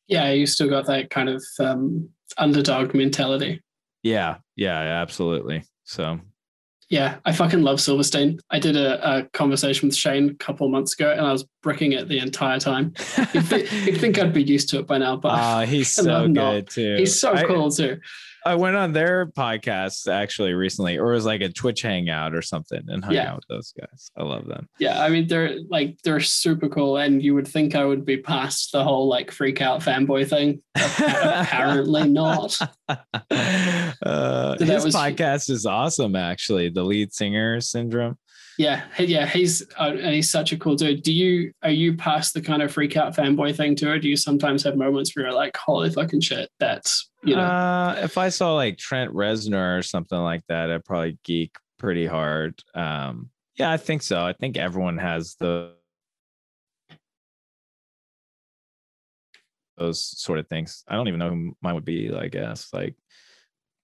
Yeah, 0.06 0.30
you 0.30 0.46
still 0.46 0.70
got 0.70 0.86
that 0.86 1.10
kind 1.10 1.28
of 1.28 1.44
um, 1.60 2.08
underdog 2.38 2.94
mentality. 2.94 3.60
Yeah, 4.02 4.36
yeah, 4.56 4.78
absolutely. 4.78 5.64
So 5.84 6.20
Yeah, 6.90 7.16
I 7.26 7.32
fucking 7.32 7.62
love 7.62 7.80
Silverstein. 7.82 8.38
I 8.50 8.58
did 8.58 8.74
a, 8.74 9.18
a 9.18 9.22
conversation 9.34 9.88
with 9.88 9.96
Shane 9.96 10.30
a 10.30 10.34
couple 10.34 10.66
of 10.66 10.72
months 10.72 10.94
ago, 10.94 11.10
and 11.12 11.20
I 11.20 11.32
was 11.32 11.44
bricking 11.62 11.92
it 11.92 12.08
the 12.08 12.18
entire 12.18 12.58
time. 12.58 12.94
You'd, 13.34 13.46
th- 13.50 13.72
you'd 13.86 14.00
think 14.00 14.18
I'd 14.18 14.32
be 14.32 14.42
used 14.42 14.70
to 14.70 14.78
it 14.78 14.86
by 14.86 14.96
now, 14.96 15.16
but 15.16 15.28
uh, 15.28 15.60
he's 15.66 15.92
so 15.94 16.22
good 16.22 16.32
Noel. 16.32 16.62
too. 16.62 16.96
he's 16.96 17.18
so 17.20 17.34
I- 17.34 17.44
cool 17.44 17.70
too. 17.70 17.98
I 18.46 18.54
went 18.54 18.76
on 18.76 18.92
their 18.92 19.26
podcast 19.26 20.10
actually 20.10 20.54
recently, 20.54 20.96
or 20.98 21.10
it 21.12 21.14
was 21.14 21.26
like 21.26 21.40
a 21.40 21.48
Twitch 21.48 21.82
hangout 21.82 22.34
or 22.34 22.42
something, 22.42 22.82
and 22.88 23.04
hung 23.04 23.14
Yeah. 23.14 23.30
out 23.32 23.36
with 23.36 23.46
those 23.48 23.72
guys. 23.78 24.10
I 24.16 24.22
love 24.22 24.46
them. 24.46 24.68
Yeah, 24.78 25.02
I 25.02 25.08
mean 25.08 25.26
they're 25.26 25.56
like 25.68 25.98
they're 26.04 26.20
super 26.20 26.68
cool, 26.68 26.96
and 26.98 27.22
you 27.22 27.34
would 27.34 27.48
think 27.48 27.74
I 27.74 27.84
would 27.84 28.04
be 28.04 28.16
past 28.16 28.72
the 28.72 28.84
whole 28.84 29.08
like 29.08 29.30
freak 29.30 29.60
out 29.60 29.80
fanboy 29.80 30.28
thing. 30.28 30.62
Apparently 30.76 32.08
not. 32.08 32.56
uh, 32.88 34.54
that 34.56 34.60
his 34.60 34.84
was- 34.84 34.94
podcast 34.94 35.50
is 35.50 35.66
awesome, 35.66 36.16
actually. 36.16 36.68
The 36.68 36.82
lead 36.84 37.12
singer 37.12 37.60
syndrome. 37.60 38.16
Yeah, 38.58 38.82
yeah, 38.98 39.26
he's 39.26 39.62
uh, 39.78 39.92
and 39.96 40.14
he's 40.14 40.30
such 40.32 40.50
a 40.52 40.56
cool 40.58 40.74
dude. 40.74 41.04
Do 41.04 41.12
you 41.12 41.52
are 41.62 41.70
you 41.70 41.96
past 41.96 42.34
the 42.34 42.40
kind 42.40 42.60
of 42.60 42.72
freak 42.72 42.96
out 42.96 43.14
fanboy 43.14 43.54
thing 43.56 43.76
too, 43.76 43.88
or 43.88 43.98
do 44.00 44.08
you 44.08 44.16
sometimes 44.16 44.64
have 44.64 44.76
moments 44.76 45.14
where 45.14 45.26
you're 45.26 45.34
like, 45.34 45.56
holy 45.56 45.90
fucking 45.90 46.22
shit, 46.22 46.50
that's 46.58 47.07
you 47.24 47.34
know, 47.36 47.42
Uh, 47.42 48.00
if 48.02 48.16
I 48.18 48.28
saw 48.28 48.54
like 48.54 48.78
Trent 48.78 49.12
Reznor 49.12 49.78
or 49.78 49.82
something 49.82 50.18
like 50.18 50.42
that, 50.48 50.70
I'd 50.70 50.84
probably 50.84 51.18
geek 51.24 51.56
pretty 51.78 52.06
hard. 52.06 52.62
Um, 52.74 53.30
yeah, 53.56 53.70
I 53.72 53.76
think 53.76 54.02
so. 54.02 54.20
I 54.24 54.32
think 54.32 54.56
everyone 54.56 54.98
has 54.98 55.34
the 55.40 55.74
those 59.76 60.02
sort 60.02 60.38
of 60.38 60.48
things. 60.48 60.82
I 60.88 60.94
don't 60.94 61.08
even 61.08 61.18
know 61.20 61.30
who 61.30 61.56
mine 61.62 61.74
would 61.74 61.84
be. 61.84 62.12
I 62.14 62.28
guess 62.28 62.72
like 62.72 62.94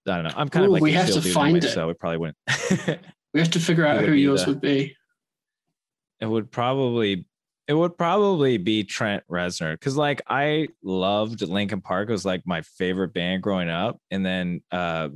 I 0.06 0.16
don't 0.16 0.24
know. 0.24 0.34
I'm 0.36 0.48
kind 0.48 0.64
Ooh, 0.64 0.68
of 0.68 0.72
like 0.72 0.82
we 0.82 0.92
have 0.92 1.10
to 1.12 1.20
find 1.22 1.56
anyway, 1.56 1.68
it. 1.70 1.74
so 1.74 1.86
we 1.88 1.94
probably 1.94 2.18
wouldn't. 2.18 2.98
we 3.32 3.40
have 3.40 3.50
to 3.52 3.60
figure 3.60 3.86
out 3.88 4.04
who 4.04 4.12
yours 4.12 4.44
the- 4.44 4.50
would 4.52 4.60
be. 4.60 4.96
it 6.20 6.26
would 6.26 6.50
probably 6.50 7.26
it 7.66 7.74
would 7.74 7.96
probably 7.96 8.58
be 8.58 8.84
Trent 8.84 9.22
Reznor 9.30 9.72
because 9.72 9.96
like 9.96 10.22
I 10.28 10.68
loved 10.82 11.42
Linkin 11.42 11.80
Park. 11.80 12.08
It 12.08 12.12
was 12.12 12.24
like 12.24 12.42
my 12.46 12.62
favorite 12.62 13.14
band 13.14 13.42
growing 13.42 13.68
up, 13.70 13.98
and 14.10 14.24
then 14.24 14.62
uh, 14.70 15.08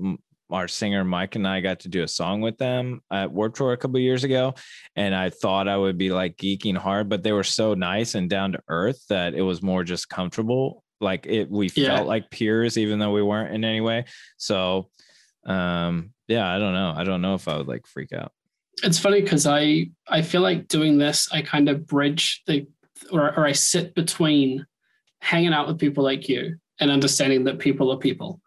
our 0.50 0.66
singer 0.66 1.04
Mike 1.04 1.36
and 1.36 1.46
I 1.46 1.60
got 1.60 1.80
to 1.80 1.88
do 1.88 2.02
a 2.02 2.08
song 2.08 2.40
with 2.40 2.56
them 2.56 3.02
at 3.12 3.30
Warped 3.30 3.56
Tour 3.58 3.72
a 3.72 3.76
couple 3.76 4.00
years 4.00 4.24
ago, 4.24 4.54
and 4.96 5.14
I 5.14 5.28
thought 5.30 5.68
I 5.68 5.76
would 5.76 5.98
be 5.98 6.10
like 6.10 6.36
geeking 6.38 6.76
hard, 6.76 7.08
but 7.10 7.22
they 7.22 7.32
were 7.32 7.44
so 7.44 7.74
nice 7.74 8.14
and 8.14 8.30
down 8.30 8.52
to 8.52 8.62
earth 8.68 9.04
that 9.10 9.34
it 9.34 9.42
was 9.42 9.62
more 9.62 9.84
just 9.84 10.08
comfortable. 10.08 10.82
Like 11.00 11.26
it, 11.26 11.50
we 11.50 11.70
Yeah. 11.74 11.96
felt 11.96 12.08
like 12.08 12.30
peers, 12.30 12.78
even 12.78 12.98
though 12.98 13.12
we 13.12 13.22
weren't 13.22 13.54
in 13.54 13.62
any 13.64 13.80
way. 13.82 14.06
So, 14.38 14.88
um, 15.44 16.12
yeah, 16.28 16.50
I 16.52 16.58
don't 16.58 16.72
know. 16.72 16.92
I 16.96 17.04
don't 17.04 17.20
know 17.22 17.34
if 17.34 17.46
I 17.46 17.56
would 17.58 17.68
like 17.68 17.86
freak 17.86 18.12
out. 18.12 18.32
It's 18.82 18.98
funny 18.98 19.20
because 19.22 19.46
I 19.46 19.90
I 20.08 20.22
feel 20.22 20.40
like 20.40 20.68
doing 20.68 20.98
this, 20.98 21.28
I 21.32 21.42
kind 21.42 21.68
of 21.68 21.86
bridge 21.86 22.42
the 22.46 22.66
or 23.12 23.34
or 23.36 23.46
I 23.46 23.52
sit 23.52 23.94
between 23.94 24.66
hanging 25.20 25.52
out 25.52 25.66
with 25.66 25.78
people 25.78 26.04
like 26.04 26.28
you 26.28 26.56
and 26.80 26.90
understanding 26.90 27.44
that 27.44 27.58
people 27.58 27.90
are 27.92 27.98
people. 27.98 28.40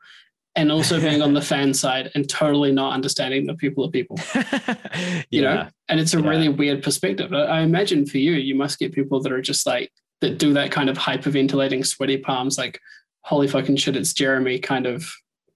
And 0.54 0.70
also 0.70 1.00
being 1.00 1.22
on 1.22 1.34
the 1.34 1.42
fan 1.54 1.74
side 1.74 2.12
and 2.14 2.28
totally 2.28 2.74
not 2.74 2.94
understanding 2.94 3.46
that 3.48 3.58
people 3.58 3.86
are 3.86 3.90
people. 3.92 4.18
you 5.30 5.42
know 5.42 5.68
and 5.88 6.00
it's 6.00 6.14
a 6.14 6.20
Yeah. 6.20 6.28
really 6.30 6.50
weird 6.50 6.84
perspective 6.84 7.32
I, 7.34 7.62
imagine 7.62 8.06
for 8.06 8.18
you 8.18 8.34
you 8.34 8.56
must 8.56 8.80
get 8.80 8.94
people 8.94 9.22
that 9.22 9.32
are 9.32 9.42
just 9.42 9.66
like 9.66 9.92
that 10.20 10.38
do 10.38 10.54
that 10.54 10.72
kind 10.72 10.90
of 10.90 10.98
hyperventilating 10.98 11.86
sweaty 11.86 12.18
palms 12.18 12.58
like 12.58 12.80
holy 13.22 13.48
fucking 13.48 13.78
shit 13.78 13.96
it's 13.96 14.14
jeremy 14.14 14.60
kind 14.60 14.86
of 14.88 15.10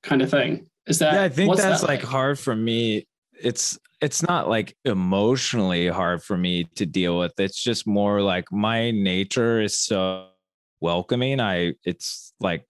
kind 0.03 0.21
of 0.21 0.29
thing 0.29 0.65
Is 0.87 0.99
that 0.99 1.13
yeah, 1.13 1.23
I 1.23 1.29
think 1.29 1.55
that's 1.57 1.81
that 1.81 1.87
like 1.87 2.01
hard 2.01 2.39
for 2.39 2.55
me. 2.55 3.05
It's 3.33 3.77
it's 4.05 4.21
not 4.21 4.47
like 4.47 4.77
emotionally 4.85 5.87
hard 5.87 6.21
for 6.21 6.37
me 6.37 6.65
to 6.75 6.85
deal 6.85 7.17
with. 7.17 7.33
It's 7.39 7.59
just 7.59 7.87
more 7.87 8.21
like 8.21 8.51
my 8.51 8.91
nature 8.91 9.59
is 9.61 9.75
so 9.75 10.27
welcoming. 10.79 11.39
I 11.39 11.73
it's 11.83 12.31
like 12.39 12.65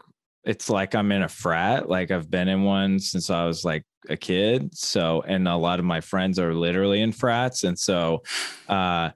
it's 0.46 0.70
like 0.70 0.96
I'm 0.96 1.12
in 1.12 1.24
a 1.24 1.28
frat. 1.28 1.90
Like 1.90 2.10
I've 2.10 2.32
been 2.32 2.48
in 2.48 2.64
one 2.64 3.00
since 3.00 3.30
I 3.30 3.46
was 3.46 3.66
like 3.66 3.84
a 4.08 4.16
kid. 4.16 4.78
So 4.78 5.24
and 5.28 5.46
a 5.46 5.58
lot 5.58 5.80
of 5.80 5.84
my 5.84 6.00
friends 6.00 6.40
are 6.40 6.54
literally 6.54 7.02
in 7.02 7.12
frats. 7.12 7.66
And 7.66 7.78
so 7.78 8.24
uh 8.70 9.10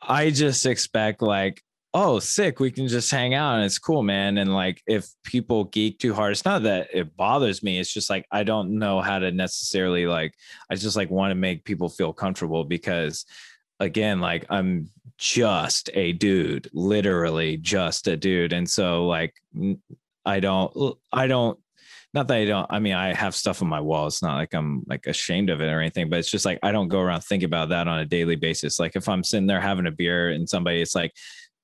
I 0.00 0.30
just 0.30 0.64
expect 0.64 1.20
like 1.20 1.62
oh 1.94 2.18
sick 2.18 2.60
we 2.60 2.70
can 2.70 2.86
just 2.86 3.10
hang 3.10 3.32
out 3.32 3.54
and 3.54 3.64
it's 3.64 3.78
cool 3.78 4.02
man 4.02 4.36
and 4.38 4.52
like 4.52 4.82
if 4.86 5.08
people 5.24 5.64
geek 5.64 5.98
too 5.98 6.12
hard 6.12 6.32
it's 6.32 6.44
not 6.44 6.62
that 6.62 6.88
it 6.92 7.16
bothers 7.16 7.62
me 7.62 7.78
it's 7.78 7.92
just 7.92 8.10
like 8.10 8.26
i 8.30 8.42
don't 8.42 8.70
know 8.70 9.00
how 9.00 9.18
to 9.18 9.32
necessarily 9.32 10.06
like 10.06 10.34
i 10.70 10.74
just 10.74 10.96
like 10.96 11.10
want 11.10 11.30
to 11.30 11.34
make 11.34 11.64
people 11.64 11.88
feel 11.88 12.12
comfortable 12.12 12.62
because 12.62 13.24
again 13.80 14.20
like 14.20 14.44
i'm 14.50 14.90
just 15.16 15.88
a 15.94 16.12
dude 16.12 16.68
literally 16.74 17.56
just 17.56 18.06
a 18.06 18.16
dude 18.16 18.52
and 18.52 18.68
so 18.68 19.06
like 19.06 19.34
i 20.26 20.38
don't 20.40 20.98
i 21.12 21.26
don't 21.26 21.58
not 22.14 22.26
that 22.28 22.36
I 22.38 22.44
don't, 22.46 22.66
I 22.70 22.78
mean, 22.78 22.94
I 22.94 23.12
have 23.12 23.34
stuff 23.34 23.60
on 23.60 23.68
my 23.68 23.80
wall. 23.80 24.06
It's 24.06 24.22
not 24.22 24.36
like 24.36 24.54
I'm 24.54 24.82
like 24.86 25.06
ashamed 25.06 25.50
of 25.50 25.60
it 25.60 25.68
or 25.68 25.78
anything, 25.78 26.08
but 26.08 26.18
it's 26.18 26.30
just 26.30 26.46
like 26.46 26.58
I 26.62 26.72
don't 26.72 26.88
go 26.88 27.00
around 27.00 27.20
thinking 27.20 27.46
about 27.46 27.68
that 27.68 27.86
on 27.86 27.98
a 27.98 28.06
daily 28.06 28.34
basis. 28.34 28.80
Like 28.80 28.96
if 28.96 29.08
I'm 29.08 29.22
sitting 29.22 29.46
there 29.46 29.60
having 29.60 29.86
a 29.86 29.90
beer 29.90 30.30
and 30.30 30.48
somebody, 30.48 30.80
it's 30.80 30.94
like, 30.94 31.12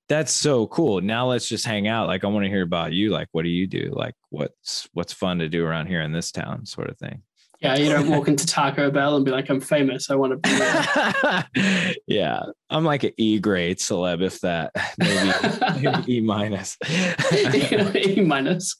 that's 0.08 0.32
so 0.32 0.66
cool. 0.66 1.00
Now 1.00 1.28
let's 1.28 1.48
just 1.48 1.64
hang 1.64 1.88
out. 1.88 2.08
Like 2.08 2.24
I 2.24 2.26
want 2.26 2.44
to 2.44 2.50
hear 2.50 2.62
about 2.62 2.92
you. 2.92 3.10
Like 3.10 3.28
what 3.32 3.42
do 3.42 3.48
you 3.48 3.66
do? 3.66 3.90
Like 3.92 4.14
what's 4.30 4.88
what's 4.92 5.12
fun 5.12 5.38
to 5.38 5.48
do 5.48 5.64
around 5.64 5.86
here 5.86 6.02
in 6.02 6.12
this 6.12 6.30
town, 6.30 6.66
sort 6.66 6.90
of 6.90 6.98
thing. 6.98 7.22
Yeah, 7.60 7.76
you 7.76 7.88
don't 7.88 8.10
walk 8.10 8.28
into 8.28 8.46
Taco 8.46 8.90
Bell 8.90 9.16
and 9.16 9.24
be 9.24 9.30
like, 9.30 9.48
I'm 9.48 9.60
famous. 9.60 10.10
I 10.10 10.16
want 10.16 10.42
to 10.42 11.44
be 11.54 12.00
yeah. 12.06 12.42
I'm 12.68 12.84
like 12.84 13.04
an 13.04 13.12
E 13.16 13.38
grade 13.38 13.78
celeb, 13.78 14.22
if 14.22 14.40
that 14.40 14.72
maybe, 14.98 15.86
maybe 15.88 16.16
E 16.16 16.20
minus. 16.20 16.76
e 17.32 18.20
minus. 18.20 18.76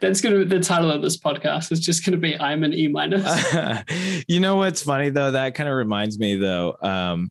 That's 0.00 0.20
gonna 0.20 0.38
be 0.38 0.44
the 0.44 0.60
title 0.60 0.90
of 0.90 1.02
this 1.02 1.16
podcast. 1.16 1.70
It's 1.70 1.80
just 1.80 2.04
gonna 2.04 2.16
be 2.16 2.38
I'm 2.40 2.64
an 2.64 2.74
E 2.74 2.88
minus. 2.88 3.54
you 4.26 4.40
know 4.40 4.56
what's 4.56 4.82
funny 4.82 5.10
though? 5.10 5.30
That 5.30 5.54
kind 5.54 5.68
of 5.68 5.76
reminds 5.76 6.18
me 6.18 6.34
though. 6.34 6.76
Um, 6.82 7.30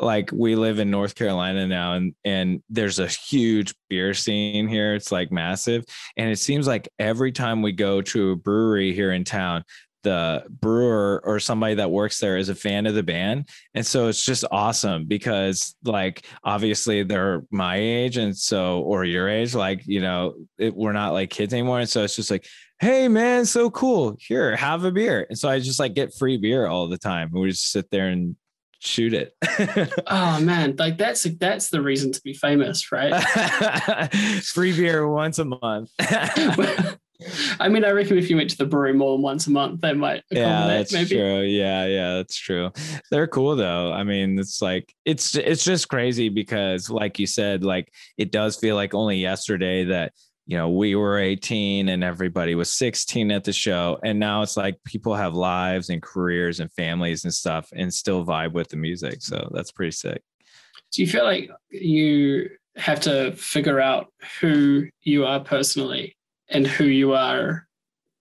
like 0.00 0.30
we 0.32 0.54
live 0.56 0.78
in 0.78 0.90
North 0.90 1.14
Carolina 1.14 1.66
now 1.66 1.94
and 1.94 2.14
and 2.24 2.62
there's 2.68 2.98
a 2.98 3.06
huge 3.06 3.74
beer 3.88 4.14
scene 4.14 4.68
here. 4.68 4.94
It's 4.94 5.12
like 5.12 5.32
massive. 5.32 5.84
And 6.16 6.30
it 6.30 6.38
seems 6.38 6.66
like 6.66 6.88
every 6.98 7.32
time 7.32 7.62
we 7.62 7.72
go 7.72 8.02
to 8.02 8.32
a 8.32 8.36
brewery 8.36 8.92
here 8.94 9.12
in 9.12 9.24
town, 9.24 9.64
the 10.04 10.44
brewer 10.48 11.20
or 11.24 11.40
somebody 11.40 11.74
that 11.74 11.90
works 11.90 12.20
there 12.20 12.36
is 12.36 12.48
a 12.48 12.54
fan 12.54 12.86
of 12.86 12.94
the 12.94 13.02
band. 13.02 13.48
And 13.74 13.84
so 13.84 14.08
it's 14.08 14.24
just 14.24 14.44
awesome 14.50 15.06
because 15.06 15.74
like 15.84 16.24
obviously 16.44 17.02
they're 17.02 17.42
my 17.50 17.76
age 17.76 18.16
and 18.16 18.36
so 18.36 18.80
or 18.80 19.04
your 19.04 19.28
age, 19.28 19.54
like, 19.54 19.82
you 19.86 20.00
know, 20.00 20.34
it, 20.56 20.74
we're 20.74 20.92
not 20.92 21.12
like 21.12 21.30
kids 21.30 21.52
anymore. 21.52 21.80
And 21.80 21.88
so 21.88 22.04
it's 22.04 22.16
just 22.16 22.30
like, 22.30 22.46
hey 22.80 23.08
man, 23.08 23.44
so 23.44 23.70
cool. 23.70 24.16
Here, 24.20 24.54
have 24.54 24.84
a 24.84 24.92
beer. 24.92 25.26
And 25.28 25.38
so 25.38 25.48
I 25.48 25.58
just 25.58 25.80
like 25.80 25.94
get 25.94 26.14
free 26.14 26.36
beer 26.36 26.66
all 26.66 26.88
the 26.88 26.98
time. 26.98 27.30
and 27.32 27.42
We 27.42 27.50
just 27.50 27.72
sit 27.72 27.90
there 27.90 28.08
and 28.08 28.36
shoot 28.78 29.14
it. 29.14 29.34
oh 30.06 30.40
man, 30.40 30.74
like 30.78 30.98
that's 30.98 31.22
that's 31.22 31.70
the 31.70 31.82
reason 31.82 32.12
to 32.12 32.20
be 32.22 32.34
famous, 32.34 32.90
right? 32.92 33.12
Free 34.44 34.76
beer 34.76 35.08
once 35.08 35.38
a 35.38 35.44
month. 35.44 35.90
I 37.58 37.68
mean, 37.68 37.84
I 37.84 37.90
reckon 37.90 38.16
if 38.16 38.30
you 38.30 38.36
went 38.36 38.50
to 38.50 38.56
the 38.56 38.64
brewery 38.64 38.94
more 38.94 39.16
than 39.16 39.22
once 39.22 39.48
a 39.48 39.50
month, 39.50 39.80
they 39.80 39.92
might. 39.92 40.22
Yeah, 40.30 40.68
that's 40.68 40.92
maybe. 40.92 41.16
true. 41.16 41.40
Yeah, 41.40 41.84
yeah, 41.86 42.14
that's 42.14 42.36
true. 42.36 42.70
They're 43.10 43.26
cool 43.26 43.56
though. 43.56 43.92
I 43.92 44.04
mean, 44.04 44.38
it's 44.38 44.62
like 44.62 44.94
it's 45.04 45.34
it's 45.34 45.64
just 45.64 45.88
crazy 45.88 46.28
because, 46.28 46.88
like 46.90 47.18
you 47.18 47.26
said, 47.26 47.64
like 47.64 47.92
it 48.16 48.30
does 48.30 48.56
feel 48.56 48.76
like 48.76 48.94
only 48.94 49.18
yesterday 49.18 49.84
that 49.84 50.12
you 50.48 50.56
know, 50.56 50.70
we 50.70 50.94
were 50.94 51.18
18 51.18 51.90
and 51.90 52.02
everybody 52.02 52.54
was 52.54 52.72
16 52.72 53.30
at 53.30 53.44
the 53.44 53.52
show. 53.52 53.98
And 54.02 54.18
now 54.18 54.40
it's 54.40 54.56
like 54.56 54.82
people 54.82 55.14
have 55.14 55.34
lives 55.34 55.90
and 55.90 56.00
careers 56.00 56.58
and 56.60 56.72
families 56.72 57.24
and 57.24 57.34
stuff 57.34 57.68
and 57.76 57.92
still 57.92 58.24
vibe 58.24 58.52
with 58.52 58.68
the 58.68 58.78
music. 58.78 59.20
So 59.20 59.50
that's 59.52 59.70
pretty 59.70 59.90
sick. 59.90 60.22
Do 60.90 61.02
you 61.02 61.08
feel 61.08 61.24
like 61.24 61.50
you 61.68 62.48
have 62.76 62.98
to 63.00 63.32
figure 63.32 63.78
out 63.78 64.10
who 64.40 64.86
you 65.02 65.26
are 65.26 65.38
personally 65.38 66.16
and 66.48 66.66
who 66.66 66.84
you 66.84 67.12
are 67.12 67.67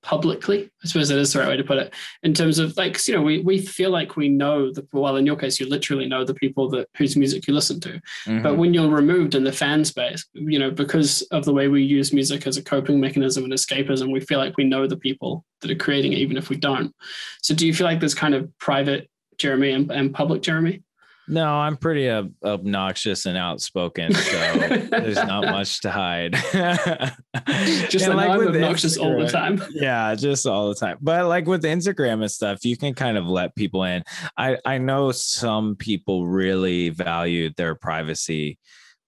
publicly. 0.08 0.72
I 0.82 0.88
suppose 0.88 1.10
that 1.10 1.18
is 1.18 1.34
the 1.34 1.39
right 1.39 1.49
way 1.49 1.58
to 1.58 1.66
put 1.66 1.80
it. 1.80 1.93
In 2.24 2.34
terms 2.34 2.60
of 2.60 2.78
like, 2.78 3.05
you 3.10 3.14
know, 3.14 3.22
we 3.22 3.39
we 3.39 3.60
feel 3.60 3.89
like 3.89 4.16
we 4.16 4.30
know 4.30 4.72
the 4.72 4.88
well, 4.93 5.18
in 5.18 5.26
your 5.26 5.36
case, 5.36 5.60
you 5.60 5.68
literally 5.68 6.08
know 6.08 6.24
the 6.24 6.34
people 6.34 6.70
that 6.70 6.88
whose 6.95 7.18
music 7.18 7.45
you 7.45 7.53
listen 7.53 7.82
to. 7.82 7.89
Mm-hmm. 8.26 8.41
But 8.41 8.58
when 8.58 8.74
you're 8.74 8.89
removed 8.89 9.36
in 9.36 9.43
the 9.43 9.51
fan 9.51 9.84
space, 9.84 10.26
you 10.34 10.60
know, 10.60 10.72
because 10.72 11.24
of 11.24 11.43
the 11.43 11.53
way 11.53 11.68
we 11.68 11.84
use 11.84 12.14
music 12.14 12.47
as 12.47 12.55
a 12.55 12.64
coping 12.64 13.01
mechanism 13.01 13.43
and 13.43 13.51
escapism, 13.51 14.14
we 14.14 14.22
feel 14.22 14.39
like 14.39 14.55
we 14.55 14.64
know 14.64 14.88
the 14.88 14.95
people 14.95 15.43
that 15.60 15.70
are 15.70 15.76
creating 15.76 16.14
it, 16.14 16.20
even 16.20 16.38
if 16.38 16.49
we 16.49 16.55
don't. 16.55 16.95
So 17.41 17.53
do 17.53 17.68
you 17.68 17.74
feel 17.74 17.86
like 17.86 17.99
there's 17.99 18.16
kind 18.16 18.34
of 18.34 18.49
private 18.60 19.10
Jeremy 19.38 19.72
and, 19.72 19.91
and 19.91 20.14
public 20.14 20.41
Jeremy? 20.41 20.84
No, 21.30 21.45
I'm 21.45 21.75
pretty 21.75 22.09
uh, 22.09 22.23
obnoxious 22.43 23.25
and 23.25 23.38
outspoken, 23.38 24.13
so 24.13 24.57
there's 24.89 25.17
not 25.17 25.43
much 25.51 25.82
to 25.82 25.91
hide. 25.91 26.34
just 27.89 28.07
like, 28.07 28.30
I'm 28.30 28.47
obnoxious 28.47 28.97
Instagram, 28.97 29.03
all 29.03 29.19
the 29.19 29.30
time. 29.30 29.63
Yeah, 29.71 30.15
just 30.15 30.45
all 30.47 30.69
the 30.69 30.75
time. 30.75 30.97
But 31.01 31.25
like 31.25 31.45
with 31.45 31.63
Instagram 31.63 32.21
and 32.21 32.32
stuff, 32.32 32.63
you 32.63 32.78
can 32.78 32.93
kind 32.93 33.17
of 33.17 33.25
let 33.25 33.55
people 33.55 33.84
in. 33.84 34.03
I 34.38 34.57
I 34.63 34.78
know 34.78 35.11
some 35.11 35.75
people 35.75 36.28
really 36.28 36.89
value 36.89 37.51
their 37.57 37.75
privacy, 37.75 38.57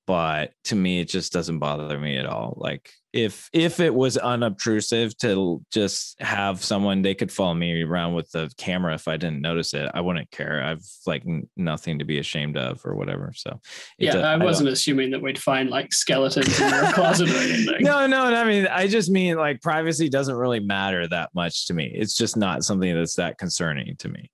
but 0.06 0.52
to 0.66 0.76
me, 0.76 1.00
it 1.00 1.08
just 1.08 1.32
doesn't 1.32 1.60
bother 1.60 1.98
me 1.98 2.18
at 2.18 2.26
all. 2.26 2.56
Like 2.58 2.92
if 3.12 3.50
if 3.54 3.80
it 3.80 3.94
was 3.94 4.18
unobtrusive 4.18 5.18
to 5.18 5.62
just 5.72 6.20
have 6.22 6.64
someone 6.64 7.02
they 7.02 7.16
could 7.16 7.32
follow 7.32 7.54
me 7.54 7.82
around 7.82 8.14
with 8.14 8.30
the 8.32 8.52
camera 8.58 8.94
if 8.94 9.08
i 9.08 9.18
didn't 9.18 9.42
notice 9.42 9.74
it. 9.74 9.90
I 9.94 10.02
wouldn't 10.02 10.30
care. 10.32 10.64
I've 10.64 10.84
like 11.08 11.24
nothing 11.58 12.00
to 12.00 12.06
be 12.06 12.20
ashamed 12.20 12.58
of 12.58 12.82
or 12.86 12.96
whatever 12.96 13.32
so 13.36 13.60
yeah 13.98 14.16
a, 14.16 14.22
i 14.22 14.38
wasn't 14.38 14.70
I 14.70 14.74
assuming 14.74 15.12
that 15.12 15.22
we'd 15.22 15.42
find 15.42 15.70
like 15.70 15.92
skeletons 15.92 16.60
in 16.60 16.70
your 16.70 16.92
closet 16.94 17.30
or 17.30 17.38
anything. 17.38 17.78
No 17.90 18.06
no 18.06 18.26
i 18.26 18.44
mean 18.44 18.68
i 18.68 18.88
just 18.88 19.10
mean 19.10 19.38
like 19.38 19.62
privacy 19.62 20.10
doesn't 20.10 20.36
really 20.36 20.60
matter 20.60 21.08
that 21.08 21.30
much 21.34 21.68
to 21.68 21.74
me. 21.74 21.92
It's 21.94 22.16
just 22.16 22.38
not 22.38 22.64
something 22.64 22.94
that's 22.94 23.16
that 23.16 23.38
concerning 23.38 23.96
to 23.98 24.10
me. 24.10 24.30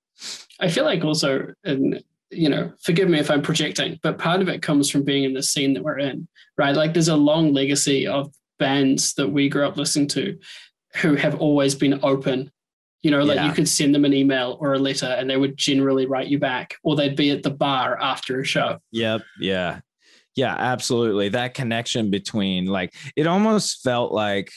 I 0.60 0.68
feel 0.68 0.84
like 0.84 1.04
also 1.04 1.52
and 1.64 2.02
you 2.30 2.48
know, 2.48 2.72
forgive 2.82 3.08
me 3.08 3.18
if 3.18 3.30
I'm 3.30 3.42
projecting, 3.42 3.98
but 4.02 4.18
part 4.18 4.42
of 4.42 4.48
it 4.48 4.62
comes 4.62 4.90
from 4.90 5.04
being 5.04 5.24
in 5.24 5.32
the 5.32 5.42
scene 5.42 5.74
that 5.74 5.84
we're 5.84 5.98
in, 5.98 6.26
right? 6.58 6.74
Like 6.74 6.92
there's 6.92 7.08
a 7.08 7.16
long 7.16 7.52
legacy 7.52 8.06
of 8.06 8.34
bands 8.58 9.14
that 9.14 9.28
we 9.28 9.48
grew 9.48 9.66
up 9.66 9.76
listening 9.76 10.08
to 10.08 10.38
who 10.96 11.14
have 11.14 11.40
always 11.40 11.74
been 11.74 12.00
open. 12.02 12.50
You 13.02 13.10
know, 13.12 13.22
like 13.22 13.36
yeah. 13.36 13.46
you 13.46 13.52
could 13.52 13.68
send 13.68 13.94
them 13.94 14.04
an 14.04 14.12
email 14.12 14.58
or 14.60 14.74
a 14.74 14.78
letter 14.78 15.06
and 15.06 15.30
they 15.30 15.36
would 15.36 15.56
generally 15.56 16.06
write 16.06 16.26
you 16.28 16.38
back, 16.38 16.76
or 16.82 16.96
they'd 16.96 17.14
be 17.14 17.30
at 17.30 17.42
the 17.42 17.50
bar 17.50 18.00
after 18.00 18.40
a 18.40 18.44
show. 18.44 18.78
Yep. 18.92 19.22
Yeah. 19.38 19.80
Yeah, 20.34 20.54
absolutely. 20.54 21.30
That 21.30 21.54
connection 21.54 22.10
between 22.10 22.66
like 22.66 22.94
it 23.14 23.26
almost 23.26 23.82
felt 23.82 24.12
like 24.12 24.50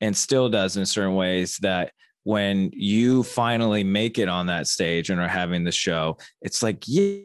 and 0.00 0.16
still 0.16 0.48
does 0.48 0.76
in 0.76 0.86
certain 0.86 1.14
ways 1.14 1.58
that 1.58 1.92
when 2.24 2.70
you 2.72 3.22
finally 3.22 3.84
make 3.84 4.18
it 4.18 4.28
on 4.28 4.46
that 4.46 4.66
stage 4.66 5.10
and 5.10 5.20
are 5.20 5.28
having 5.28 5.64
the 5.64 5.72
show, 5.72 6.16
it's 6.42 6.62
like, 6.62 6.84
yeah, 6.86 7.20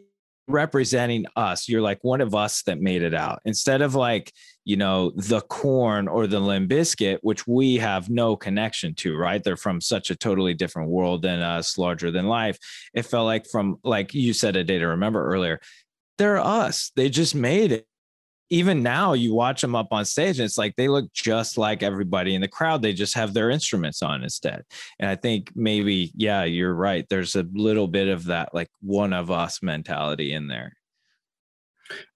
representing 0.47 1.25
us. 1.35 1.67
You're 1.67 1.81
like 1.81 2.03
one 2.03 2.21
of 2.21 2.35
us 2.35 2.61
that 2.63 2.79
made 2.79 3.01
it 3.01 3.13
out 3.13 3.41
instead 3.45 3.81
of 3.81 3.95
like, 3.95 4.31
you 4.63 4.77
know, 4.77 5.11
the 5.15 5.41
Korn 5.41 6.07
or 6.07 6.27
the 6.27 6.39
Limp 6.39 6.69
Bizkit, 6.69 7.19
which 7.21 7.47
we 7.47 7.77
have 7.77 8.09
no 8.09 8.35
connection 8.35 8.93
to, 8.95 9.15
right? 9.15 9.43
They're 9.43 9.57
from 9.57 9.81
such 9.81 10.09
a 10.09 10.15
totally 10.15 10.53
different 10.53 10.89
world 10.89 11.21
than 11.21 11.41
us, 11.41 11.77
larger 11.77 12.11
than 12.11 12.27
life. 12.27 12.57
It 12.93 13.03
felt 13.03 13.25
like 13.25 13.47
from, 13.47 13.77
like 13.83 14.13
you 14.13 14.33
said 14.33 14.55
a 14.55 14.63
day 14.63 14.79
to 14.79 14.87
remember 14.87 15.25
earlier, 15.25 15.59
they're 16.17 16.39
us. 16.39 16.91
They 16.95 17.09
just 17.09 17.35
made 17.35 17.71
it 17.71 17.87
even 18.49 18.83
now 18.83 19.13
you 19.13 19.33
watch 19.33 19.61
them 19.61 19.75
up 19.75 19.87
on 19.91 20.05
stage 20.05 20.39
and 20.39 20.45
it's 20.45 20.57
like 20.57 20.75
they 20.75 20.87
look 20.87 21.11
just 21.13 21.57
like 21.57 21.81
everybody 21.81 22.35
in 22.35 22.41
the 22.41 22.47
crowd. 22.47 22.81
They 22.81 22.93
just 22.93 23.15
have 23.15 23.33
their 23.33 23.49
instruments 23.49 24.03
on 24.03 24.23
instead. 24.23 24.63
And 24.99 25.09
i 25.09 25.15
think 25.15 25.51
maybe 25.55 26.11
yeah 26.15 26.43
you're 26.43 26.73
right. 26.73 27.05
There's 27.09 27.35
a 27.35 27.47
little 27.53 27.87
bit 27.87 28.07
of 28.07 28.25
that 28.25 28.53
like 28.53 28.69
one 28.81 29.13
of 29.13 29.31
us 29.31 29.63
mentality 29.63 30.33
in 30.33 30.47
there. 30.47 30.73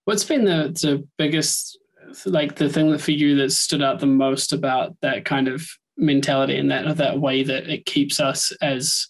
What's 0.06 0.24
been 0.24 0.46
the, 0.46 0.76
the 0.82 1.08
biggest 1.18 1.78
like 2.26 2.56
the 2.56 2.70
thing 2.70 2.92
that 2.92 3.02
for 3.02 3.12
you 3.12 3.36
that 3.36 3.52
stood 3.52 3.84
out 3.84 4.00
the 4.00 4.08
most 4.08 4.54
about 4.54 4.96
that 5.02 5.26
kind 5.26 5.48
of 5.48 5.68
mentality 5.98 6.58
and 6.58 6.72
that 6.72 6.98
that 6.98 7.20
way 7.20 7.44
that 7.44 7.70
it 7.70 7.86
keeps 7.86 8.20
us 8.20 8.52
as 8.62 9.08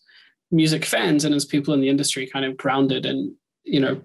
music 0.51 0.83
fans 0.83 1.23
and 1.23 1.35
as 1.35 1.45
people 1.45 1.73
in 1.73 1.81
the 1.81 1.89
industry 1.89 2.25
kind 2.25 2.43
of 2.43 2.57
grounded 2.57 3.05
and 3.05 3.33
you 3.63 3.79
know 3.79 4.01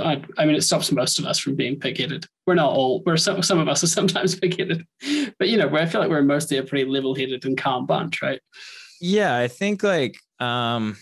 I 0.00 0.46
mean, 0.46 0.54
it 0.54 0.62
stops 0.62 0.92
most 0.92 1.18
of 1.18 1.26
us 1.26 1.38
from 1.38 1.54
being 1.54 1.78
pig-headed. 1.78 2.26
We're 2.48 2.54
not 2.54 2.72
all. 2.72 3.02
We're 3.04 3.18
some. 3.18 3.42
Some 3.42 3.58
of 3.58 3.68
us 3.68 3.84
are 3.84 3.88
sometimes 3.88 4.34
pig-headed, 4.40 4.86
but 5.38 5.50
you 5.50 5.58
know, 5.58 5.68
I 5.76 5.84
feel 5.84 6.00
like 6.00 6.08
we're 6.08 6.22
mostly 6.22 6.56
a 6.56 6.62
pretty 6.62 6.86
level-headed 6.86 7.44
and 7.44 7.58
calm 7.58 7.84
bunch, 7.84 8.22
right? 8.22 8.40
Yeah, 9.02 9.36
I 9.36 9.48
think 9.48 9.82
like 9.82 10.16
um 10.40 10.96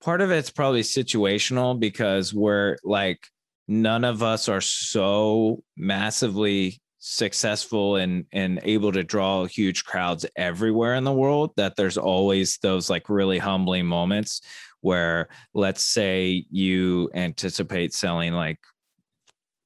part 0.00 0.20
of 0.20 0.30
it's 0.30 0.50
probably 0.50 0.82
situational 0.82 1.80
because 1.80 2.32
we're 2.32 2.76
like 2.84 3.26
none 3.66 4.04
of 4.04 4.22
us 4.22 4.48
are 4.48 4.60
so 4.60 5.64
massively 5.76 6.80
successful 7.00 7.96
and 7.96 8.24
and 8.32 8.60
able 8.62 8.92
to 8.92 9.02
draw 9.02 9.46
huge 9.46 9.84
crowds 9.84 10.24
everywhere 10.36 10.94
in 10.94 11.02
the 11.02 11.12
world 11.12 11.50
that 11.56 11.74
there's 11.74 11.98
always 11.98 12.58
those 12.58 12.88
like 12.88 13.08
really 13.08 13.38
humbling 13.38 13.86
moments 13.86 14.40
where 14.82 15.28
let's 15.52 15.84
say 15.84 16.46
you 16.48 17.10
anticipate 17.12 17.92
selling 17.92 18.32
like 18.32 18.60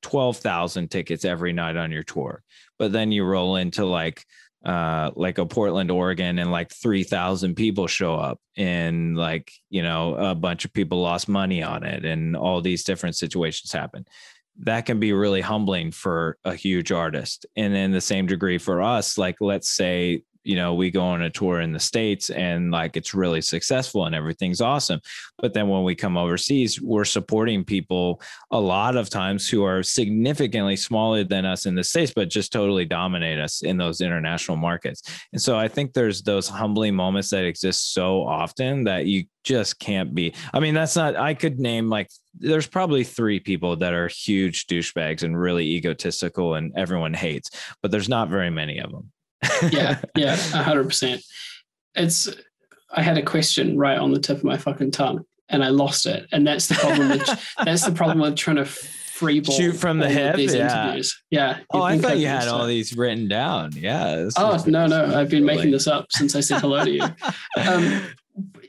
12,000 0.03 0.91
tickets 0.91 1.25
every 1.25 1.53
night 1.53 1.77
on 1.77 1.93
your 1.93 2.03
tour. 2.03 2.43
But 2.79 2.93
then 2.93 3.13
you 3.13 3.25
roll 3.25 3.57
into 3.57 3.85
like 3.85 4.25
uh 4.65 5.13
like 5.15 5.39
a 5.39 5.47
Portland 5.47 5.91
Oregon 5.91 6.41
and 6.41 6.51
like 6.51 6.73
3000 6.73 7.55
people 7.55 7.87
show 7.87 8.17
up 8.17 8.41
and 8.57 9.17
like 9.17 9.53
you 9.71 9.83
know 9.83 10.17
a 10.17 10.35
bunch 10.35 10.65
of 10.65 10.73
people 10.73 11.01
lost 11.01 11.29
money 11.29 11.63
on 11.63 11.85
it 11.85 12.05
and 12.05 12.37
all 12.37 12.61
these 12.61 12.85
different 12.85 13.17
situations 13.17 13.71
happen. 13.73 14.05
That 14.61 14.87
can 14.87 14.99
be 14.99 15.13
really 15.13 15.41
humbling 15.41 15.93
for 15.93 16.39
a 16.45 16.55
huge 16.55 16.91
artist. 16.91 17.47
And 17.55 17.77
in 17.77 17.93
the 17.93 18.01
same 18.01 18.27
degree 18.27 18.59
for 18.59 18.83
us 18.83 19.17
like 19.17 19.37
let's 19.41 19.71
say 19.71 20.23
you 20.49 20.57
know 20.57 20.73
we 20.73 20.91
go 20.91 21.03
on 21.03 21.21
a 21.23 21.31
tour 21.31 21.61
in 21.61 21.73
the 21.73 21.79
states 21.79 22.31
and 22.31 22.71
like 22.71 22.97
it's 22.97 23.13
really 23.13 23.43
successful 23.43 24.07
and 24.07 24.15
everything's 24.15 24.63
awesome. 24.63 25.01
But 25.39 25.53
then 25.53 25.69
when 25.69 25.85
we 25.85 25.95
come 25.95 26.17
overseas 26.17 26.81
we're 26.81 27.05
supporting 27.05 27.65
people 27.65 28.23
a 28.51 28.59
lot 28.59 28.97
of 28.97 29.11
times 29.11 29.49
who 29.49 29.63
are 29.63 29.83
significantly 29.83 30.77
smaller 30.77 31.23
than 31.23 31.45
us 31.45 31.67
in 31.67 31.75
the 31.75 31.85
states 31.85 32.13
but 32.17 32.31
just 32.31 32.51
totally 32.51 32.87
dominate 32.87 33.39
us 33.39 33.63
in 33.63 33.77
those 33.77 34.01
international 34.01 34.57
markets. 34.57 35.03
And 35.33 35.41
so 35.41 35.59
i 35.59 35.69
think 35.69 35.93
there's 35.93 36.23
those 36.23 36.49
humbling 36.49 36.95
moments 36.95 37.29
that 37.31 37.45
exist 37.45 37.93
so 37.93 38.27
often 38.27 38.85
that 38.85 39.05
you 39.05 39.25
just 39.45 39.79
can't 39.79 40.15
be 40.15 40.35
i 40.53 40.61
mean 40.61 40.75
that's 40.75 40.97
not 40.97 41.17
i 41.17 41.33
could 41.33 41.59
name 41.59 41.89
like 41.89 42.11
there's 42.35 42.67
probably 42.67 43.05
three 43.05 43.41
people 43.41 43.77
that 43.77 43.95
are 43.95 44.09
huge 44.09 44.67
douchebags 44.67 45.23
and 45.23 45.41
really 45.41 45.65
egotistical 45.65 46.55
and 46.55 46.73
everyone 46.77 47.15
hates 47.15 47.51
but 47.81 47.91
there's 47.91 48.09
not 48.09 48.29
very 48.29 48.51
many 48.51 48.79
of 48.79 48.91
them 48.91 49.11
yeah, 49.71 50.01
yeah, 50.17 50.37
hundred 50.37 50.85
percent. 50.85 51.23
It's 51.95 52.29
I 52.91 53.03
had 53.03 53.19
a 53.19 53.23
question 53.23 53.77
right 53.77 53.99
on 53.99 54.13
the 54.13 54.21
tip 54.21 54.39
of 54.39 54.45
my 54.45 54.57
fucking 54.57 54.93
tongue 54.93 55.25
and 55.49 55.65
I 55.65 55.69
lost 55.69 56.07
it. 56.07 56.27
And 56.33 56.47
that's 56.47 56.67
the 56.69 56.75
problem 56.75 57.09
with 57.11 57.55
that's 57.65 57.85
the 57.85 57.93
problem 57.93 58.21
with 58.21 58.37
trying 58.37 58.57
to 58.57 58.65
free 58.65 59.41
ball 59.41 59.57
shoot 59.57 59.73
from 59.73 59.99
the 59.99 60.09
hip. 60.09 60.37
These 60.37 60.55
yeah. 60.55 60.85
interviews. 60.85 61.23
Yeah. 61.31 61.59
Oh, 61.73 61.83
I 61.83 61.99
thought 61.99 62.19
you 62.19 62.29
had 62.29 62.49
all 62.49 62.67
these 62.67 62.97
written 62.97 63.29
down. 63.29 63.73
Yeah. 63.75 64.29
Oh 64.37 64.63
no, 64.67 64.87
no, 64.87 65.19
I've 65.19 65.31
been 65.31 65.45
making 65.45 65.71
this 65.71 65.87
up 65.87 66.07
since 66.11 66.37
I 66.37 66.41
said 66.41 66.61
hello 66.61 66.85
to 66.85 66.91
you. 66.91 67.03
Um, 67.59 68.05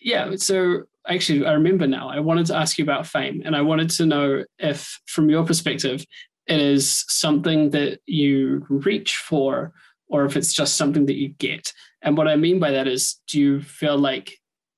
yeah. 0.01 0.35
So 0.37 0.83
actually, 1.07 1.45
I 1.45 1.53
remember 1.53 1.85
now. 1.85 2.09
I 2.09 2.19
wanted 2.19 2.47
to 2.47 2.55
ask 2.55 2.77
you 2.77 2.83
about 2.83 3.05
fame, 3.05 3.43
and 3.45 3.55
I 3.55 3.61
wanted 3.61 3.89
to 3.91 4.05
know 4.05 4.43
if, 4.57 4.99
from 5.05 5.29
your 5.29 5.45
perspective, 5.45 6.03
it 6.47 6.59
is 6.59 7.05
something 7.07 7.69
that 7.71 7.99
you 8.07 8.65
reach 8.69 9.17
for 9.17 9.73
or 10.09 10.25
if 10.25 10.35
it's 10.35 10.53
just 10.53 10.75
something 10.75 11.05
that 11.05 11.15
you 11.15 11.29
get. 11.29 11.71
And 12.01 12.17
what 12.17 12.27
I 12.27 12.35
mean 12.35 12.59
by 12.59 12.71
that 12.71 12.87
is, 12.87 13.21
do 13.27 13.39
you 13.39 13.61
feel 13.61 13.97
like, 13.97 14.33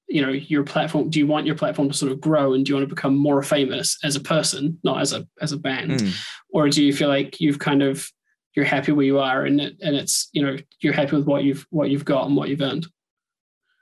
you 0.07 0.21
know, 0.21 0.29
your 0.29 0.63
platform, 0.63 1.09
do 1.09 1.19
you 1.19 1.27
want 1.27 1.45
your 1.45 1.55
platform 1.55 1.89
to 1.89 1.97
sort 1.97 2.11
of 2.11 2.19
grow 2.19 2.53
and 2.53 2.65
do 2.65 2.69
you 2.69 2.75
want 2.75 2.87
to 2.87 2.93
become 2.93 3.15
more 3.15 3.41
famous 3.41 3.97
as 4.03 4.15
a 4.15 4.19
person, 4.19 4.77
not 4.83 5.01
as 5.01 5.13
a 5.13 5.25
as 5.41 5.53
a 5.53 5.57
band? 5.57 5.91
Mm. 5.91 6.13
Or 6.49 6.69
do 6.69 6.83
you 6.83 6.93
feel 6.93 7.07
like 7.07 7.39
you've 7.39 7.59
kind 7.59 7.81
of 7.81 8.05
you're 8.53 8.65
happy 8.65 8.91
where 8.91 9.05
you 9.05 9.19
are 9.19 9.45
and 9.45 9.61
it, 9.61 9.77
and 9.81 9.95
it's, 9.95 10.27
you 10.33 10.41
know, 10.41 10.57
you're 10.81 10.93
happy 10.93 11.15
with 11.15 11.25
what 11.25 11.43
you've 11.43 11.65
what 11.69 11.89
you've 11.89 12.03
got 12.03 12.27
and 12.27 12.35
what 12.35 12.49
you've 12.49 12.61
earned? 12.61 12.87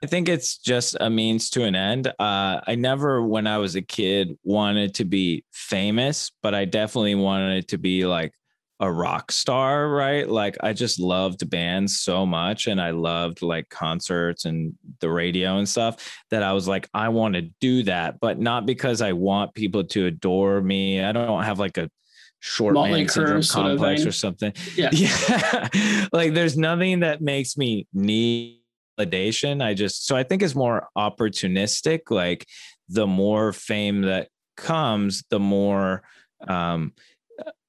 I 0.02 0.06
think 0.06 0.28
it's 0.28 0.56
just 0.56 0.96
a 0.98 1.10
means 1.10 1.50
to 1.50 1.64
an 1.64 1.74
end. 1.74 2.06
Uh, 2.06 2.60
I 2.66 2.74
never, 2.74 3.22
when 3.22 3.46
I 3.46 3.58
was 3.58 3.74
a 3.74 3.82
kid, 3.82 4.38
wanted 4.44 4.94
to 4.94 5.04
be 5.04 5.44
famous, 5.52 6.32
but 6.42 6.54
I 6.54 6.64
definitely 6.64 7.16
wanted 7.16 7.68
to 7.68 7.78
be 7.78 8.06
like 8.06 8.32
a 8.80 8.90
rock 8.90 9.30
star, 9.30 9.90
right? 9.90 10.26
Like 10.26 10.56
I 10.62 10.72
just 10.72 10.98
loved 10.98 11.48
bands 11.50 12.00
so 12.00 12.24
much 12.24 12.66
and 12.66 12.80
I 12.80 12.90
loved 12.90 13.42
like 13.42 13.68
concerts 13.68 14.46
and 14.46 14.74
the 15.00 15.10
radio 15.10 15.58
and 15.58 15.68
stuff 15.68 16.10
that 16.30 16.42
I 16.42 16.54
was 16.54 16.66
like, 16.66 16.88
I 16.94 17.10
want 17.10 17.34
to 17.34 17.42
do 17.60 17.82
that, 17.84 18.18
but 18.20 18.38
not 18.38 18.64
because 18.64 19.02
I 19.02 19.12
want 19.12 19.54
people 19.54 19.84
to 19.84 20.06
adore 20.06 20.62
me. 20.62 21.02
I 21.02 21.12
don't 21.12 21.44
have 21.44 21.58
like 21.58 21.76
a 21.76 21.90
short 22.38 22.72
Motley 22.72 23.00
man 23.00 23.08
syndrome 23.08 23.42
complex 23.42 24.06
or 24.06 24.12
something. 24.12 24.54
Yeah. 24.74 24.88
yeah. 24.92 26.08
like 26.10 26.32
there's 26.32 26.56
nothing 26.56 27.00
that 27.00 27.20
makes 27.20 27.58
me 27.58 27.86
need 27.92 28.60
validation. 28.98 29.62
I 29.62 29.74
just 29.74 30.06
so 30.06 30.16
I 30.16 30.22
think 30.22 30.42
it's 30.42 30.54
more 30.54 30.88
opportunistic. 30.96 32.10
Like 32.10 32.46
the 32.88 33.06
more 33.06 33.52
fame 33.52 34.02
that 34.02 34.28
comes, 34.56 35.22
the 35.28 35.38
more 35.38 36.02
um 36.48 36.94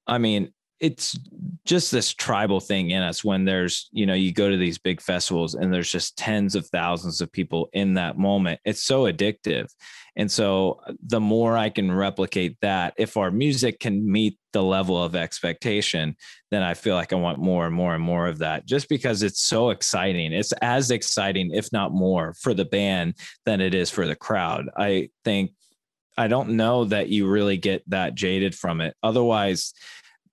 I 0.06 0.18
mean, 0.18 0.52
it's 0.82 1.16
just 1.64 1.92
this 1.92 2.12
tribal 2.12 2.58
thing 2.58 2.90
in 2.90 3.02
us 3.02 3.22
when 3.22 3.44
there's 3.44 3.88
you 3.92 4.04
know 4.04 4.14
you 4.14 4.32
go 4.32 4.50
to 4.50 4.56
these 4.56 4.78
big 4.78 5.00
festivals 5.00 5.54
and 5.54 5.72
there's 5.72 5.90
just 5.90 6.18
tens 6.18 6.56
of 6.56 6.66
thousands 6.66 7.20
of 7.20 7.30
people 7.30 7.70
in 7.72 7.94
that 7.94 8.18
moment 8.18 8.60
it's 8.64 8.82
so 8.82 9.04
addictive. 9.04 9.68
And 10.14 10.30
so 10.30 10.80
uh, 10.86 10.92
the 11.06 11.20
more 11.20 11.56
i 11.56 11.70
can 11.70 11.90
replicate 11.90 12.56
that 12.60 12.94
if 12.98 13.16
our 13.16 13.30
music 13.30 13.78
can 13.78 14.10
meet 14.10 14.38
the 14.52 14.62
level 14.62 15.02
of 15.02 15.14
expectation 15.14 16.16
then 16.50 16.62
i 16.62 16.74
feel 16.74 16.96
like 16.96 17.12
i 17.12 17.16
want 17.16 17.38
more 17.38 17.64
and 17.64 17.74
more 17.74 17.94
and 17.94 18.02
more 18.02 18.26
of 18.26 18.38
that 18.38 18.66
just 18.66 18.88
because 18.88 19.22
it's 19.22 19.40
so 19.40 19.70
exciting. 19.70 20.32
It's 20.32 20.52
as 20.60 20.90
exciting 20.90 21.52
if 21.54 21.72
not 21.72 21.92
more 21.92 22.34
for 22.34 22.54
the 22.54 22.64
band 22.64 23.14
than 23.46 23.60
it 23.60 23.74
is 23.74 23.90
for 23.90 24.06
the 24.06 24.16
crowd. 24.16 24.68
I 24.76 25.10
think 25.24 25.52
I 26.16 26.28
don't 26.28 26.50
know 26.50 26.84
that 26.86 27.08
you 27.08 27.26
really 27.26 27.56
get 27.56 27.88
that 27.88 28.14
jaded 28.14 28.54
from 28.54 28.80
it. 28.80 28.94
Otherwise, 29.02 29.72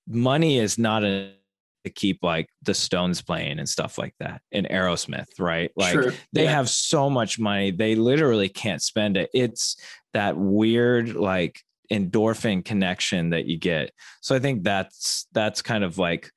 money 0.10 0.57
is 0.57 0.78
not 0.78 1.03
a 1.03 1.34
to 1.86 1.89
keep 1.89 2.24
like 2.24 2.49
the 2.64 2.74
Stones 2.74 3.22
playing 3.22 3.60
and 3.60 3.68
stuff 3.68 3.97
like 3.97 4.14
that 4.20 4.41
in 4.51 4.66
Aerosmith, 4.66 5.28
right? 5.39 5.72
Like 5.76 5.93
sure. 5.93 6.14
they 6.34 6.43
yeah. 6.43 6.51
have 6.51 6.70
so 6.70 7.10
much 7.10 7.39
money, 7.39 7.72
they 7.72 7.95
literally 7.95 8.49
can't 8.49 8.82
spend 8.82 9.18
it. 9.18 9.30
It's 9.34 9.78
that 10.14 10.38
weird 10.38 11.16
like 11.16 11.62
endorphin 11.91 12.64
connection 12.64 13.30
that 13.32 13.45
you 13.45 13.57
get. 13.57 13.91
So 14.22 14.36
I 14.36 14.39
think 14.39 14.64
that's 14.64 15.28
that's 15.32 15.62
kind 15.62 15.84
of 15.84 15.97
like 15.97 16.30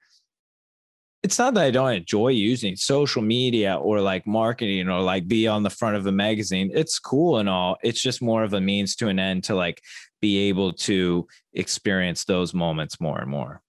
it's 1.22 1.38
not 1.38 1.54
that 1.54 1.64
I 1.64 1.70
don't 1.70 1.92
enjoy 1.92 2.28
using 2.28 2.74
social 2.74 3.22
media 3.22 3.76
or 3.76 4.00
like 4.00 4.26
marketing 4.26 4.88
or 4.88 5.00
like 5.00 5.28
be 5.28 5.46
on 5.46 5.62
the 5.62 5.70
front 5.70 5.94
of 5.94 6.06
a 6.06 6.12
magazine. 6.12 6.72
It's 6.74 6.98
cool 6.98 7.38
and 7.38 7.48
all. 7.48 7.76
It's 7.84 8.02
just 8.02 8.22
more 8.22 8.42
of 8.42 8.54
a 8.54 8.60
means 8.60 8.96
to 8.96 9.08
an 9.08 9.20
end 9.20 9.44
to 9.44 9.54
like 9.54 9.82
be 10.22 10.48
able 10.48 10.72
to 10.72 11.28
experience 11.52 12.24
those 12.24 12.54
moments 12.54 12.98
more 12.98 13.20
and 13.20 13.30
more 13.30 13.60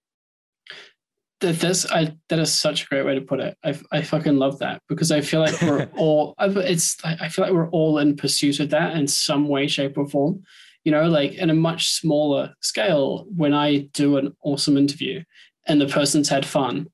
that 1.44 1.60
this 1.60 1.86
I 1.92 2.16
that 2.30 2.40
is 2.40 2.54
such 2.54 2.84
a 2.84 2.88
great 2.88 3.06
way 3.06 3.16
to 3.16 3.22
put 3.22 3.40
it. 3.40 3.58
I 3.64 3.78
I 3.92 4.02
fucking 4.02 4.38
love 4.38 4.60
that 4.60 4.82
because 4.90 5.12
I 5.12 5.22
feel 5.22 5.42
like 5.42 5.62
we're 5.62 5.90
all 5.98 6.36
it's 6.40 6.98
I 7.04 7.28
feel 7.28 7.46
like 7.46 7.54
we're 7.54 7.70
all 7.70 8.00
in 8.00 8.16
pursuit 8.16 8.60
of 8.60 8.70
that 8.72 8.96
in 8.96 9.08
some 9.08 9.48
way, 9.48 9.68
shape, 9.68 9.98
or 9.98 10.08
form. 10.08 10.42
You 10.84 10.92
know, 10.92 11.08
like 11.08 11.34
in 11.34 11.50
a 11.50 11.54
much 11.54 11.92
smaller 11.92 12.54
scale, 12.62 13.26
when 13.36 13.54
I 13.54 13.90
do 13.94 14.18
an 14.18 14.36
awesome 14.42 14.78
interview 14.78 15.24
and 15.68 15.80
the 15.80 15.88
person's 15.88 16.30
had 16.30 16.46
fun, 16.46 16.88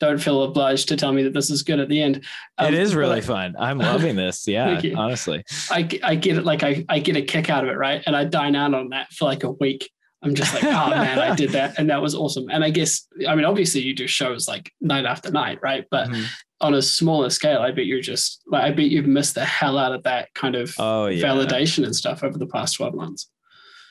don't 0.00 0.18
feel 0.18 0.42
obliged 0.42 0.88
to 0.88 0.96
tell 0.96 1.12
me 1.12 1.22
that 1.22 1.32
this 1.32 1.50
is 1.50 1.62
good 1.62 1.80
at 1.80 1.88
the 1.88 2.02
end. 2.02 2.24
Um, 2.58 2.72
it 2.72 2.74
is 2.74 2.94
really 2.94 3.20
fun. 3.20 3.54
I'm 3.58 3.78
loving 3.78 4.16
this. 4.16 4.46
Yeah, 4.46 4.80
honestly. 4.96 5.44
I, 5.70 5.88
I 6.02 6.14
get 6.14 6.38
it. 6.38 6.44
Like 6.44 6.62
I, 6.62 6.84
I 6.88 6.98
get 6.98 7.16
a 7.16 7.22
kick 7.22 7.50
out 7.50 7.64
of 7.64 7.70
it. 7.70 7.76
Right. 7.76 8.02
And 8.06 8.16
I 8.16 8.24
dine 8.24 8.56
out 8.56 8.74
on 8.74 8.90
that 8.90 9.12
for 9.12 9.24
like 9.24 9.44
a 9.44 9.50
week. 9.50 9.90
I'm 10.22 10.34
just 10.34 10.54
like, 10.54 10.64
oh 10.64 10.90
man, 10.90 11.18
I 11.18 11.34
did 11.34 11.50
that. 11.50 11.78
And 11.78 11.90
that 11.90 12.02
was 12.02 12.14
awesome. 12.14 12.48
And 12.50 12.64
I 12.64 12.70
guess, 12.70 13.06
I 13.28 13.34
mean, 13.34 13.44
obviously 13.44 13.82
you 13.82 13.94
do 13.94 14.06
shows 14.06 14.48
like 14.48 14.72
night 14.80 15.04
after 15.04 15.30
night, 15.30 15.58
right? 15.62 15.84
But 15.90 16.08
mm-hmm. 16.08 16.24
on 16.60 16.74
a 16.74 16.82
smaller 16.82 17.30
scale, 17.30 17.60
I 17.60 17.70
bet 17.70 17.86
you're 17.86 18.00
just 18.00 18.42
like, 18.46 18.64
I 18.64 18.70
bet 18.70 18.86
you've 18.86 19.06
missed 19.06 19.34
the 19.34 19.44
hell 19.44 19.78
out 19.78 19.94
of 19.94 20.02
that 20.04 20.32
kind 20.34 20.56
of 20.56 20.74
oh, 20.78 21.06
yeah. 21.06 21.24
validation 21.24 21.84
and 21.84 21.94
stuff 21.94 22.24
over 22.24 22.38
the 22.38 22.46
past 22.46 22.76
12 22.76 22.94
months. 22.94 23.30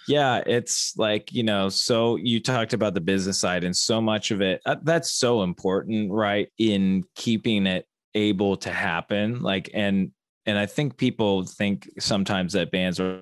Yeah, 0.07 0.43
it's 0.45 0.95
like, 0.97 1.33
you 1.33 1.43
know, 1.43 1.69
so 1.69 2.15
you 2.17 2.39
talked 2.39 2.73
about 2.73 2.93
the 2.93 3.01
business 3.01 3.39
side 3.39 3.63
and 3.63 3.75
so 3.75 3.99
much 3.99 4.31
of 4.31 4.41
it 4.41 4.61
uh, 4.65 4.75
that's 4.83 5.11
so 5.11 5.41
important, 5.41 6.11
right? 6.11 6.49
In 6.57 7.03
keeping 7.15 7.65
it 7.65 7.87
able 8.13 8.57
to 8.57 8.71
happen. 8.71 9.41
Like, 9.41 9.69
and, 9.73 10.11
and 10.45 10.57
I 10.57 10.67
think 10.67 10.97
people 10.97 11.43
think 11.43 11.89
sometimes 11.99 12.53
that 12.53 12.71
bands 12.71 12.99
are 12.99 13.21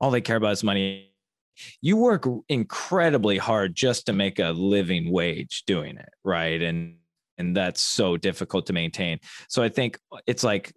all 0.00 0.10
they 0.10 0.20
care 0.20 0.36
about 0.36 0.52
is 0.52 0.64
money 0.64 1.10
you 1.80 1.96
work 1.96 2.26
incredibly 2.48 3.38
hard 3.38 3.74
just 3.74 4.06
to 4.06 4.12
make 4.12 4.38
a 4.38 4.50
living 4.50 5.10
wage 5.10 5.64
doing 5.66 5.96
it 5.96 6.08
right 6.24 6.62
and 6.62 6.96
and 7.38 7.56
that's 7.56 7.80
so 7.80 8.16
difficult 8.16 8.66
to 8.66 8.72
maintain 8.72 9.18
so 9.48 9.62
i 9.62 9.68
think 9.68 9.98
it's 10.26 10.44
like 10.44 10.72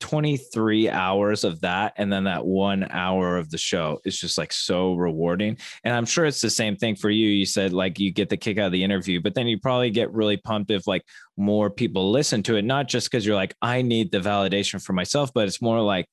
23 0.00 0.90
hours 0.90 1.44
of 1.44 1.60
that 1.60 1.94
and 1.96 2.12
then 2.12 2.24
that 2.24 2.44
one 2.44 2.86
hour 2.90 3.36
of 3.36 3.50
the 3.50 3.58
show 3.58 3.98
is 4.04 4.18
just 4.18 4.36
like 4.36 4.52
so 4.52 4.94
rewarding. 4.94 5.56
And 5.84 5.94
i'm 5.94 6.06
sure 6.06 6.26
it's 6.26 6.40
the 6.40 6.50
same 6.50 6.76
thing 6.76 6.96
for 6.96 7.10
you. 7.10 7.28
You 7.28 7.46
said 7.46 7.72
like 7.72 7.98
you 7.98 8.12
get 8.12 8.28
the 8.28 8.36
kick 8.36 8.58
out 8.58 8.66
of 8.66 8.72
the 8.72 8.84
interview 8.84 9.20
but 9.20 9.34
then 9.34 9.46
you 9.46 9.58
probably 9.58 9.90
get 9.90 10.12
really 10.12 10.36
pumped 10.36 10.70
if 10.70 10.86
like 10.86 11.04
more 11.36 11.70
people 11.70 12.10
listen 12.10 12.42
to 12.44 12.56
it 12.56 12.64
not 12.64 12.88
just 12.88 13.10
because 13.10 13.24
you're 13.24 13.34
like 13.34 13.54
i 13.62 13.80
need 13.82 14.12
the 14.12 14.18
validation 14.18 14.82
for 14.82 14.92
myself 14.92 15.30
but 15.34 15.48
it's 15.48 15.62
more 15.62 15.80
like 15.80 16.06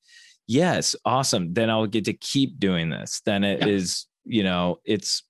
yes 0.46 0.96
awesome 1.04 1.52
then 1.52 1.68
i'll 1.68 1.86
get 1.86 2.06
to 2.06 2.14
keep 2.14 2.58
doing 2.58 2.88
this. 2.90 3.20
Then 3.24 3.44
it 3.44 3.60
yeah. 3.60 3.68
is 3.68 4.06
you 4.24 4.42
know 4.42 4.78
it's 4.84 5.22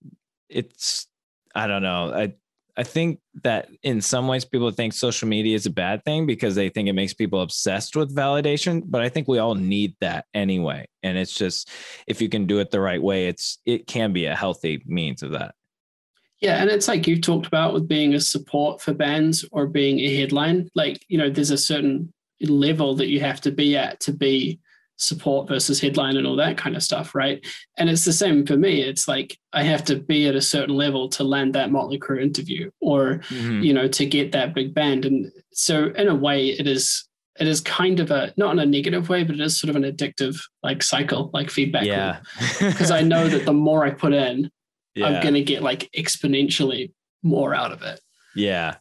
it's 0.49 1.07
i 1.55 1.67
don't 1.67 1.83
know 1.83 2.13
i 2.13 2.33
I 2.79 2.85
think 2.85 3.19
that 3.43 3.69
in 3.83 4.01
some 4.01 4.29
ways 4.29 4.45
people 4.45 4.71
think 4.71 4.93
social 4.93 5.27
media 5.27 5.57
is 5.57 5.67
a 5.67 5.71
bad 5.71 6.05
thing 6.05 6.27
because 6.27 6.55
they 6.55 6.69
think 6.69 6.89
it 6.89 6.93
makes 6.93 7.13
people 7.13 7.43
obsessed 7.43 7.97
with 7.97 8.15
validation, 8.15 8.85
but 8.87 9.03
I 9.03 9.09
think 9.09 9.27
we 9.27 9.39
all 9.39 9.57
need 9.57 9.97
that 10.01 10.27
anyway. 10.33 10.87
And 11.03 11.19
it's 11.19 11.35
just 11.35 11.71
if 12.07 12.23
you 12.23 12.29
can 12.29 12.47
do 12.47 12.61
it 12.61 12.71
the 12.71 12.81
right 12.81 13.03
way, 13.03 13.27
it's 13.27 13.59
it 13.67 13.89
can 13.89 14.13
be 14.13 14.27
a 14.27 14.37
healthy 14.37 14.85
means 14.87 15.25
of 15.25 15.33
that. 15.33 15.57
Yeah, 16.41 16.63
and 16.63 16.71
it's 16.71 16.87
like 16.87 17.09
you've 17.09 17.23
talked 17.23 17.49
about 17.49 17.75
with 17.75 17.89
being 17.89 18.15
a 18.15 18.21
support 18.21 18.81
for 18.81 18.95
bands 18.95 19.45
or 19.51 19.67
being 19.67 19.99
a 19.99 20.17
headline. 20.17 20.69
Like, 20.77 21.05
you 21.09 21.19
know, 21.19 21.29
there's 21.29 21.51
a 21.51 21.59
certain 21.59 22.13
level 22.43 22.95
that 22.95 23.09
you 23.09 23.19
have 23.19 23.41
to 23.41 23.51
be 23.51 23.77
at 23.77 23.99
to 24.01 24.13
be 24.13 24.61
support 24.99 25.49
versus 25.49 25.81
headline 25.81 26.17
and 26.17 26.27
all 26.27 26.37
that 26.37 26.59
kind 26.59 26.77
of 26.77 26.83
stuff, 26.83 27.15
right? 27.15 27.45
And 27.79 27.89
it's 27.89 28.05
the 28.05 28.13
same 28.13 28.45
for 28.45 28.57
me. 28.57 28.83
It's 28.83 29.09
like 29.09 29.39
I 29.53 29.63
have 29.63 29.85
to 29.85 29.97
be 29.97 30.27
at 30.27 30.35
a 30.35 30.43
certain 30.43 30.77
level 30.77 31.09
to 31.11 31.25
land 31.25 31.55
that 31.55 31.71
Motley 31.71 31.99
Crue 31.99 32.21
interview, 32.21 32.71
or 32.81 33.21
mm-hmm. 33.29 33.63
you 33.63 33.73
know, 33.73 33.89
to 33.89 34.05
get 34.05 34.33
that 34.33 34.55
big 34.55 34.75
band. 34.75 35.05
And 35.05 35.33
so, 35.53 35.87
in 35.97 36.09
a 36.09 36.15
way, 36.15 36.49
it 36.49 36.67
is 36.67 37.09
it 37.41 37.47
is 37.47 37.61
kind 37.61 38.01
of 38.01 38.11
a 38.11 38.35
not 38.37 38.53
in 38.53 38.59
a 38.59 38.67
negative 38.67 39.09
way, 39.09 39.25
but 39.25 39.37
it 39.37 39.41
is 39.41 39.59
sort 39.59 39.71
of 39.71 39.77
an 39.77 39.91
addictive 39.91 40.39
like 40.63 40.83
cycle, 40.83 41.31
like 41.33 41.51
feedback. 41.51 41.85
Yeah, 41.85 42.21
because 42.59 42.91
I 42.91 43.01
know 43.01 43.29
that 43.29 43.45
the 43.45 43.53
more 43.69 43.85
I 43.85 43.91
put 43.91 44.13
in, 44.13 44.51
yeah. 44.95 45.07
I'm 45.07 45.23
gonna 45.23 45.43
get 45.43 45.63
like 45.63 45.89
exponentially 45.97 46.93
more 47.23 47.55
out 47.55 47.73
of 47.73 47.83
it. 47.83 48.01
Yeah. 48.35 48.77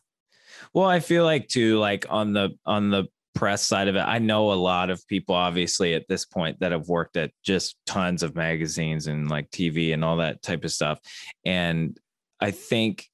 Well, 0.73 0.87
I 0.87 0.99
feel 0.99 1.23
like 1.23 1.47
too, 1.47 1.79
like 1.79 2.05
on 2.09 2.33
the 2.33 2.57
on 2.65 2.89
the 2.89 3.07
press 3.37 3.61
side 3.61 3.87
of 3.87 3.95
it, 3.95 4.01
I 4.01 4.17
know 4.17 4.51
a 4.51 4.55
lot 4.55 4.89
of 4.89 5.07
people, 5.07 5.35
obviously, 5.35 5.93
at 5.93 6.07
this 6.07 6.25
point 6.25 6.59
that 6.59 6.71
have 6.71 6.87
worked 6.87 7.17
at 7.17 7.31
just 7.43 7.75
tons 7.85 8.23
of 8.23 8.35
magazines 8.35 9.05
and 9.05 9.29
like 9.29 9.51
TV 9.51 9.93
and 9.93 10.03
all 10.03 10.17
that 10.17 10.41
type 10.41 10.63
of 10.63 10.71
stuff. 10.71 10.99
And 11.45 11.97
I 12.39 12.51
think 12.51 13.07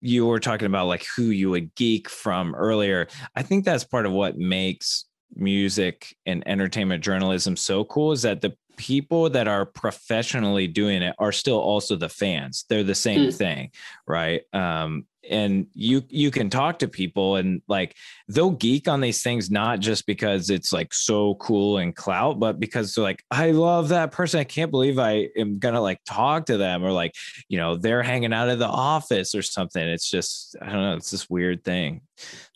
you 0.00 0.26
were 0.26 0.38
talking 0.38 0.66
about 0.66 0.86
like 0.86 1.04
who 1.16 1.24
you 1.24 1.50
would 1.50 1.74
geek 1.74 2.08
from 2.08 2.54
earlier. 2.54 3.08
I 3.34 3.42
think 3.42 3.64
that's 3.64 3.82
part 3.82 4.06
of 4.06 4.12
what 4.12 4.38
makes 4.38 5.06
music 5.34 6.14
and 6.24 6.46
entertainment 6.46 7.02
journalism 7.02 7.56
so 7.56 7.84
cool 7.84 8.12
is 8.12 8.22
that 8.22 8.40
the 8.40 8.56
people 8.76 9.28
that 9.28 9.48
are 9.48 9.66
professionally 9.66 10.68
doing 10.68 11.02
it 11.02 11.16
are 11.18 11.32
still 11.32 11.58
also 11.58 11.96
the 11.96 12.08
fans. 12.08 12.64
They're 12.68 12.84
the 12.84 12.94
same 12.94 13.26
mm. 13.26 13.34
thing, 13.34 13.72
right? 14.06 14.42
Um, 14.52 15.04
and 15.28 15.66
you 15.74 16.02
you 16.08 16.30
can 16.30 16.48
talk 16.48 16.78
to 16.78 16.88
people 16.88 17.36
and 17.36 17.60
like 17.68 17.96
they'll 18.28 18.50
geek 18.50 18.88
on 18.88 19.00
these 19.00 19.22
things 19.22 19.50
not 19.50 19.80
just 19.80 20.06
because 20.06 20.48
it's 20.48 20.72
like 20.72 20.94
so 20.94 21.34
cool 21.36 21.78
and 21.78 21.96
clout 21.96 22.38
but 22.38 22.60
because 22.60 22.94
they're 22.94 23.04
like 23.04 23.22
i 23.30 23.50
love 23.50 23.88
that 23.88 24.12
person 24.12 24.38
i 24.40 24.44
can't 24.44 24.70
believe 24.70 24.98
i 24.98 25.28
am 25.36 25.58
gonna 25.58 25.80
like 25.80 26.00
talk 26.04 26.46
to 26.46 26.56
them 26.56 26.84
or 26.84 26.92
like 26.92 27.14
you 27.48 27.58
know 27.58 27.76
they're 27.76 28.02
hanging 28.02 28.32
out 28.32 28.48
of 28.48 28.58
the 28.58 28.66
office 28.66 29.34
or 29.34 29.42
something 29.42 29.86
it's 29.86 30.08
just 30.08 30.56
i 30.62 30.66
don't 30.66 30.82
know 30.82 30.94
it's 30.94 31.10
this 31.10 31.28
weird 31.28 31.64
thing 31.64 32.00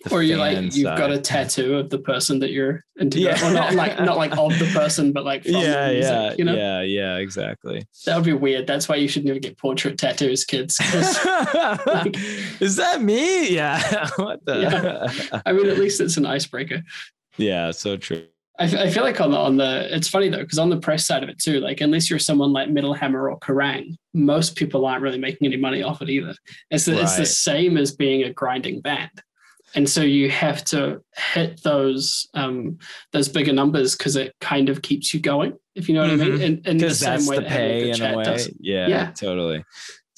the 0.05 0.15
or 0.15 0.23
you 0.23 0.37
like 0.37 0.59
you've 0.75 0.75
side. 0.75 0.99
got 0.99 1.13
a 1.13 1.19
tattoo 1.21 1.77
of 1.77 1.91
the 1.91 1.99
person 1.99 2.39
that 2.41 2.51
you're 2.51 2.85
interviewing 2.99 3.35
yeah. 3.35 3.43
well 3.43 3.55
not 3.55 3.75
like 3.75 3.99
not 4.01 4.17
like 4.17 4.37
of 4.37 4.59
the 4.59 4.69
person 4.73 5.13
but 5.13 5.25
like 5.25 5.45
yeah 5.45 5.91
music, 5.91 6.03
yeah 6.03 6.35
you 6.37 6.45
know? 6.45 6.55
yeah 6.55 6.83
yeah 6.83 7.17
exactly 7.17 7.87
that 8.05 8.17
would 8.17 8.25
be 8.25 8.33
weird 8.33 8.67
that's 8.67 8.89
why 8.89 8.97
you 8.97 9.07
should 9.07 9.25
never 9.25 9.39
get 9.39 9.57
portrait 9.59 9.99
tattoos 9.99 10.45
kids 10.45 10.81
like, 11.87 12.17
is 12.63 12.77
that 12.77 13.03
me? 13.03 13.53
Yeah. 13.53 14.09
what 14.17 14.45
the? 14.45 14.61
Yeah. 14.61 15.41
I 15.45 15.53
mean, 15.53 15.69
at 15.69 15.79
least 15.79 16.01
it's 16.01 16.17
an 16.17 16.27
icebreaker. 16.27 16.83
Yeah, 17.37 17.73
so 17.73 17.97
true. 17.97 18.27
I, 18.59 18.65
I 18.65 18.91
feel 18.91 19.03
like 19.03 19.21
on 19.21 19.33
the 19.33 19.39
on 19.39 19.57
the 19.57 19.95
it's 19.95 20.09
funny 20.09 20.29
though 20.29 20.43
because 20.43 20.59
on 20.59 20.71
the 20.71 20.79
press 20.79 21.05
side 21.05 21.23
of 21.25 21.29
it 21.29 21.39
too, 21.39 21.59
like 21.61 21.81
unless 21.81 22.09
you're 22.09 22.19
someone 22.19 22.53
like 22.53 22.69
Metal 22.69 22.95
Hammer 22.95 23.29
or 23.31 23.39
Kerrang, 23.41 23.97
most 24.15 24.55
people 24.55 24.87
aren't 24.87 25.03
really 25.03 25.19
making 25.19 25.47
any 25.47 25.57
money 25.57 25.83
off 25.83 26.03
it 26.03 26.11
either. 26.11 26.35
It's 26.71 26.85
the, 26.85 26.93
right. 26.93 27.03
it's 27.03 27.17
the 27.17 27.27
same 27.27 27.77
as 27.77 27.97
being 27.97 28.23
a 28.23 28.33
grinding 28.33 28.81
band, 28.81 29.11
and 29.75 29.89
so 29.89 30.03
you 30.03 30.31
have 30.31 30.65
to 30.67 31.03
hit 31.33 31.63
those 31.63 32.29
um, 32.35 32.79
those 33.13 33.29
bigger 33.29 33.53
numbers 33.53 33.97
because 33.97 34.17
it 34.17 34.35
kind 34.41 34.69
of 34.69 34.83
keeps 34.83 35.13
you 35.13 35.21
going. 35.21 35.55
If 35.75 35.89
you 35.89 35.95
know 35.95 36.03
what 36.03 36.11
mm-hmm. 36.11 36.23
I 36.23 36.37
mean, 36.37 36.43
in, 36.43 36.63
in 36.67 36.77
the 36.77 36.95
same 36.95 37.27
way 37.27 37.37
the 37.37 37.43
pay 37.43 37.91
in 37.91 38.03
a 38.03 38.17
way. 38.17 38.25
Does. 38.25 38.51
Yeah, 38.61 38.87
yeah, 38.87 39.11
totally. 39.13 39.65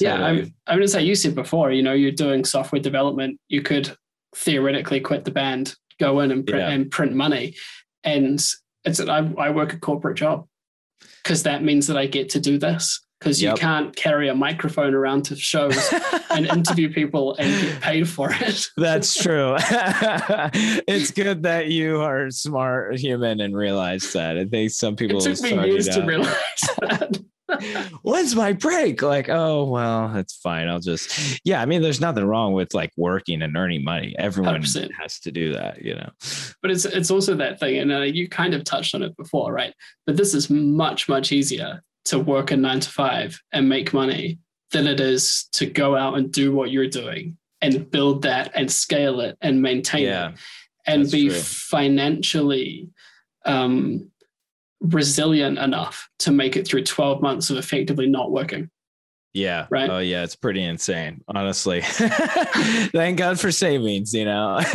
Yeah, 0.00 0.24
I'm, 0.24 0.54
I'm 0.66 0.78
going 0.78 0.82
to 0.82 0.88
say 0.88 1.04
you 1.04 1.14
said 1.14 1.34
before, 1.34 1.70
you 1.70 1.82
know, 1.82 1.92
you're 1.92 2.10
doing 2.10 2.44
software 2.44 2.82
development. 2.82 3.38
You 3.48 3.62
could 3.62 3.96
theoretically 4.34 5.00
quit 5.00 5.24
the 5.24 5.30
band, 5.30 5.74
go 6.00 6.20
in 6.20 6.32
and 6.32 6.46
print, 6.46 6.62
yeah. 6.62 6.70
and 6.70 6.90
print 6.90 7.12
money. 7.12 7.54
And 8.02 8.44
it's 8.84 9.00
I, 9.00 9.32
I 9.38 9.50
work 9.50 9.72
a 9.72 9.78
corporate 9.78 10.16
job 10.16 10.46
because 11.22 11.44
that 11.44 11.62
means 11.62 11.86
that 11.86 11.96
I 11.96 12.06
get 12.06 12.30
to 12.30 12.40
do 12.40 12.58
this 12.58 13.00
because 13.24 13.42
yep. 13.42 13.56
you 13.56 13.60
can't 13.60 13.96
carry 13.96 14.28
a 14.28 14.34
microphone 14.34 14.92
around 14.92 15.24
to 15.24 15.36
shows 15.36 15.92
and 16.30 16.46
interview 16.46 16.92
people 16.92 17.34
and 17.36 17.62
get 17.62 17.80
paid 17.80 18.08
for 18.08 18.30
it. 18.30 18.66
That's 18.76 19.14
true. 19.14 19.56
it's 20.86 21.10
good 21.10 21.44
that 21.44 21.68
you 21.68 22.02
are 22.02 22.26
a 22.26 22.32
smart 22.32 22.98
human 22.98 23.40
and 23.40 23.56
realize 23.56 24.12
that. 24.12 24.36
I 24.36 24.44
think 24.44 24.72
some 24.72 24.94
people 24.94 25.26
it 25.26 25.36
took 25.36 25.40
me 25.40 25.66
years 25.66 25.88
to 25.88 26.04
realize 26.04 26.34
that. 26.80 27.23
When's 28.02 28.34
my 28.34 28.52
break? 28.52 29.02
Like, 29.02 29.28
oh 29.28 29.64
well, 29.64 30.14
it's 30.16 30.36
fine. 30.36 30.68
I'll 30.68 30.80
just 30.80 31.40
yeah. 31.44 31.60
I 31.60 31.66
mean, 31.66 31.82
there's 31.82 32.00
nothing 32.00 32.24
wrong 32.24 32.52
with 32.52 32.74
like 32.74 32.92
working 32.96 33.42
and 33.42 33.56
earning 33.56 33.84
money. 33.84 34.14
Everyone 34.18 34.62
100%. 34.62 34.90
has 35.00 35.20
to 35.20 35.32
do 35.32 35.52
that, 35.52 35.84
you 35.84 35.94
know. 35.94 36.10
But 36.62 36.70
it's 36.70 36.84
it's 36.84 37.10
also 37.10 37.34
that 37.36 37.60
thing, 37.60 37.78
and 37.78 37.92
uh, 37.92 38.00
you 38.00 38.28
kind 38.28 38.54
of 38.54 38.64
touched 38.64 38.94
on 38.94 39.02
it 39.02 39.16
before, 39.16 39.52
right? 39.52 39.74
But 40.06 40.16
this 40.16 40.34
is 40.34 40.50
much 40.50 41.08
much 41.08 41.32
easier 41.32 41.82
to 42.06 42.18
work 42.18 42.50
a 42.50 42.56
nine 42.56 42.80
to 42.80 42.90
five 42.90 43.40
and 43.52 43.68
make 43.68 43.94
money 43.94 44.38
than 44.72 44.86
it 44.86 45.00
is 45.00 45.48
to 45.52 45.66
go 45.66 45.96
out 45.96 46.18
and 46.18 46.30
do 46.32 46.52
what 46.52 46.70
you're 46.70 46.88
doing 46.88 47.36
and 47.62 47.90
build 47.90 48.22
that 48.22 48.50
and 48.54 48.70
scale 48.70 49.20
it 49.20 49.38
and 49.40 49.62
maintain 49.62 50.04
yeah, 50.04 50.30
it 50.30 50.34
and 50.86 51.10
be 51.10 51.28
true. 51.28 51.38
financially 51.38 52.88
um, 53.46 54.10
resilient 54.84 55.58
enough 55.58 56.08
to 56.20 56.30
make 56.30 56.56
it 56.56 56.66
through 56.66 56.84
12 56.84 57.22
months 57.22 57.50
of 57.50 57.56
effectively 57.56 58.06
not 58.06 58.30
working. 58.30 58.70
Yeah. 59.34 59.66
Right. 59.68 59.90
Oh, 59.90 59.98
yeah. 59.98 60.22
It's 60.22 60.36
pretty 60.36 60.62
insane, 60.62 61.20
honestly. 61.26 61.80
Thank 61.82 63.18
God 63.18 63.40
for 63.40 63.50
savings, 63.50 64.14
you 64.14 64.24
know. 64.24 64.60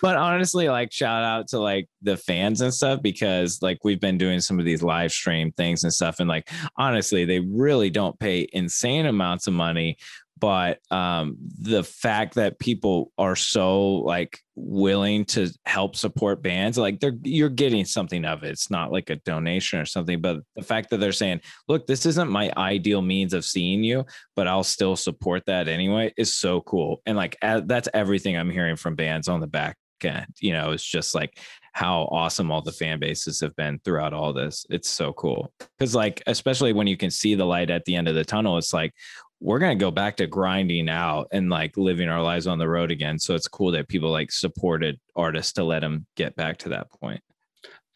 but 0.00 0.16
honestly, 0.16 0.68
like, 0.68 0.92
shout 0.92 1.24
out 1.24 1.48
to 1.48 1.58
like 1.58 1.88
the 2.00 2.16
fans 2.16 2.60
and 2.60 2.72
stuff 2.72 3.02
because 3.02 3.58
like 3.62 3.78
we've 3.82 4.00
been 4.00 4.16
doing 4.16 4.38
some 4.38 4.60
of 4.60 4.64
these 4.64 4.84
live 4.84 5.10
stream 5.10 5.50
things 5.52 5.82
and 5.82 5.92
stuff. 5.92 6.20
And 6.20 6.28
like, 6.28 6.48
honestly, 6.76 7.24
they 7.24 7.40
really 7.40 7.90
don't 7.90 8.16
pay 8.20 8.46
insane 8.52 9.06
amounts 9.06 9.48
of 9.48 9.54
money 9.54 9.96
but 10.40 10.80
um, 10.90 11.36
the 11.60 11.84
fact 11.84 12.34
that 12.34 12.58
people 12.58 13.12
are 13.18 13.36
so 13.36 13.80
like 13.96 14.40
willing 14.56 15.24
to 15.24 15.50
help 15.66 15.96
support 15.96 16.42
bands 16.42 16.76
like 16.76 17.00
they're 17.00 17.16
you're 17.22 17.48
getting 17.48 17.84
something 17.84 18.24
of 18.24 18.42
it. 18.42 18.50
It's 18.50 18.70
not 18.70 18.92
like 18.92 19.10
a 19.10 19.16
donation 19.16 19.78
or 19.78 19.86
something 19.86 20.20
but 20.20 20.38
the 20.56 20.62
fact 20.62 20.90
that 20.90 20.98
they're 20.98 21.12
saying 21.12 21.40
look 21.68 21.86
this 21.86 22.06
isn't 22.06 22.30
my 22.30 22.52
ideal 22.56 23.02
means 23.02 23.32
of 23.32 23.44
seeing 23.44 23.84
you 23.84 24.04
but 24.36 24.46
i'll 24.46 24.64
still 24.64 24.96
support 24.96 25.46
that 25.46 25.68
anyway 25.68 26.12
is 26.16 26.34
so 26.36 26.60
cool. 26.62 27.00
And 27.06 27.16
like 27.16 27.36
that's 27.40 27.88
everything 27.94 28.36
i'm 28.36 28.50
hearing 28.50 28.76
from 28.76 28.96
bands 28.96 29.28
on 29.28 29.40
the 29.40 29.46
back 29.46 29.76
end 30.02 30.34
you 30.40 30.50
know 30.50 30.70
it's 30.72 30.82
just 30.82 31.14
like 31.14 31.38
how 31.72 32.08
awesome 32.10 32.50
all 32.50 32.62
the 32.62 32.72
fan 32.72 32.98
bases 32.98 33.40
have 33.40 33.54
been 33.56 33.78
throughout 33.84 34.12
all 34.12 34.32
this. 34.32 34.66
It's 34.70 34.90
so 34.90 35.12
cool. 35.12 35.52
Because 35.78 35.94
like 35.94 36.22
especially 36.26 36.72
when 36.72 36.86
you 36.86 36.96
can 36.96 37.10
see 37.10 37.34
the 37.34 37.44
light 37.44 37.70
at 37.70 37.84
the 37.84 37.94
end 37.94 38.08
of 38.08 38.14
the 38.14 38.24
tunnel 38.24 38.58
it's 38.58 38.72
like 38.72 38.92
we're 39.40 39.58
going 39.58 39.76
to 39.76 39.82
go 39.82 39.90
back 39.90 40.16
to 40.16 40.26
grinding 40.26 40.88
out 40.88 41.28
and 41.32 41.48
like 41.48 41.76
living 41.76 42.08
our 42.08 42.22
lives 42.22 42.46
on 42.46 42.58
the 42.58 42.68
road 42.68 42.90
again. 42.90 43.18
So 43.18 43.34
it's 43.34 43.48
cool 43.48 43.72
that 43.72 43.88
people 43.88 44.10
like 44.10 44.30
supported 44.30 45.00
artists 45.16 45.54
to 45.54 45.64
let 45.64 45.80
them 45.80 46.06
get 46.14 46.36
back 46.36 46.58
to 46.58 46.68
that 46.70 46.90
point. 46.90 47.22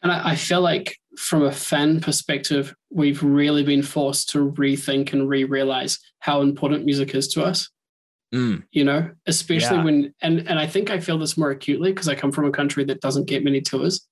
And 0.01 0.11
I, 0.11 0.31
I 0.31 0.35
feel 0.35 0.61
like 0.61 0.97
from 1.17 1.43
a 1.43 1.51
fan 1.51 2.01
perspective, 2.01 2.75
we've 2.89 3.21
really 3.23 3.63
been 3.63 3.83
forced 3.83 4.29
to 4.29 4.51
rethink 4.51 5.13
and 5.13 5.29
re-realize 5.29 5.99
how 6.19 6.41
important 6.41 6.85
music 6.85 7.13
is 7.13 7.27
to 7.29 7.43
us. 7.43 7.69
Mm. 8.33 8.63
You 8.71 8.83
know, 8.83 9.11
especially 9.27 9.77
yeah. 9.77 9.83
when 9.83 10.13
and 10.21 10.39
and 10.49 10.59
I 10.59 10.67
think 10.67 10.89
I 10.89 10.99
feel 10.99 11.17
this 11.17 11.37
more 11.37 11.51
acutely 11.51 11.91
because 11.91 12.09
I 12.09 12.15
come 12.15 12.31
from 12.31 12.45
a 12.45 12.51
country 12.51 12.83
that 12.85 12.99
doesn't 12.99 13.27
get 13.27 13.43
many 13.43 13.61
tours. 13.61 14.05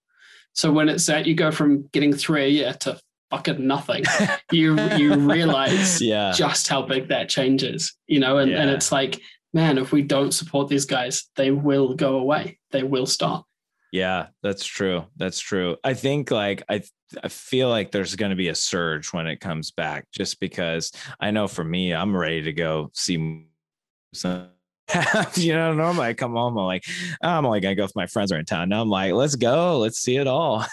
So 0.53 0.71
when 0.71 0.87
it's 0.87 1.07
that 1.07 1.25
you 1.25 1.33
go 1.35 1.51
from 1.51 1.89
getting 1.91 2.13
three 2.13 2.43
a 2.43 2.47
year 2.47 2.73
to 2.81 2.99
fucking 3.33 3.65
nothing, 3.65 4.03
you 4.51 4.79
you 4.95 5.15
realize 5.15 6.01
yeah. 6.01 6.31
just 6.31 6.67
how 6.67 6.81
big 6.81 7.07
that 7.07 7.29
change 7.29 7.63
is, 7.63 7.95
you 8.07 8.19
know, 8.19 8.37
and, 8.37 8.51
yeah. 8.51 8.61
and 8.61 8.69
it's 8.69 8.91
like, 8.91 9.19
man, 9.53 9.77
if 9.77 9.91
we 9.91 10.01
don't 10.01 10.31
support 10.31 10.67
these 10.67 10.85
guys, 10.85 11.25
they 11.35 11.51
will 11.51 11.95
go 11.95 12.17
away. 12.17 12.59
They 12.71 12.83
will 12.83 13.05
stop. 13.05 13.45
Yeah, 13.91 14.27
that's 14.41 14.65
true. 14.65 15.05
That's 15.17 15.39
true. 15.39 15.77
I 15.83 15.93
think 15.93 16.31
like 16.31 16.63
I 16.69 16.81
I 17.23 17.27
feel 17.27 17.69
like 17.69 17.91
there's 17.91 18.15
going 18.15 18.31
to 18.31 18.35
be 18.35 18.47
a 18.47 18.55
surge 18.55 19.13
when 19.13 19.27
it 19.27 19.39
comes 19.39 19.71
back 19.71 20.07
just 20.11 20.39
because 20.39 20.91
I 21.19 21.31
know 21.31 21.47
for 21.47 21.63
me 21.63 21.93
I'm 21.93 22.15
ready 22.15 22.41
to 22.43 22.53
go 22.53 22.89
see 22.93 23.45
some 24.13 24.49
you 25.35 25.53
know, 25.53 25.73
normally 25.73 26.07
I 26.07 26.13
come 26.13 26.33
home, 26.33 26.57
I'm 26.57 26.65
like, 26.65 26.85
I'm 27.21 27.45
only 27.45 27.59
gonna 27.59 27.75
go 27.75 27.85
if 27.85 27.95
my 27.95 28.07
friends 28.07 28.31
are 28.31 28.37
in 28.37 28.45
town. 28.45 28.69
Now 28.69 28.81
I'm 28.81 28.89
like, 28.89 29.13
let's 29.13 29.35
go, 29.35 29.79
let's 29.79 29.99
see 29.99 30.17
it 30.17 30.27
all. 30.27 30.65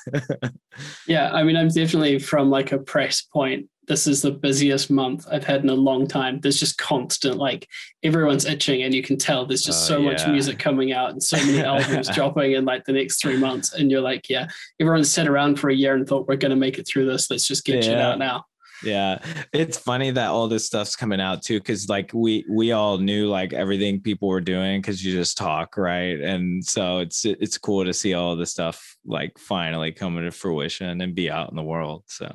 yeah, 1.07 1.31
I 1.33 1.43
mean, 1.43 1.57
I'm 1.57 1.69
definitely 1.69 2.19
from 2.19 2.51
like 2.51 2.73
a 2.73 2.79
press 2.79 3.23
point. 3.23 3.69
This 3.89 4.07
is 4.07 4.23
the 4.23 4.31
busiest 4.31 4.89
month 4.89 5.27
I've 5.31 5.43
had 5.43 5.63
in 5.63 5.69
a 5.69 5.75
long 5.75 6.07
time. 6.07 6.39
There's 6.39 6.61
just 6.61 6.79
constant, 6.79 7.39
like 7.39 7.67
everyone's 8.03 8.45
itching, 8.45 8.83
and 8.83 8.95
you 8.95 9.03
can 9.03 9.17
tell 9.17 9.47
there's 9.47 9.63
just 9.63 9.83
uh, 9.85 9.95
so 9.95 9.99
yeah. 9.99 10.11
much 10.11 10.29
music 10.29 10.59
coming 10.59 10.93
out 10.93 11.11
and 11.11 11.23
so 11.23 11.37
many 11.39 11.61
albums 11.65 12.09
dropping 12.09 12.53
in 12.53 12.65
like 12.65 12.85
the 12.85 12.93
next 12.93 13.21
three 13.21 13.37
months. 13.37 13.73
And 13.73 13.91
you're 13.91 14.01
like, 14.01 14.29
yeah, 14.29 14.47
everyone's 14.81 15.11
sat 15.11 15.27
around 15.27 15.59
for 15.59 15.71
a 15.71 15.75
year 15.75 15.95
and 15.95 16.07
thought 16.07 16.29
we're 16.29 16.37
gonna 16.37 16.57
make 16.57 16.79
it 16.79 16.87
through 16.87 17.07
this. 17.07 17.31
Let's 17.31 17.47
just 17.47 17.65
get 17.65 17.77
yeah. 17.77 17.81
shit 17.81 17.99
out 17.99 18.19
now 18.19 18.45
yeah. 18.83 19.19
It's 19.53 19.79
funny 19.79 20.11
that 20.13 20.31
all 20.31 20.49
this 20.49 20.67
stuff's 20.67 20.97
coming 20.97 21.21
out 21.21 21.43
too 21.43 21.59
because 21.59 21.89
like 21.89 22.11
we 22.15 22.45
we 22.49 22.73
all 22.73 22.99
knew 22.99 23.29
like 23.29 23.53
everything 23.53 24.01
people 24.01 24.29
were 24.29 24.41
doing 24.41 24.81
because 24.81 25.05
you 25.05 25.13
just 25.13 25.37
talk 25.37 25.77
right? 25.77 26.21
And 26.21 26.65
so 26.65 26.99
it's 26.99 27.25
it's 27.25 27.59
cool 27.59 27.85
to 27.85 27.93
see 27.93 28.15
all 28.15 28.37
this 28.37 28.51
stuff 28.51 28.97
like 29.05 29.39
finally 29.39 29.93
coming 29.93 30.25
to 30.25 30.31
fruition 30.31 31.01
and 31.01 31.15
be 31.15 31.31
out 31.31 31.51
in 31.51 31.57
the 31.57 31.63
world 31.63 32.05
so. 32.07 32.35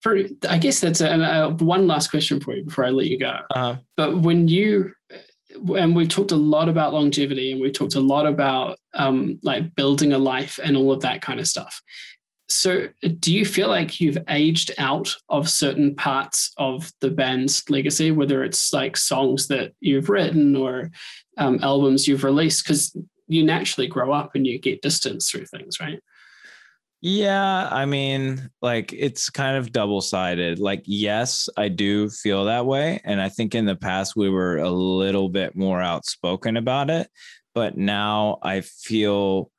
For 0.00 0.18
i 0.48 0.58
guess 0.58 0.80
that's 0.80 1.00
a, 1.00 1.10
and, 1.10 1.22
uh, 1.22 1.50
one 1.50 1.86
last 1.86 2.10
question 2.10 2.40
for 2.40 2.56
you 2.56 2.64
before 2.64 2.84
i 2.84 2.90
let 2.90 3.06
you 3.06 3.18
go. 3.18 3.38
Uh-huh. 3.50 3.76
but 3.96 4.18
when 4.18 4.48
you 4.48 4.92
and 5.76 5.94
we've 5.94 6.08
talked 6.08 6.32
a 6.32 6.36
lot 6.36 6.68
about 6.68 6.94
longevity 6.94 7.52
and 7.52 7.60
we've 7.60 7.74
talked 7.74 7.94
a 7.94 8.00
lot 8.00 8.26
about 8.26 8.78
um, 8.94 9.38
like 9.42 9.74
building 9.74 10.14
a 10.14 10.18
life 10.18 10.58
and 10.62 10.76
all 10.76 10.92
of 10.92 11.00
that 11.02 11.20
kind 11.20 11.38
of 11.38 11.46
stuff 11.46 11.82
so, 12.52 12.88
do 13.18 13.32
you 13.32 13.44
feel 13.44 13.68
like 13.68 14.00
you've 14.00 14.18
aged 14.28 14.72
out 14.78 15.14
of 15.28 15.48
certain 15.48 15.94
parts 15.94 16.52
of 16.58 16.92
the 17.00 17.10
band's 17.10 17.68
legacy, 17.70 18.10
whether 18.10 18.44
it's 18.44 18.72
like 18.72 18.96
songs 18.96 19.48
that 19.48 19.72
you've 19.80 20.08
written 20.08 20.54
or 20.54 20.90
um, 21.38 21.58
albums 21.62 22.06
you've 22.06 22.24
released? 22.24 22.64
Because 22.64 22.96
you 23.28 23.42
naturally 23.42 23.86
grow 23.86 24.12
up 24.12 24.32
and 24.34 24.46
you 24.46 24.58
get 24.58 24.82
distance 24.82 25.30
through 25.30 25.46
things, 25.46 25.80
right? 25.80 26.00
Yeah, 27.00 27.68
I 27.68 27.84
mean, 27.84 28.48
like 28.60 28.92
it's 28.92 29.28
kind 29.28 29.56
of 29.56 29.72
double 29.72 30.00
sided. 30.00 30.60
Like, 30.60 30.82
yes, 30.84 31.48
I 31.56 31.66
do 31.66 32.08
feel 32.08 32.44
that 32.44 32.64
way. 32.64 33.00
And 33.02 33.20
I 33.20 33.28
think 33.28 33.56
in 33.56 33.64
the 33.64 33.74
past 33.74 34.14
we 34.14 34.30
were 34.30 34.58
a 34.58 34.70
little 34.70 35.28
bit 35.28 35.56
more 35.56 35.82
outspoken 35.82 36.56
about 36.56 36.90
it. 36.90 37.10
But 37.54 37.76
now 37.76 38.38
I 38.42 38.60
feel 38.60 39.50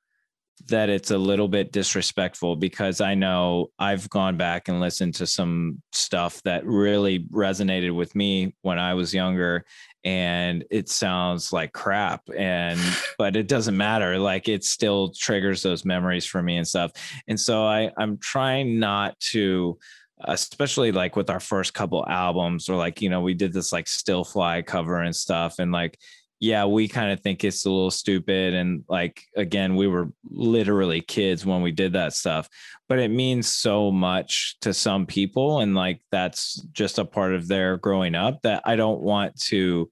that 0.68 0.90
it's 0.90 1.12
a 1.12 1.18
little 1.18 1.48
bit 1.48 1.72
disrespectful 1.72 2.56
because 2.56 3.02
I 3.02 3.16
know 3.16 3.72
I've 3.78 4.10
gone 4.10 4.38
back 4.38 4.68
and 4.68 4.80
listened 4.80 5.16
to 5.16 5.28
some 5.28 5.82
stuff 5.92 6.42
that 6.44 6.66
really 6.66 7.26
resonated 7.32 7.94
with 7.94 8.16
me 8.16 8.56
when 8.62 8.80
I 8.80 8.94
was 8.94 9.14
younger 9.14 9.66
and 10.06 10.64
it 10.70 10.90
sounds 10.90 11.54
like 11.54 11.74
crap 11.74 12.22
and 12.38 12.80
but 13.18 13.36
it 13.36 13.48
doesn't 13.48 13.78
matter 13.78 14.18
like 14.20 14.50
it 14.50 14.64
still 14.64 15.10
triggers 15.10 15.64
those 15.64 15.86
memories 15.86 16.26
for 16.26 16.42
me 16.42 16.58
and 16.58 16.68
stuff. 16.68 16.92
And 17.28 17.40
so 17.40 17.66
I 17.66 17.92
I'm 17.98 18.18
trying 18.18 18.80
not 18.80 19.20
to 19.32 19.78
especially 20.26 20.92
like 20.92 21.16
with 21.16 21.30
our 21.30 21.40
first 21.40 21.74
couple 21.74 22.06
albums 22.08 22.70
or 22.70 22.76
like 22.76 23.02
you 23.02 23.10
know 23.10 23.22
we 23.22 23.34
did 23.34 23.52
this 23.52 23.74
like 23.74 23.88
still 23.88 24.24
fly 24.24 24.62
cover 24.62 25.02
and 25.02 25.16
stuff 25.16 25.60
and 25.60 25.72
like 25.72 26.00
yeah, 26.44 26.66
we 26.66 26.90
kind 26.90 27.10
of 27.10 27.22
think 27.22 27.46
it's 27.46 27.66
a 27.66 27.72
little 27.72 27.90
stupid. 27.90 28.54
And 28.54 28.84
like, 28.90 29.24
again, 29.38 29.78
we 29.78 29.88
were 29.88 30.12
literally 30.30 31.00
kids 31.00 31.46
when 31.46 31.62
we 31.62 31.72
did 31.72 31.94
that 31.94 32.12
stuff, 32.12 32.50
but 32.90 33.00
it 33.00 33.12
means 33.12 33.48
so 33.48 33.90
much 33.94 34.58
to 34.60 34.74
some 34.74 35.06
people. 35.06 35.62
And 35.62 35.74
like, 35.74 36.02
that's 36.12 36.56
just 36.74 37.00
a 37.00 37.06
part 37.06 37.34
of 37.34 37.48
their 37.48 37.78
growing 37.78 38.14
up 38.14 38.42
that 38.42 38.62
I 38.66 38.76
don't 38.76 39.00
want 39.00 39.40
to 39.44 39.90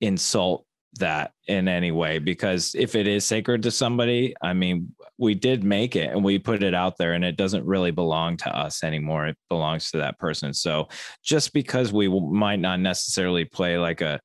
insult 0.00 0.64
that 0.98 1.32
in 1.46 1.68
any 1.68 1.92
way 1.92 2.18
because 2.18 2.74
if 2.74 2.94
it 2.94 3.06
is 3.06 3.26
sacred 3.26 3.62
to 3.64 3.70
somebody, 3.70 4.34
I 4.40 4.54
mean, 4.54 4.94
we 5.18 5.34
did 5.34 5.62
make 5.62 5.94
it 5.94 6.08
and 6.08 6.24
we 6.24 6.38
put 6.38 6.62
it 6.62 6.72
out 6.72 6.96
there 6.96 7.12
and 7.12 7.22
it 7.22 7.36
doesn't 7.36 7.66
really 7.66 7.90
belong 7.90 8.38
to 8.38 8.56
us 8.56 8.82
anymore. 8.82 9.26
It 9.26 9.36
belongs 9.50 9.90
to 9.90 9.98
that 9.98 10.18
person. 10.18 10.54
So 10.54 10.88
just 11.22 11.52
because 11.52 11.92
we 11.92 12.08
might 12.08 12.60
not 12.60 12.80
necessarily 12.80 13.44
play 13.44 13.76
like 13.76 14.00
a, 14.00 14.18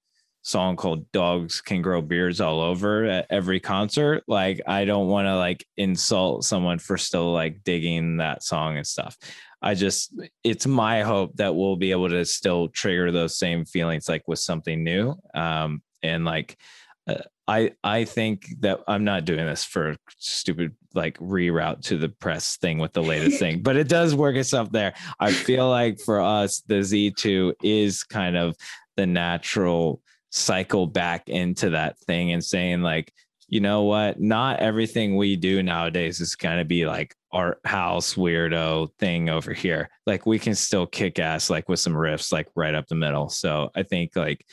song 0.47 0.77
called 0.77 1.11
dogs 1.11 1.59
can 1.59 1.81
grow 1.81 2.01
beards 2.01 2.39
all 2.39 2.61
over 2.61 3.03
at 3.03 3.27
every 3.29 3.59
concert. 3.59 4.23
Like 4.27 4.61
i 4.65 4.85
don't 4.85 5.07
want 5.07 5.27
to 5.27 5.35
like 5.35 5.65
insult 5.75 6.45
someone 6.45 6.79
for 6.79 6.97
still 6.97 7.33
like 7.33 7.63
digging 7.65 8.17
that 8.17 8.43
song 8.43 8.77
and 8.77 8.87
stuff. 8.87 9.17
I 9.61 9.73
just 9.73 10.13
it's 10.45 10.65
my 10.65 11.01
hope 11.01 11.35
that 11.35 11.53
we'll 11.53 11.75
be 11.75 11.91
able 11.91 12.09
to 12.09 12.23
still 12.23 12.69
trigger 12.69 13.11
those 13.11 13.37
same 13.37 13.65
feelings 13.65 14.07
like 14.07 14.25
with 14.25 14.39
something 14.39 14.83
new. 14.85 15.15
Um 15.33 15.81
and 16.01 16.23
like 16.23 16.57
uh, 17.09 17.23
I 17.45 17.73
I 17.83 18.05
think 18.05 18.47
that 18.61 18.79
I'm 18.87 19.03
not 19.03 19.25
doing 19.25 19.45
this 19.45 19.65
for 19.65 19.97
stupid 20.17 20.73
like 20.93 21.17
reroute 21.17 21.81
to 21.83 21.97
the 21.97 22.09
press 22.09 22.55
thing 22.55 22.77
with 22.77 22.93
the 22.93 23.03
latest 23.03 23.37
thing, 23.37 23.61
but 23.63 23.75
it 23.75 23.89
does 23.89 24.15
work 24.15 24.37
itself 24.37 24.71
there. 24.71 24.93
I 25.19 25.33
feel 25.33 25.67
like 25.67 25.99
for 25.99 26.21
us, 26.21 26.61
the 26.61 26.75
Z2 26.75 27.53
is 27.61 28.03
kind 28.03 28.37
of 28.37 28.55
the 28.95 29.05
natural 29.05 30.01
cycle 30.29 30.87
back 30.87 31.29
into 31.29 31.71
that 31.71 31.97
thing 31.99 32.33
and 32.33 32.43
saying 32.43 32.81
like 32.81 33.13
you 33.49 33.61
know 33.61 33.83
what? 33.83 34.19
Not 34.19 34.59
everything 34.59 35.15
we 35.15 35.37
do 35.37 35.63
nowadays 35.63 36.19
is 36.19 36.35
going 36.35 36.57
to 36.57 36.65
be 36.65 36.85
like 36.85 37.15
art 37.31 37.59
house 37.63 38.15
weirdo 38.15 38.89
thing 38.99 39.29
over 39.29 39.53
here. 39.53 39.89
Like 40.05 40.25
we 40.25 40.37
can 40.37 40.53
still 40.53 40.85
kick 40.85 41.17
ass 41.17 41.49
like 41.49 41.69
with 41.69 41.79
some 41.79 41.93
riffs 41.93 42.31
like 42.31 42.49
right 42.55 42.75
up 42.75 42.87
the 42.87 42.95
middle. 42.95 43.29
So 43.29 43.69
i 43.75 43.83
think 43.83 44.15
like 44.15 44.45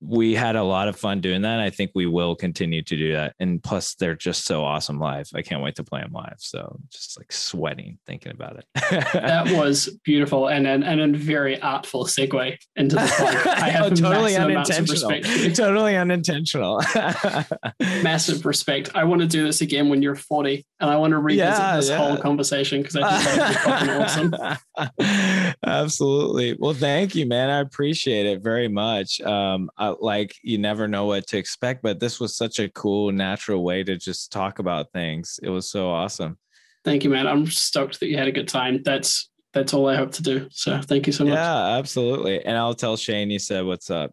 we 0.00 0.34
had 0.34 0.56
a 0.56 0.62
lot 0.62 0.88
of 0.88 0.96
fun 0.96 1.20
doing 1.20 1.42
that. 1.42 1.60
I 1.60 1.70
think 1.70 1.92
we 1.94 2.06
will 2.06 2.36
continue 2.36 2.82
to 2.82 2.96
do 2.96 3.12
that. 3.12 3.34
And 3.40 3.62
plus, 3.62 3.94
they're 3.94 4.14
just 4.14 4.44
so 4.44 4.64
awesome 4.64 4.98
live. 4.98 5.28
I 5.34 5.42
can't 5.42 5.62
wait 5.62 5.76
to 5.76 5.84
play 5.84 6.00
them 6.00 6.12
live. 6.12 6.36
So 6.38 6.78
just 6.90 7.18
like 7.18 7.32
sweating 7.32 7.98
thinking 8.06 8.32
about 8.32 8.56
it. 8.58 8.64
that 9.12 9.50
was 9.52 9.88
beautiful 10.04 10.48
and 10.48 10.66
and, 10.66 10.84
and 10.84 11.14
a 11.14 11.18
very 11.18 11.60
artful 11.60 12.04
segue 12.04 12.56
into 12.76 12.96
the 12.96 13.06
song. 13.06 13.28
I 13.28 13.70
have 13.70 13.92
oh, 13.92 13.94
totally 13.94 14.36
unintentional. 14.36 15.10
totally 15.54 15.96
unintentional. 15.96 16.82
massive 17.80 18.44
respect. 18.44 18.90
I 18.94 19.04
want 19.04 19.22
to 19.22 19.26
do 19.26 19.44
this 19.44 19.60
again 19.60 19.88
when 19.88 20.02
you're 20.02 20.14
40, 20.14 20.66
and 20.80 20.90
I 20.90 20.96
want 20.96 21.12
to 21.12 21.18
revisit 21.18 21.58
yeah, 21.58 21.76
this 21.76 21.88
yeah. 21.88 21.98
whole 21.98 22.16
conversation 22.16 22.82
because 22.82 22.96
I 22.96 23.18
think 23.18 23.36
that 23.36 23.54
fucking 23.62 23.90
awesome. 23.90 24.58
Absolutely. 25.66 26.56
Well, 26.58 26.74
thank 26.74 27.14
you, 27.14 27.26
man. 27.26 27.50
I 27.50 27.60
appreciate 27.60 28.26
it 28.26 28.42
very 28.42 28.68
much. 28.68 29.20
Um, 29.20 29.70
I, 29.76 29.94
like 30.00 30.34
you 30.42 30.58
never 30.58 30.86
know 30.88 31.06
what 31.06 31.26
to 31.28 31.38
expect, 31.38 31.82
but 31.82 32.00
this 32.00 32.20
was 32.20 32.36
such 32.36 32.58
a 32.58 32.68
cool, 32.70 33.12
natural 33.12 33.64
way 33.64 33.82
to 33.84 33.96
just 33.96 34.32
talk 34.32 34.58
about 34.58 34.92
things. 34.92 35.40
It 35.42 35.50
was 35.50 35.70
so 35.70 35.90
awesome. 35.90 36.38
Thank 36.84 37.04
you, 37.04 37.10
man. 37.10 37.26
I'm 37.26 37.46
stoked 37.46 38.00
that 38.00 38.08
you 38.08 38.16
had 38.16 38.28
a 38.28 38.32
good 38.32 38.48
time. 38.48 38.82
That's 38.82 39.30
that's 39.52 39.72
all 39.72 39.88
I 39.88 39.96
hope 39.96 40.12
to 40.12 40.22
do. 40.22 40.48
So 40.50 40.80
thank 40.82 41.06
you 41.06 41.12
so 41.12 41.24
much. 41.24 41.34
Yeah, 41.34 41.78
absolutely. 41.78 42.44
And 42.44 42.58
I'll 42.58 42.74
tell 42.74 42.96
Shane 42.96 43.30
you 43.30 43.38
said 43.38 43.64
what's 43.64 43.90
up. 43.90 44.12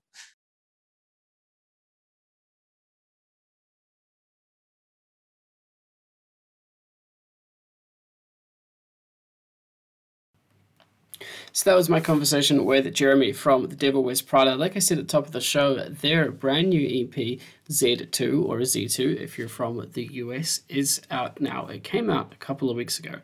So 11.55 11.69
that 11.69 11.75
was 11.75 11.87
my 11.87 11.99
conversation 11.99 12.65
with 12.65 12.91
Jeremy 12.95 13.31
from 13.31 13.67
The 13.67 13.75
Devil 13.75 14.03
Wears 14.03 14.23
Prada. 14.23 14.55
Like 14.55 14.75
I 14.75 14.79
said 14.79 14.97
at 14.97 15.07
the 15.07 15.11
top 15.11 15.27
of 15.27 15.33
the 15.33 15.39
show, 15.39 15.75
their 15.87 16.31
brand 16.31 16.69
new 16.69 16.81
EP, 16.81 17.39
Z2 17.69 18.43
or 18.43 18.61
Z2, 18.61 19.21
if 19.21 19.37
you're 19.37 19.47
from 19.47 19.87
the 19.93 20.05
US, 20.13 20.61
is 20.67 21.03
out 21.11 21.39
now. 21.39 21.67
It 21.67 21.83
came 21.83 22.09
out 22.09 22.33
a 22.33 22.37
couple 22.37 22.71
of 22.71 22.75
weeks 22.75 22.97
ago 22.97 23.19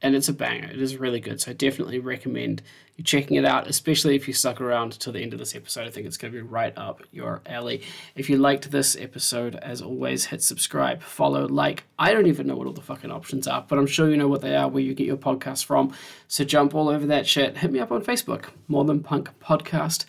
and 0.00 0.14
it's 0.14 0.28
a 0.28 0.32
banger. 0.32 0.70
It 0.70 0.80
is 0.80 0.96
really 0.96 1.18
good. 1.18 1.40
So 1.40 1.50
I 1.50 1.54
definitely 1.54 1.98
recommend 1.98 2.62
you 2.96 3.04
checking 3.04 3.36
it 3.36 3.44
out, 3.44 3.66
especially 3.66 4.16
if 4.16 4.26
you 4.26 4.32
stuck 4.32 4.60
around 4.60 4.92
to 4.92 5.12
the 5.12 5.20
end 5.20 5.34
of 5.34 5.38
this 5.38 5.54
episode. 5.54 5.86
I 5.86 5.90
think 5.90 6.06
it's 6.06 6.16
going 6.16 6.32
to 6.32 6.38
be 6.38 6.46
right 6.46 6.72
up 6.78 7.02
your 7.12 7.42
alley. 7.44 7.82
If 8.14 8.30
you 8.30 8.38
liked 8.38 8.70
this 8.70 8.96
episode, 8.96 9.56
as 9.56 9.82
always, 9.82 10.24
hit 10.26 10.42
subscribe, 10.42 11.02
follow, 11.02 11.46
like. 11.46 11.84
I 11.98 12.12
don't 12.12 12.26
even 12.26 12.46
know 12.46 12.56
what 12.56 12.66
all 12.66 12.72
the 12.72 12.80
fucking 12.80 13.10
options 13.10 13.46
are, 13.46 13.64
but 13.68 13.78
I'm 13.78 13.86
sure 13.86 14.08
you 14.08 14.16
know 14.16 14.28
what 14.28 14.40
they 14.40 14.56
are, 14.56 14.68
where 14.68 14.82
you 14.82 14.94
get 14.94 15.06
your 15.06 15.18
podcast 15.18 15.66
from. 15.66 15.92
So 16.28 16.44
jump 16.44 16.74
all 16.74 16.88
over 16.88 17.06
that 17.06 17.26
shit. 17.26 17.58
Hit 17.58 17.70
me 17.70 17.80
up 17.80 17.92
on 17.92 18.02
Facebook, 18.02 18.46
More 18.66 18.84
Than 18.84 19.02
Punk 19.02 19.30
Podcast, 19.40 20.06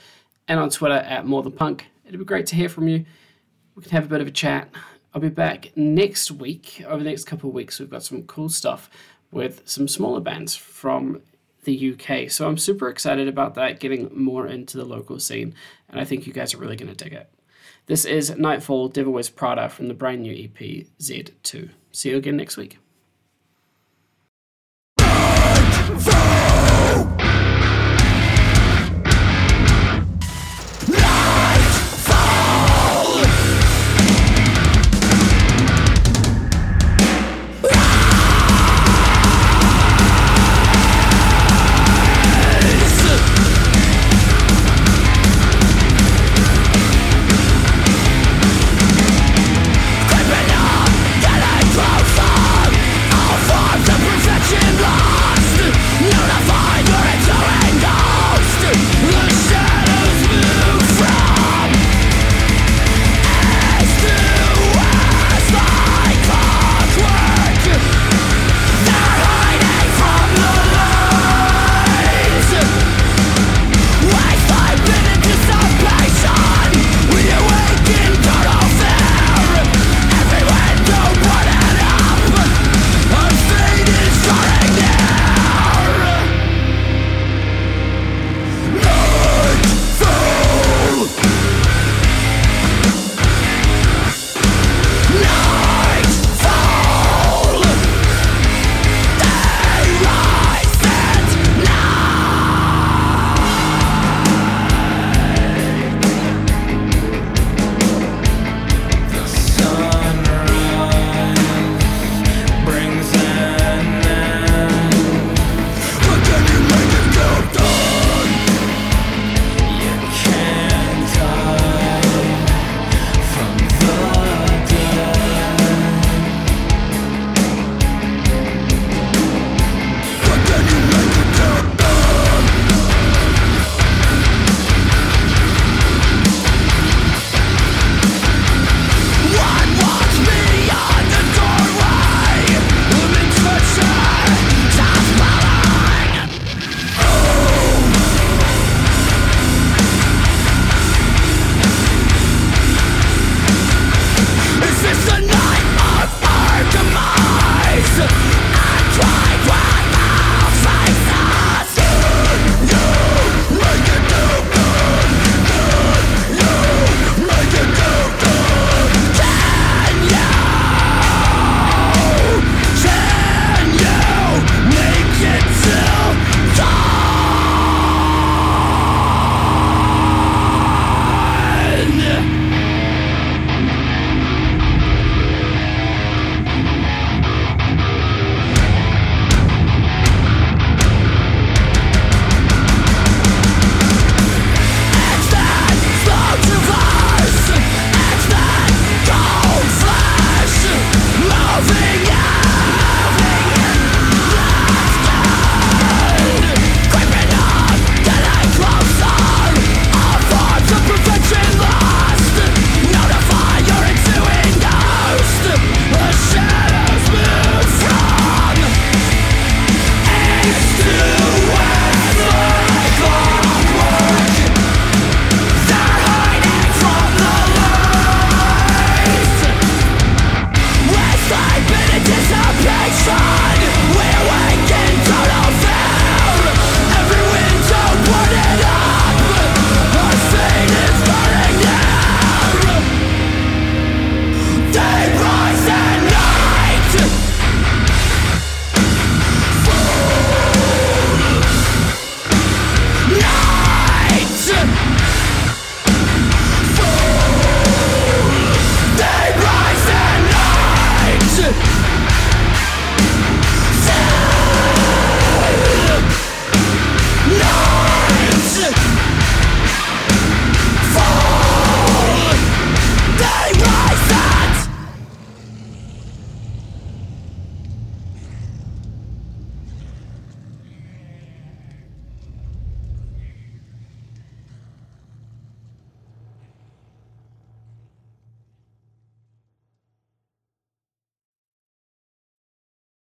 and 0.47 0.59
on 0.59 0.69
Twitter 0.69 0.95
at 0.95 1.25
More 1.25 1.43
Than 1.43 1.51
Punk. 1.51 1.87
It'd 2.05 2.19
be 2.19 2.25
great 2.25 2.45
to 2.47 2.55
hear 2.55 2.69
from 2.69 2.87
you. 2.87 3.05
We 3.75 3.83
can 3.83 3.91
have 3.91 4.05
a 4.05 4.09
bit 4.09 4.21
of 4.21 4.27
a 4.27 4.31
chat. 4.31 4.69
I'll 5.13 5.21
be 5.21 5.29
back 5.29 5.71
next 5.75 6.31
week. 6.31 6.83
Over 6.87 7.03
the 7.03 7.09
next 7.09 7.25
couple 7.25 7.49
of 7.49 7.53
weeks, 7.55 7.79
we've 7.79 7.89
got 7.89 8.03
some 8.03 8.23
cool 8.23 8.49
stuff 8.49 8.89
with 9.31 9.61
some 9.65 9.87
smaller 9.87 10.21
bands 10.21 10.55
from 10.55 11.21
the 11.67 11.93
UK. 11.93 12.31
So 12.31 12.47
I'm 12.47 12.57
super 12.57 12.89
excited 12.89 13.27
about 13.27 13.53
that, 13.55 13.79
getting 13.79 14.09
more 14.13 14.47
into 14.47 14.77
the 14.77 14.85
local 14.85 15.19
scene, 15.19 15.53
and 15.89 15.99
I 15.99 16.05
think 16.05 16.25
you 16.25 16.33
guys 16.33 16.53
are 16.53 16.57
really 16.57 16.77
going 16.77 16.93
to 16.93 17.03
dig 17.03 17.13
it. 17.13 17.29
This 17.85 18.05
is 18.05 18.35
Nightfall, 18.35 18.87
Devil 18.87 19.13
Wears 19.13 19.29
Prada 19.29 19.69
from 19.69 19.87
the 19.87 19.93
brand 19.93 20.21
new 20.21 20.33
EP 20.33 20.87
Z2. 20.99 21.69
See 21.91 22.09
you 22.09 22.17
again 22.17 22.37
next 22.37 22.57
week. 22.57 22.79